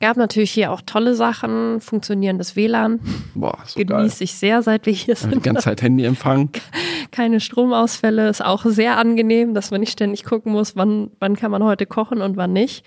Gab 0.01 0.17
natürlich 0.17 0.51
hier 0.51 0.71
auch 0.71 0.81
tolle 0.81 1.15
Sachen, 1.15 1.79
funktionierendes 1.79 2.55
WLAN. 2.55 2.99
Boah, 3.33 3.57
so. 3.65 3.79
Genieße 3.79 4.23
ich 4.25 4.33
sehr, 4.33 4.61
seit 4.61 4.85
wir 4.85 4.93
hier 4.93 5.15
Die 5.15 5.21
sind. 5.21 5.43
ganze 5.43 5.63
Zeit 5.63 5.81
Handyempfang. 5.81 6.49
Keine 7.11 7.39
Stromausfälle, 7.39 8.27
ist 8.27 8.43
auch 8.43 8.65
sehr 8.65 8.97
angenehm, 8.97 9.53
dass 9.53 9.71
man 9.71 9.79
nicht 9.79 9.93
ständig 9.93 10.23
gucken 10.25 10.51
muss, 10.51 10.75
wann, 10.75 11.11
wann 11.19 11.35
kann 11.37 11.51
man 11.51 11.63
heute 11.63 11.85
kochen 11.85 12.21
und 12.21 12.35
wann 12.35 12.51
nicht. 12.51 12.85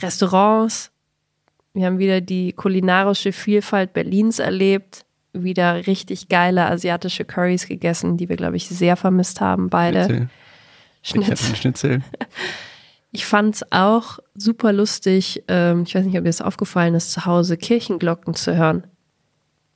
Restaurants, 0.00 0.92
wir 1.72 1.86
haben 1.86 1.98
wieder 1.98 2.20
die 2.20 2.52
kulinarische 2.52 3.32
Vielfalt 3.32 3.92
Berlins 3.92 4.38
erlebt, 4.38 5.04
wieder 5.32 5.86
richtig 5.86 6.28
geile 6.28 6.66
asiatische 6.66 7.24
Currys 7.24 7.68
gegessen, 7.68 8.16
die 8.16 8.28
wir, 8.28 8.36
glaube 8.36 8.56
ich, 8.56 8.68
sehr 8.68 8.96
vermisst 8.96 9.40
haben, 9.40 9.70
beide. 9.70 10.04
Schnitzel. 10.04 10.28
Ich 11.02 11.08
Schnitzel. 11.08 11.46
einen 11.46 11.56
Schnitzel. 11.56 12.02
Ich 13.12 13.26
fand's 13.26 13.64
auch 13.72 14.20
super 14.36 14.72
lustig, 14.72 15.42
ähm, 15.48 15.82
ich 15.84 15.94
weiß 15.94 16.04
nicht, 16.04 16.16
ob 16.16 16.22
dir 16.22 16.28
das 16.28 16.40
aufgefallen 16.40 16.94
ist, 16.94 17.10
zu 17.10 17.26
Hause 17.26 17.56
Kirchenglocken 17.56 18.34
zu 18.34 18.56
hören. 18.56 18.84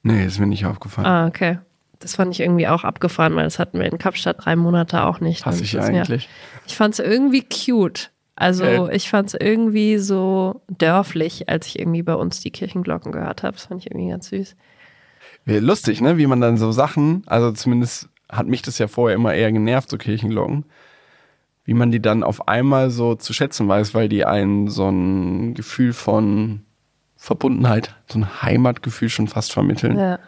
Nee, 0.05 0.25
ist 0.25 0.39
mir 0.39 0.47
nicht 0.47 0.67
aufgefallen. 0.67 1.07
Ah, 1.07 1.27
okay. 1.27 1.59
Das 1.99 2.15
fand 2.15 2.33
ich 2.33 2.41
irgendwie 2.41 2.69
auch 2.69 2.85
abgefahren, 2.85 3.35
weil 3.35 3.45
das 3.45 3.59
hatten 3.59 3.81
wir 3.81 3.87
in 3.87 3.99
Kapstadt 3.99 4.45
drei 4.45 4.55
Monate 4.55 5.03
auch 5.03 5.21
nicht. 5.21 5.47
Hasse 5.47 5.65
ich 5.65 5.81
eigentlich. 5.81 6.29
Ich 6.67 6.77
fand's 6.77 6.99
irgendwie 6.99 7.43
cute. 7.43 8.13
Also 8.37 8.65
Okay. 8.65 8.97
ich 8.97 9.09
fand's 9.09 9.35
irgendwie 9.39 9.99
so 9.99 10.61
dörflich, 10.69 11.49
als 11.49 11.67
ich 11.69 11.79
irgendwie 11.79 12.03
bei 12.03 12.15
uns 12.15 12.41
die 12.41 12.51
Kirchenglocken 12.51 13.13
gehört 13.13 13.43
habe. 13.43 13.53
Das 13.55 13.67
fand 13.67 13.81
ich 13.81 13.91
irgendwie 13.91 14.11
ganz 14.11 14.29
süß. 14.29 14.57
Lustig, 15.47 16.01
ne? 16.01 16.19
Wie 16.19 16.27
man 16.27 16.41
dann 16.41 16.57
so 16.57 16.73
Sachen, 16.73 17.23
also 17.27 17.53
zumindest 17.53 18.09
hat 18.29 18.47
mich 18.47 18.63
das 18.63 18.79
ja 18.79 18.89
vorher 18.89 19.15
immer 19.15 19.35
eher 19.35 19.53
genervt, 19.53 19.89
so 19.91 19.99
Kirchenglocken, 19.99 20.65
wie 21.65 21.75
man 21.75 21.91
die 21.93 22.01
dann 22.03 22.23
auf 22.25 22.49
einmal 22.49 22.91
so 22.91 23.15
zu 23.15 23.33
schätzen 23.33 23.69
weiß, 23.69 23.95
weil 23.95 24.09
die 24.09 24.25
einen 24.25 24.69
so 24.69 24.89
ein 24.89 25.55
Gefühl 25.55 25.93
von 25.93 26.63
Verbundenheit, 27.17 27.95
so 28.11 28.19
ein 28.19 28.43
Heimatgefühl 28.43 29.09
schon 29.11 29.29
fast 29.29 29.53
vermitteln. 29.53 29.99
Ja. 29.99 30.19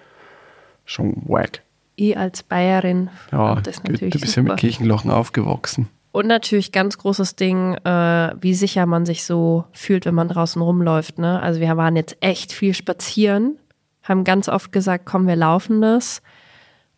Schon 0.84 1.14
wack. 1.26 1.62
Ich 1.96 2.16
als 2.16 2.42
Bayerin 2.42 3.10
Ja, 3.32 3.54
fand 3.54 3.66
das 3.66 3.82
du 3.82 3.90
natürlich 3.92 4.12
bist 4.20 4.36
ja 4.36 4.42
super. 4.42 4.52
mit 4.52 4.60
Kirchenglocken 4.60 5.10
aufgewachsen. 5.10 5.88
Und 6.16 6.28
natürlich 6.28 6.72
ganz 6.72 6.96
großes 6.96 7.36
Ding, 7.36 7.74
äh, 7.74 8.34
wie 8.40 8.54
sicher 8.54 8.86
man 8.86 9.04
sich 9.04 9.26
so 9.26 9.66
fühlt, 9.72 10.06
wenn 10.06 10.14
man 10.14 10.28
draußen 10.28 10.62
rumläuft. 10.62 11.18
Ne? 11.18 11.42
Also 11.42 11.60
wir 11.60 11.76
waren 11.76 11.94
jetzt 11.94 12.16
echt 12.20 12.54
viel 12.54 12.72
spazieren, 12.72 13.58
haben 14.02 14.24
ganz 14.24 14.48
oft 14.48 14.72
gesagt, 14.72 15.04
komm, 15.04 15.26
wir 15.26 15.36
laufen 15.36 15.82
das. 15.82 16.22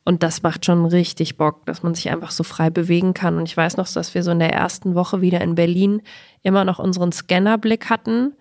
Und 0.04 0.22
das 0.22 0.44
macht 0.44 0.64
schon 0.64 0.86
richtig 0.86 1.36
Bock, 1.36 1.66
dass 1.66 1.82
man 1.82 1.96
sich 1.96 2.10
einfach 2.10 2.30
so 2.30 2.44
frei 2.44 2.70
bewegen 2.70 3.12
kann. 3.12 3.38
Und 3.38 3.48
ich 3.48 3.56
weiß 3.56 3.76
noch, 3.76 3.88
dass 3.92 4.14
wir 4.14 4.22
so 4.22 4.30
in 4.30 4.38
der 4.38 4.52
ersten 4.52 4.94
Woche 4.94 5.20
wieder 5.20 5.40
in 5.40 5.56
Berlin 5.56 6.00
immer 6.44 6.64
noch 6.64 6.78
unseren 6.78 7.10
Scannerblick 7.10 7.90
hatten. 7.90 8.36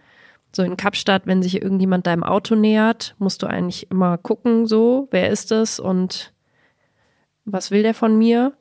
So 0.55 0.61
in 0.61 0.77
Kapstadt, 0.77 1.25
wenn 1.25 1.41
sich 1.41 1.59
irgendjemand 1.59 2.05
deinem 2.05 2.23
Auto 2.23 2.53
nähert, 2.53 3.15
musst 3.17 3.41
du 3.41 3.47
eigentlich 3.47 3.89
immer 3.89 4.19
gucken, 4.19 4.67
so, 4.67 5.07
wer 5.09 5.31
ist 5.31 5.51
es 5.51 5.79
und 5.79 6.33
was 7.45 7.71
will 7.71 7.81
der 7.81 7.95
von 7.95 8.15
mir? 8.15 8.53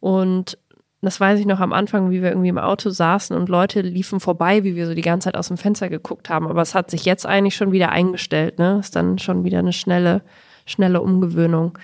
Und 0.00 0.58
das 1.04 1.20
weiß 1.20 1.40
ich 1.40 1.46
noch 1.46 1.60
am 1.60 1.72
Anfang, 1.72 2.10
wie 2.10 2.22
wir 2.22 2.30
irgendwie 2.30 2.48
im 2.48 2.58
Auto 2.58 2.90
saßen 2.90 3.36
und 3.36 3.48
Leute 3.48 3.80
liefen 3.80 4.20
vorbei, 4.20 4.64
wie 4.64 4.76
wir 4.76 4.86
so 4.86 4.94
die 4.94 5.02
ganze 5.02 5.26
Zeit 5.26 5.36
aus 5.36 5.48
dem 5.48 5.56
Fenster 5.56 5.88
geguckt 5.88 6.28
haben. 6.30 6.46
Aber 6.46 6.62
es 6.62 6.74
hat 6.74 6.90
sich 6.90 7.04
jetzt 7.04 7.26
eigentlich 7.26 7.56
schon 7.56 7.72
wieder 7.72 7.90
eingestellt, 7.90 8.58
ne? 8.58 8.78
Ist 8.80 8.96
dann 8.96 9.18
schon 9.18 9.44
wieder 9.44 9.58
eine 9.58 9.72
schnelle, 9.72 10.22
schnelle 10.66 11.00
Umgewöhnung. 11.00 11.78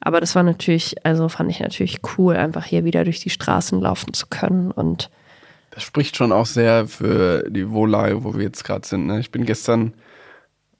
Aber 0.00 0.20
das 0.20 0.34
war 0.34 0.42
natürlich, 0.42 0.96
also 1.04 1.28
fand 1.28 1.50
ich 1.50 1.60
natürlich 1.60 2.00
cool, 2.16 2.36
einfach 2.36 2.64
hier 2.64 2.84
wieder 2.84 3.04
durch 3.04 3.20
die 3.20 3.30
Straßen 3.30 3.80
laufen 3.80 4.12
zu 4.12 4.26
können 4.28 4.70
und 4.70 5.10
das 5.74 5.82
spricht 5.82 6.16
schon 6.16 6.30
auch 6.30 6.46
sehr 6.46 6.86
für 6.86 7.50
die 7.50 7.68
Wohllage, 7.70 8.22
wo 8.22 8.34
wir 8.34 8.44
jetzt 8.44 8.62
gerade 8.64 8.86
sind. 8.86 9.06
Ne? 9.06 9.18
Ich 9.18 9.32
bin 9.32 9.44
gestern, 9.44 9.92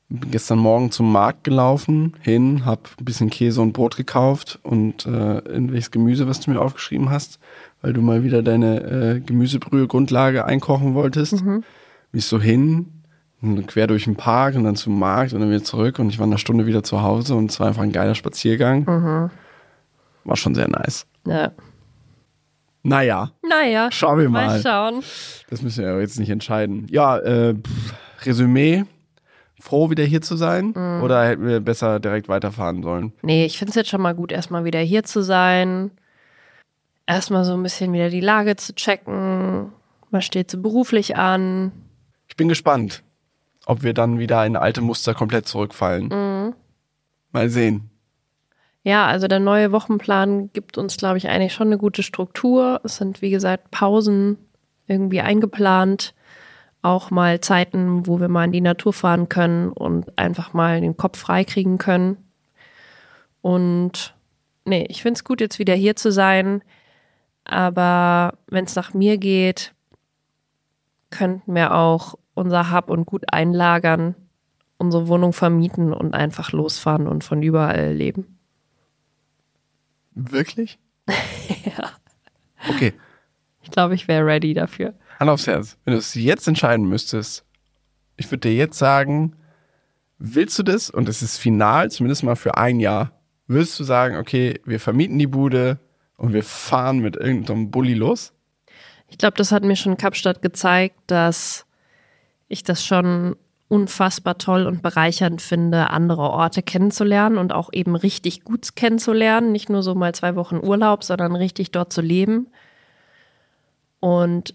bin 0.08 0.30
gestern 0.30 0.58
Morgen 0.58 0.90
zum 0.90 1.10
Markt 1.10 1.44
gelaufen, 1.44 2.14
hin, 2.20 2.64
habe 2.64 2.82
ein 2.98 3.04
bisschen 3.04 3.30
Käse 3.30 3.60
und 3.60 3.72
Brot 3.72 3.96
gekauft 3.96 4.58
und 4.62 5.06
äh, 5.06 5.38
irgendwelches 5.38 5.90
Gemüse, 5.90 6.28
was 6.28 6.40
du 6.40 6.50
mir 6.50 6.60
aufgeschrieben 6.60 7.10
hast, 7.10 7.38
weil 7.80 7.92
du 7.92 8.02
mal 8.02 8.22
wieder 8.22 8.42
deine 8.42 8.80
äh, 8.82 9.20
Gemüsebrühe-Grundlage 9.20 10.44
einkochen 10.44 10.94
wolltest. 10.94 11.42
Mhm. 11.42 11.64
Bin 12.12 12.18
ich 12.18 12.26
so 12.26 12.40
hin, 12.40 12.86
quer 13.66 13.86
durch 13.86 14.04
den 14.04 14.16
Park 14.16 14.54
und 14.54 14.64
dann 14.64 14.76
zum 14.76 14.98
Markt 14.98 15.32
und 15.32 15.40
dann 15.40 15.50
wieder 15.50 15.64
zurück 15.64 15.98
und 15.98 16.08
ich 16.10 16.18
war 16.18 16.26
eine 16.26 16.38
Stunde 16.38 16.66
wieder 16.66 16.82
zu 16.82 17.02
Hause 17.02 17.34
und 17.34 17.50
es 17.50 17.60
war 17.60 17.68
einfach 17.68 17.82
ein 17.82 17.92
geiler 17.92 18.14
Spaziergang. 18.14 18.84
Mhm. 18.84 19.30
War 20.24 20.36
schon 20.36 20.54
sehr 20.54 20.68
nice. 20.68 21.06
Ja. 21.26 21.52
Naja. 22.82 23.32
Naja. 23.42 23.90
Schauen 23.90 24.18
wir 24.18 24.28
mal. 24.28 24.46
Mal 24.46 24.62
schauen. 24.62 25.02
Das 25.48 25.62
müssen 25.62 25.84
wir 25.84 26.00
jetzt 26.00 26.18
nicht 26.18 26.30
entscheiden. 26.30 26.86
Ja, 26.90 27.18
äh, 27.18 27.54
Resümee. 28.22 28.84
Froh, 29.64 29.88
wieder 29.88 30.04
hier 30.04 30.20
zu 30.20 30.36
sein? 30.36 30.74
Mhm. 30.76 31.02
Oder 31.02 31.26
hätten 31.26 31.46
wir 31.46 31.58
besser 31.58 31.98
direkt 31.98 32.28
weiterfahren 32.28 32.82
sollen? 32.82 33.14
Nee, 33.22 33.46
ich 33.46 33.56
finde 33.56 33.70
es 33.70 33.76
jetzt 33.76 33.88
schon 33.88 34.02
mal 34.02 34.14
gut, 34.14 34.30
erstmal 34.30 34.66
wieder 34.66 34.80
hier 34.80 35.04
zu 35.04 35.22
sein. 35.22 35.90
Erstmal 37.06 37.46
so 37.46 37.54
ein 37.54 37.62
bisschen 37.62 37.90
wieder 37.94 38.10
die 38.10 38.20
Lage 38.20 38.56
zu 38.56 38.74
checken. 38.74 39.72
Was 40.10 40.26
steht 40.26 40.50
so 40.50 40.60
beruflich 40.60 41.16
an? 41.16 41.72
Ich 42.28 42.36
bin 42.36 42.48
gespannt, 42.48 43.02
ob 43.64 43.82
wir 43.82 43.94
dann 43.94 44.18
wieder 44.18 44.44
in 44.44 44.56
alte 44.56 44.82
Muster 44.82 45.14
komplett 45.14 45.48
zurückfallen. 45.48 46.08
Mhm. 46.08 46.54
Mal 47.32 47.48
sehen. 47.48 47.88
Ja, 48.82 49.06
also 49.06 49.28
der 49.28 49.40
neue 49.40 49.72
Wochenplan 49.72 50.50
gibt 50.52 50.76
uns, 50.76 50.98
glaube 50.98 51.16
ich, 51.16 51.30
eigentlich 51.30 51.54
schon 51.54 51.68
eine 51.68 51.78
gute 51.78 52.02
Struktur. 52.02 52.82
Es 52.84 52.96
sind, 52.96 53.22
wie 53.22 53.30
gesagt, 53.30 53.70
Pausen 53.70 54.36
irgendwie 54.86 55.22
eingeplant. 55.22 56.12
Auch 56.84 57.10
mal 57.10 57.40
Zeiten, 57.40 58.06
wo 58.06 58.20
wir 58.20 58.28
mal 58.28 58.44
in 58.44 58.52
die 58.52 58.60
Natur 58.60 58.92
fahren 58.92 59.30
können 59.30 59.72
und 59.72 60.18
einfach 60.18 60.52
mal 60.52 60.82
den 60.82 60.98
Kopf 60.98 61.18
freikriegen 61.18 61.78
können. 61.78 62.18
Und 63.40 64.14
nee, 64.66 64.84
ich 64.90 65.00
finde 65.00 65.16
es 65.16 65.24
gut, 65.24 65.40
jetzt 65.40 65.58
wieder 65.58 65.74
hier 65.74 65.96
zu 65.96 66.12
sein. 66.12 66.62
Aber 67.44 68.34
wenn 68.48 68.66
es 68.66 68.74
nach 68.74 68.92
mir 68.92 69.16
geht, 69.16 69.72
könnten 71.08 71.54
wir 71.54 71.74
auch 71.74 72.18
unser 72.34 72.70
Hab 72.70 72.90
und 72.90 73.06
Gut 73.06 73.32
einlagern, 73.32 74.14
unsere 74.76 75.08
Wohnung 75.08 75.32
vermieten 75.32 75.94
und 75.94 76.12
einfach 76.12 76.52
losfahren 76.52 77.06
und 77.06 77.24
von 77.24 77.42
überall 77.42 77.94
leben. 77.94 78.38
Wirklich? 80.12 80.78
ja. 81.64 81.92
Okay. 82.68 82.92
Ich 83.62 83.70
glaube, 83.70 83.94
ich 83.94 84.06
wäre 84.06 84.26
ready 84.26 84.52
dafür. 84.52 84.92
Hand 85.24 85.30
aufs 85.30 85.46
Herz. 85.46 85.78
Wenn 85.84 85.92
du 85.92 85.98
es 85.98 86.14
jetzt 86.14 86.46
entscheiden 86.46 86.86
müsstest, 86.86 87.44
ich 88.16 88.30
würde 88.30 88.48
dir 88.48 88.54
jetzt 88.54 88.78
sagen, 88.78 89.34
willst 90.18 90.58
du 90.58 90.62
das? 90.62 90.90
Und 90.90 91.08
es 91.08 91.22
ist 91.22 91.38
final, 91.38 91.90
zumindest 91.90 92.22
mal 92.24 92.36
für 92.36 92.56
ein 92.58 92.78
Jahr. 92.78 93.12
Willst 93.46 93.80
du 93.80 93.84
sagen, 93.84 94.16
okay, 94.16 94.60
wir 94.64 94.80
vermieten 94.80 95.18
die 95.18 95.26
Bude 95.26 95.78
und 96.16 96.32
wir 96.32 96.42
fahren 96.42 96.98
mit 96.98 97.16
irgendeinem 97.16 97.70
Bulli 97.70 97.94
los? 97.94 98.32
Ich 99.08 99.16
glaube, 99.16 99.36
das 99.36 99.50
hat 99.50 99.64
mir 99.64 99.76
schon 99.76 99.96
Kapstadt 99.96 100.42
gezeigt, 100.42 100.96
dass 101.06 101.64
ich 102.48 102.62
das 102.62 102.84
schon 102.84 103.36
unfassbar 103.68 104.36
toll 104.36 104.66
und 104.66 104.82
bereichernd 104.82 105.40
finde, 105.40 105.88
andere 105.90 106.22
Orte 106.22 106.62
kennenzulernen 106.62 107.38
und 107.38 107.52
auch 107.52 107.70
eben 107.72 107.96
richtig 107.96 108.44
gut 108.44 108.76
kennenzulernen. 108.76 109.52
Nicht 109.52 109.70
nur 109.70 109.82
so 109.82 109.94
mal 109.94 110.14
zwei 110.14 110.36
Wochen 110.36 110.58
Urlaub, 110.58 111.02
sondern 111.02 111.34
richtig 111.34 111.70
dort 111.70 111.92
zu 111.92 112.02
leben. 112.02 112.48
Und 114.00 114.54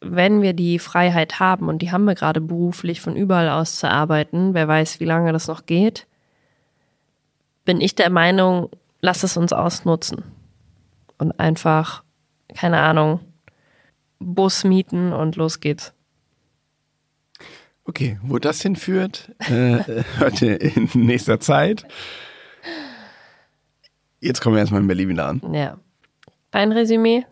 wenn 0.00 0.42
wir 0.42 0.52
die 0.52 0.78
Freiheit 0.78 1.40
haben, 1.40 1.68
und 1.68 1.80
die 1.80 1.92
haben 1.92 2.04
wir 2.04 2.14
gerade 2.14 2.40
beruflich 2.40 3.00
von 3.00 3.16
überall 3.16 3.48
aus 3.48 3.76
zu 3.76 3.90
arbeiten, 3.90 4.54
wer 4.54 4.68
weiß, 4.68 5.00
wie 5.00 5.04
lange 5.04 5.32
das 5.32 5.48
noch 5.48 5.66
geht, 5.66 6.06
bin 7.64 7.80
ich 7.80 7.94
der 7.94 8.10
Meinung, 8.10 8.70
lass 9.00 9.22
es 9.22 9.36
uns 9.36 9.52
ausnutzen. 9.52 10.22
Und 11.18 11.38
einfach, 11.40 12.04
keine 12.54 12.80
Ahnung, 12.80 13.20
Bus 14.18 14.64
mieten 14.64 15.12
und 15.12 15.36
los 15.36 15.60
geht's. 15.60 15.92
Okay, 17.84 18.18
wo 18.22 18.38
das 18.38 18.60
hinführt, 18.62 19.32
äh, 19.38 20.02
hört 20.18 20.42
ihr 20.42 20.60
in 20.60 20.88
nächster 20.94 21.40
Zeit. 21.40 21.84
Jetzt 24.20 24.40
kommen 24.40 24.56
wir 24.56 24.60
erstmal 24.60 24.80
in 24.80 24.88
Berlin 24.88 25.08
wieder 25.10 25.26
an. 25.26 25.54
Ja. 25.54 25.78
Ein 26.50 26.72
Resümee? 26.72 27.26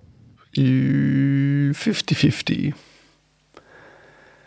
50-50. 0.61 2.75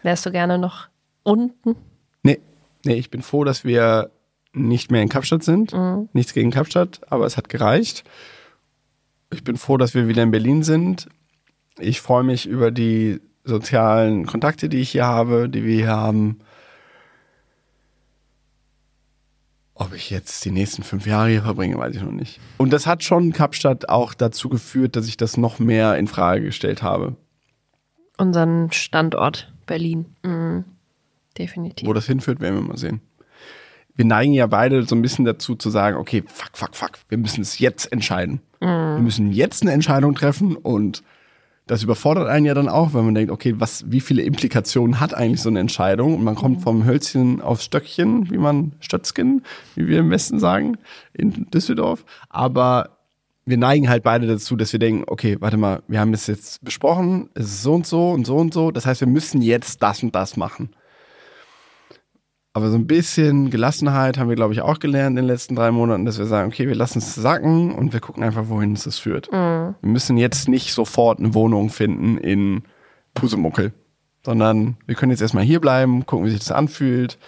Wärst 0.03 0.25
du 0.25 0.31
gerne 0.31 0.57
noch 0.57 0.87
unten? 1.23 1.75
Nee, 2.23 2.39
nee, 2.85 2.95
ich 2.95 3.09
bin 3.09 3.21
froh, 3.21 3.43
dass 3.43 3.65
wir 3.65 4.09
nicht 4.53 4.91
mehr 4.91 5.01
in 5.01 5.09
Kapstadt 5.09 5.43
sind. 5.43 5.73
Mhm. 5.73 6.07
Nichts 6.13 6.33
gegen 6.33 6.51
Kapstadt, 6.51 7.01
aber 7.09 7.25
es 7.25 7.35
hat 7.37 7.49
gereicht. 7.49 8.03
Ich 9.31 9.43
bin 9.43 9.57
froh, 9.57 9.77
dass 9.77 9.93
wir 9.93 10.07
wieder 10.07 10.23
in 10.23 10.31
Berlin 10.31 10.63
sind. 10.63 11.07
Ich 11.79 12.01
freue 12.01 12.23
mich 12.23 12.47
über 12.47 12.71
die 12.71 13.19
sozialen 13.43 14.25
Kontakte, 14.25 14.69
die 14.69 14.79
ich 14.79 14.91
hier 14.91 15.05
habe, 15.05 15.49
die 15.49 15.63
wir 15.63 15.75
hier 15.75 15.89
haben. 15.89 16.39
Ob 19.79 19.93
ich 19.93 20.09
jetzt 20.09 20.43
die 20.43 20.51
nächsten 20.51 20.81
fünf 20.81 21.05
Jahre 21.05 21.29
hier 21.29 21.43
verbringe, 21.43 21.77
weiß 21.77 21.95
ich 21.95 22.01
noch 22.01 22.11
nicht. 22.11 22.39
Und 22.57 22.73
das 22.73 22.87
hat 22.87 23.03
schon 23.03 23.31
Kapstadt 23.31 23.89
auch 23.89 24.15
dazu 24.15 24.49
geführt, 24.49 24.95
dass 24.95 25.07
ich 25.07 25.17
das 25.17 25.37
noch 25.37 25.59
mehr 25.59 25.97
in 25.97 26.07
Frage 26.07 26.41
gestellt 26.41 26.81
habe. 26.81 27.15
Unseren 28.17 28.71
Standort 28.71 29.53
Berlin. 29.67 30.07
Mhm. 30.23 30.65
Definitiv. 31.37 31.87
Wo 31.87 31.93
das 31.93 32.07
hinführt, 32.07 32.41
werden 32.41 32.55
wir 32.55 32.63
mal 32.63 32.77
sehen. 32.77 33.01
Wir 33.95 34.05
neigen 34.05 34.33
ja 34.33 34.47
beide 34.47 34.83
so 34.83 34.95
ein 34.95 35.01
bisschen 35.03 35.25
dazu 35.25 35.55
zu 35.55 35.69
sagen, 35.69 35.97
okay, 35.97 36.23
fuck, 36.27 36.51
fuck, 36.53 36.75
fuck, 36.75 36.91
wir 37.09 37.17
müssen 37.17 37.41
es 37.41 37.59
jetzt 37.59 37.91
entscheiden. 37.91 38.41
Wir 38.59 38.99
müssen 38.99 39.31
jetzt 39.31 39.61
eine 39.61 39.71
Entscheidung 39.71 40.15
treffen 40.15 40.55
und 40.55 41.03
das 41.67 41.83
überfordert 41.83 42.27
einen 42.27 42.45
ja 42.45 42.53
dann 42.53 42.69
auch, 42.69 42.93
wenn 42.93 43.05
man 43.05 43.13
denkt, 43.13 43.31
okay, 43.31 43.55
was, 43.57 43.83
wie 43.91 43.99
viele 43.99 44.23
Implikationen 44.23 44.99
hat 44.99 45.13
eigentlich 45.13 45.41
so 45.41 45.49
eine 45.49 45.59
Entscheidung? 45.59 46.15
Und 46.15 46.23
man 46.23 46.35
kommt 46.35 46.61
vom 46.61 46.85
Hölzchen 46.85 47.41
aufs 47.41 47.65
Stöckchen, 47.65 48.31
wie 48.31 48.37
man 48.37 48.71
Stötzchen, 48.79 49.43
wie 49.75 49.87
wir 49.87 49.99
im 49.99 50.09
Westen 50.09 50.39
sagen, 50.39 50.77
in 51.13 51.47
Düsseldorf. 51.51 52.05
Aber 52.29 52.97
wir 53.45 53.57
neigen 53.57 53.89
halt 53.89 54.03
beide 54.03 54.27
dazu, 54.27 54.55
dass 54.55 54.71
wir 54.71 54.79
denken, 54.79 55.03
okay, 55.07 55.37
warte 55.39 55.57
mal, 55.57 55.81
wir 55.87 55.99
haben 55.99 56.13
es 56.13 56.27
jetzt 56.27 56.63
besprochen, 56.63 57.29
es 57.33 57.45
ist 57.45 57.63
so 57.63 57.75
und 57.75 57.85
so 57.85 58.11
und 58.11 58.25
so 58.25 58.37
und 58.37 58.53
so. 58.53 58.71
Das 58.71 58.85
heißt, 58.85 59.01
wir 59.01 59.07
müssen 59.07 59.41
jetzt 59.41 59.83
das 59.83 60.03
und 60.03 60.15
das 60.15 60.35
machen. 60.35 60.69
Aber 62.57 62.71
so 62.71 62.75
ein 62.75 62.87
bisschen 62.87 63.51
Gelassenheit 63.51 64.17
haben 64.17 64.29
wir, 64.29 64.35
glaube 64.35 64.51
ich, 64.51 64.61
auch 64.61 64.79
gelernt 64.79 65.11
in 65.11 65.27
den 65.27 65.27
letzten 65.27 65.55
drei 65.55 65.69
Monaten, 65.69 66.05
dass 66.05 66.17
wir 66.17 66.25
sagen, 66.25 66.47
okay, 66.47 66.67
wir 66.67 66.73
lassen 66.73 66.97
es 66.97 67.13
sacken 67.13 67.71
und 67.71 67.93
wir 67.93 67.99
gucken 67.99 68.23
einfach, 68.23 68.49
wohin 68.49 68.73
es 68.73 68.85
das 68.85 68.97
führt. 68.97 69.31
Mhm. 69.31 69.75
Wir 69.79 69.91
müssen 69.91 70.17
jetzt 70.17 70.49
nicht 70.49 70.73
sofort 70.73 71.19
eine 71.19 71.35
Wohnung 71.35 71.69
finden 71.69 72.17
in 72.17 72.63
Pusemuckel, 73.13 73.73
sondern 74.25 74.75
wir 74.87 74.95
können 74.95 75.11
jetzt 75.11 75.21
erstmal 75.21 75.43
hier 75.43 75.61
bleiben, 75.61 76.07
gucken, 76.07 76.25
wie 76.25 76.31
sich 76.31 76.39
das 76.39 76.51
anfühlt. 76.51 77.19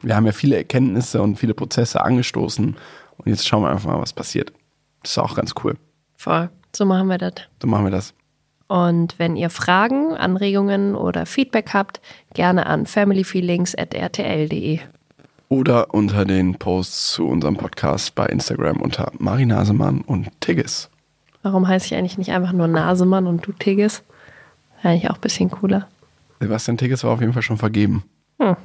Wir 0.00 0.16
haben 0.16 0.24
ja 0.24 0.32
viele 0.32 0.56
Erkenntnisse 0.56 1.20
und 1.20 1.36
viele 1.36 1.52
Prozesse 1.52 2.00
angestoßen 2.00 2.74
und 3.18 3.26
jetzt 3.26 3.46
schauen 3.46 3.64
wir 3.64 3.68
einfach 3.68 3.90
mal, 3.90 4.00
was 4.00 4.14
passiert. 4.14 4.54
Das 5.02 5.10
ist 5.10 5.18
auch 5.18 5.36
ganz 5.36 5.52
cool. 5.62 5.76
Voll. 6.16 6.48
So 6.74 6.86
machen 6.86 7.08
wir 7.08 7.18
das. 7.18 7.34
So 7.60 7.68
machen 7.68 7.84
wir 7.84 7.90
das. 7.90 8.14
Und 8.68 9.18
wenn 9.18 9.34
ihr 9.36 9.50
Fragen, 9.50 10.14
Anregungen 10.14 10.94
oder 10.94 11.26
Feedback 11.26 11.70
habt, 11.72 12.00
gerne 12.34 12.66
an 12.66 12.84
familyfeelings.rtl.de. 12.86 14.80
Oder 15.48 15.94
unter 15.94 16.26
den 16.26 16.56
Posts 16.56 17.12
zu 17.14 17.26
unserem 17.26 17.56
Podcast 17.56 18.14
bei 18.14 18.26
Instagram 18.26 18.82
unter 18.82 19.10
Mari 19.18 19.46
Nasemann 19.46 20.02
und 20.02 20.28
Tigges. 20.40 20.90
Warum 21.42 21.66
heiße 21.66 21.86
ich 21.86 21.94
eigentlich 21.94 22.18
nicht 22.18 22.30
einfach 22.32 22.52
nur 22.52 22.68
Nasemann 22.68 23.26
und 23.26 23.46
du 23.46 23.52
Tigges? 23.52 24.02
Eigentlich 24.82 25.08
auch 25.10 25.14
ein 25.14 25.22
bisschen 25.22 25.50
cooler. 25.50 25.88
Sebastian 26.40 26.76
Tigges 26.76 27.02
war 27.02 27.12
auf 27.12 27.20
jeden 27.20 27.32
Fall 27.32 27.42
schon 27.42 27.56
vergeben. 27.56 28.04
Hm. 28.38 28.56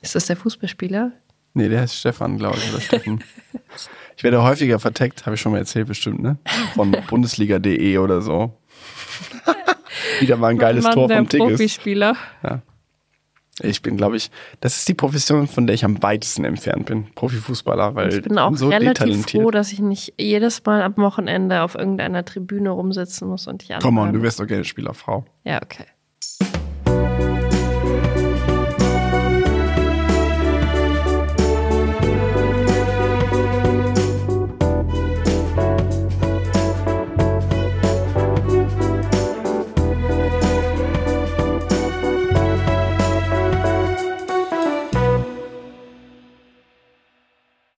Ist 0.00 0.14
das 0.14 0.26
der 0.26 0.36
Fußballspieler? 0.36 1.10
Nee, 1.54 1.68
der 1.68 1.80
heißt 1.80 1.96
Stefan, 1.96 2.38
glaube 2.38 2.58
ich, 2.58 2.70
oder 2.70 2.80
Steffen. 2.80 3.24
Ich 4.18 4.24
werde 4.24 4.42
häufiger 4.42 4.78
verteckt, 4.78 5.26
habe 5.26 5.34
ich 5.34 5.42
schon 5.42 5.52
mal 5.52 5.58
erzählt, 5.58 5.88
bestimmt, 5.88 6.22
ne? 6.22 6.38
Von 6.74 6.96
Bundesliga.de 7.08 7.98
oder 7.98 8.22
so. 8.22 8.54
Wieder 10.20 10.36
mal 10.36 10.48
ein 10.48 10.58
geiles 10.58 10.84
Mann, 10.84 10.94
Tor 10.94 11.08
vom 11.08 11.28
Tigges. 11.28 11.48
Profispieler. 11.48 12.16
Ja. 12.42 12.62
Ich 13.62 13.80
bin, 13.80 13.96
glaube 13.96 14.18
ich, 14.18 14.30
das 14.60 14.76
ist 14.76 14.86
die 14.86 14.94
Profession, 14.94 15.46
von 15.46 15.66
der 15.66 15.72
ich 15.72 15.84
am 15.84 16.02
weitesten 16.02 16.44
entfernt 16.44 16.86
bin. 16.86 17.06
Profifußballer, 17.14 17.94
weil 17.94 18.12
Ich 18.12 18.22
bin 18.22 18.38
auch 18.38 18.54
so 18.54 18.68
relativ 18.68 19.26
froh, 19.30 19.50
dass 19.50 19.72
ich 19.72 19.78
nicht 19.80 20.12
jedes 20.18 20.62
Mal 20.66 20.82
am 20.82 20.96
Wochenende 20.98 21.62
auf 21.62 21.74
irgendeiner 21.74 22.24
Tribüne 22.24 22.68
rumsitzen 22.68 23.28
muss 23.28 23.46
und 23.46 23.62
dich 23.62 23.74
Komm 23.80 23.96
on, 23.96 24.12
du 24.12 24.20
wärst 24.20 24.40
doch 24.40 24.46
gerne 24.46 24.64
Spielerfrau. 24.64 25.24
Ja, 25.44 25.62
okay. 25.62 25.86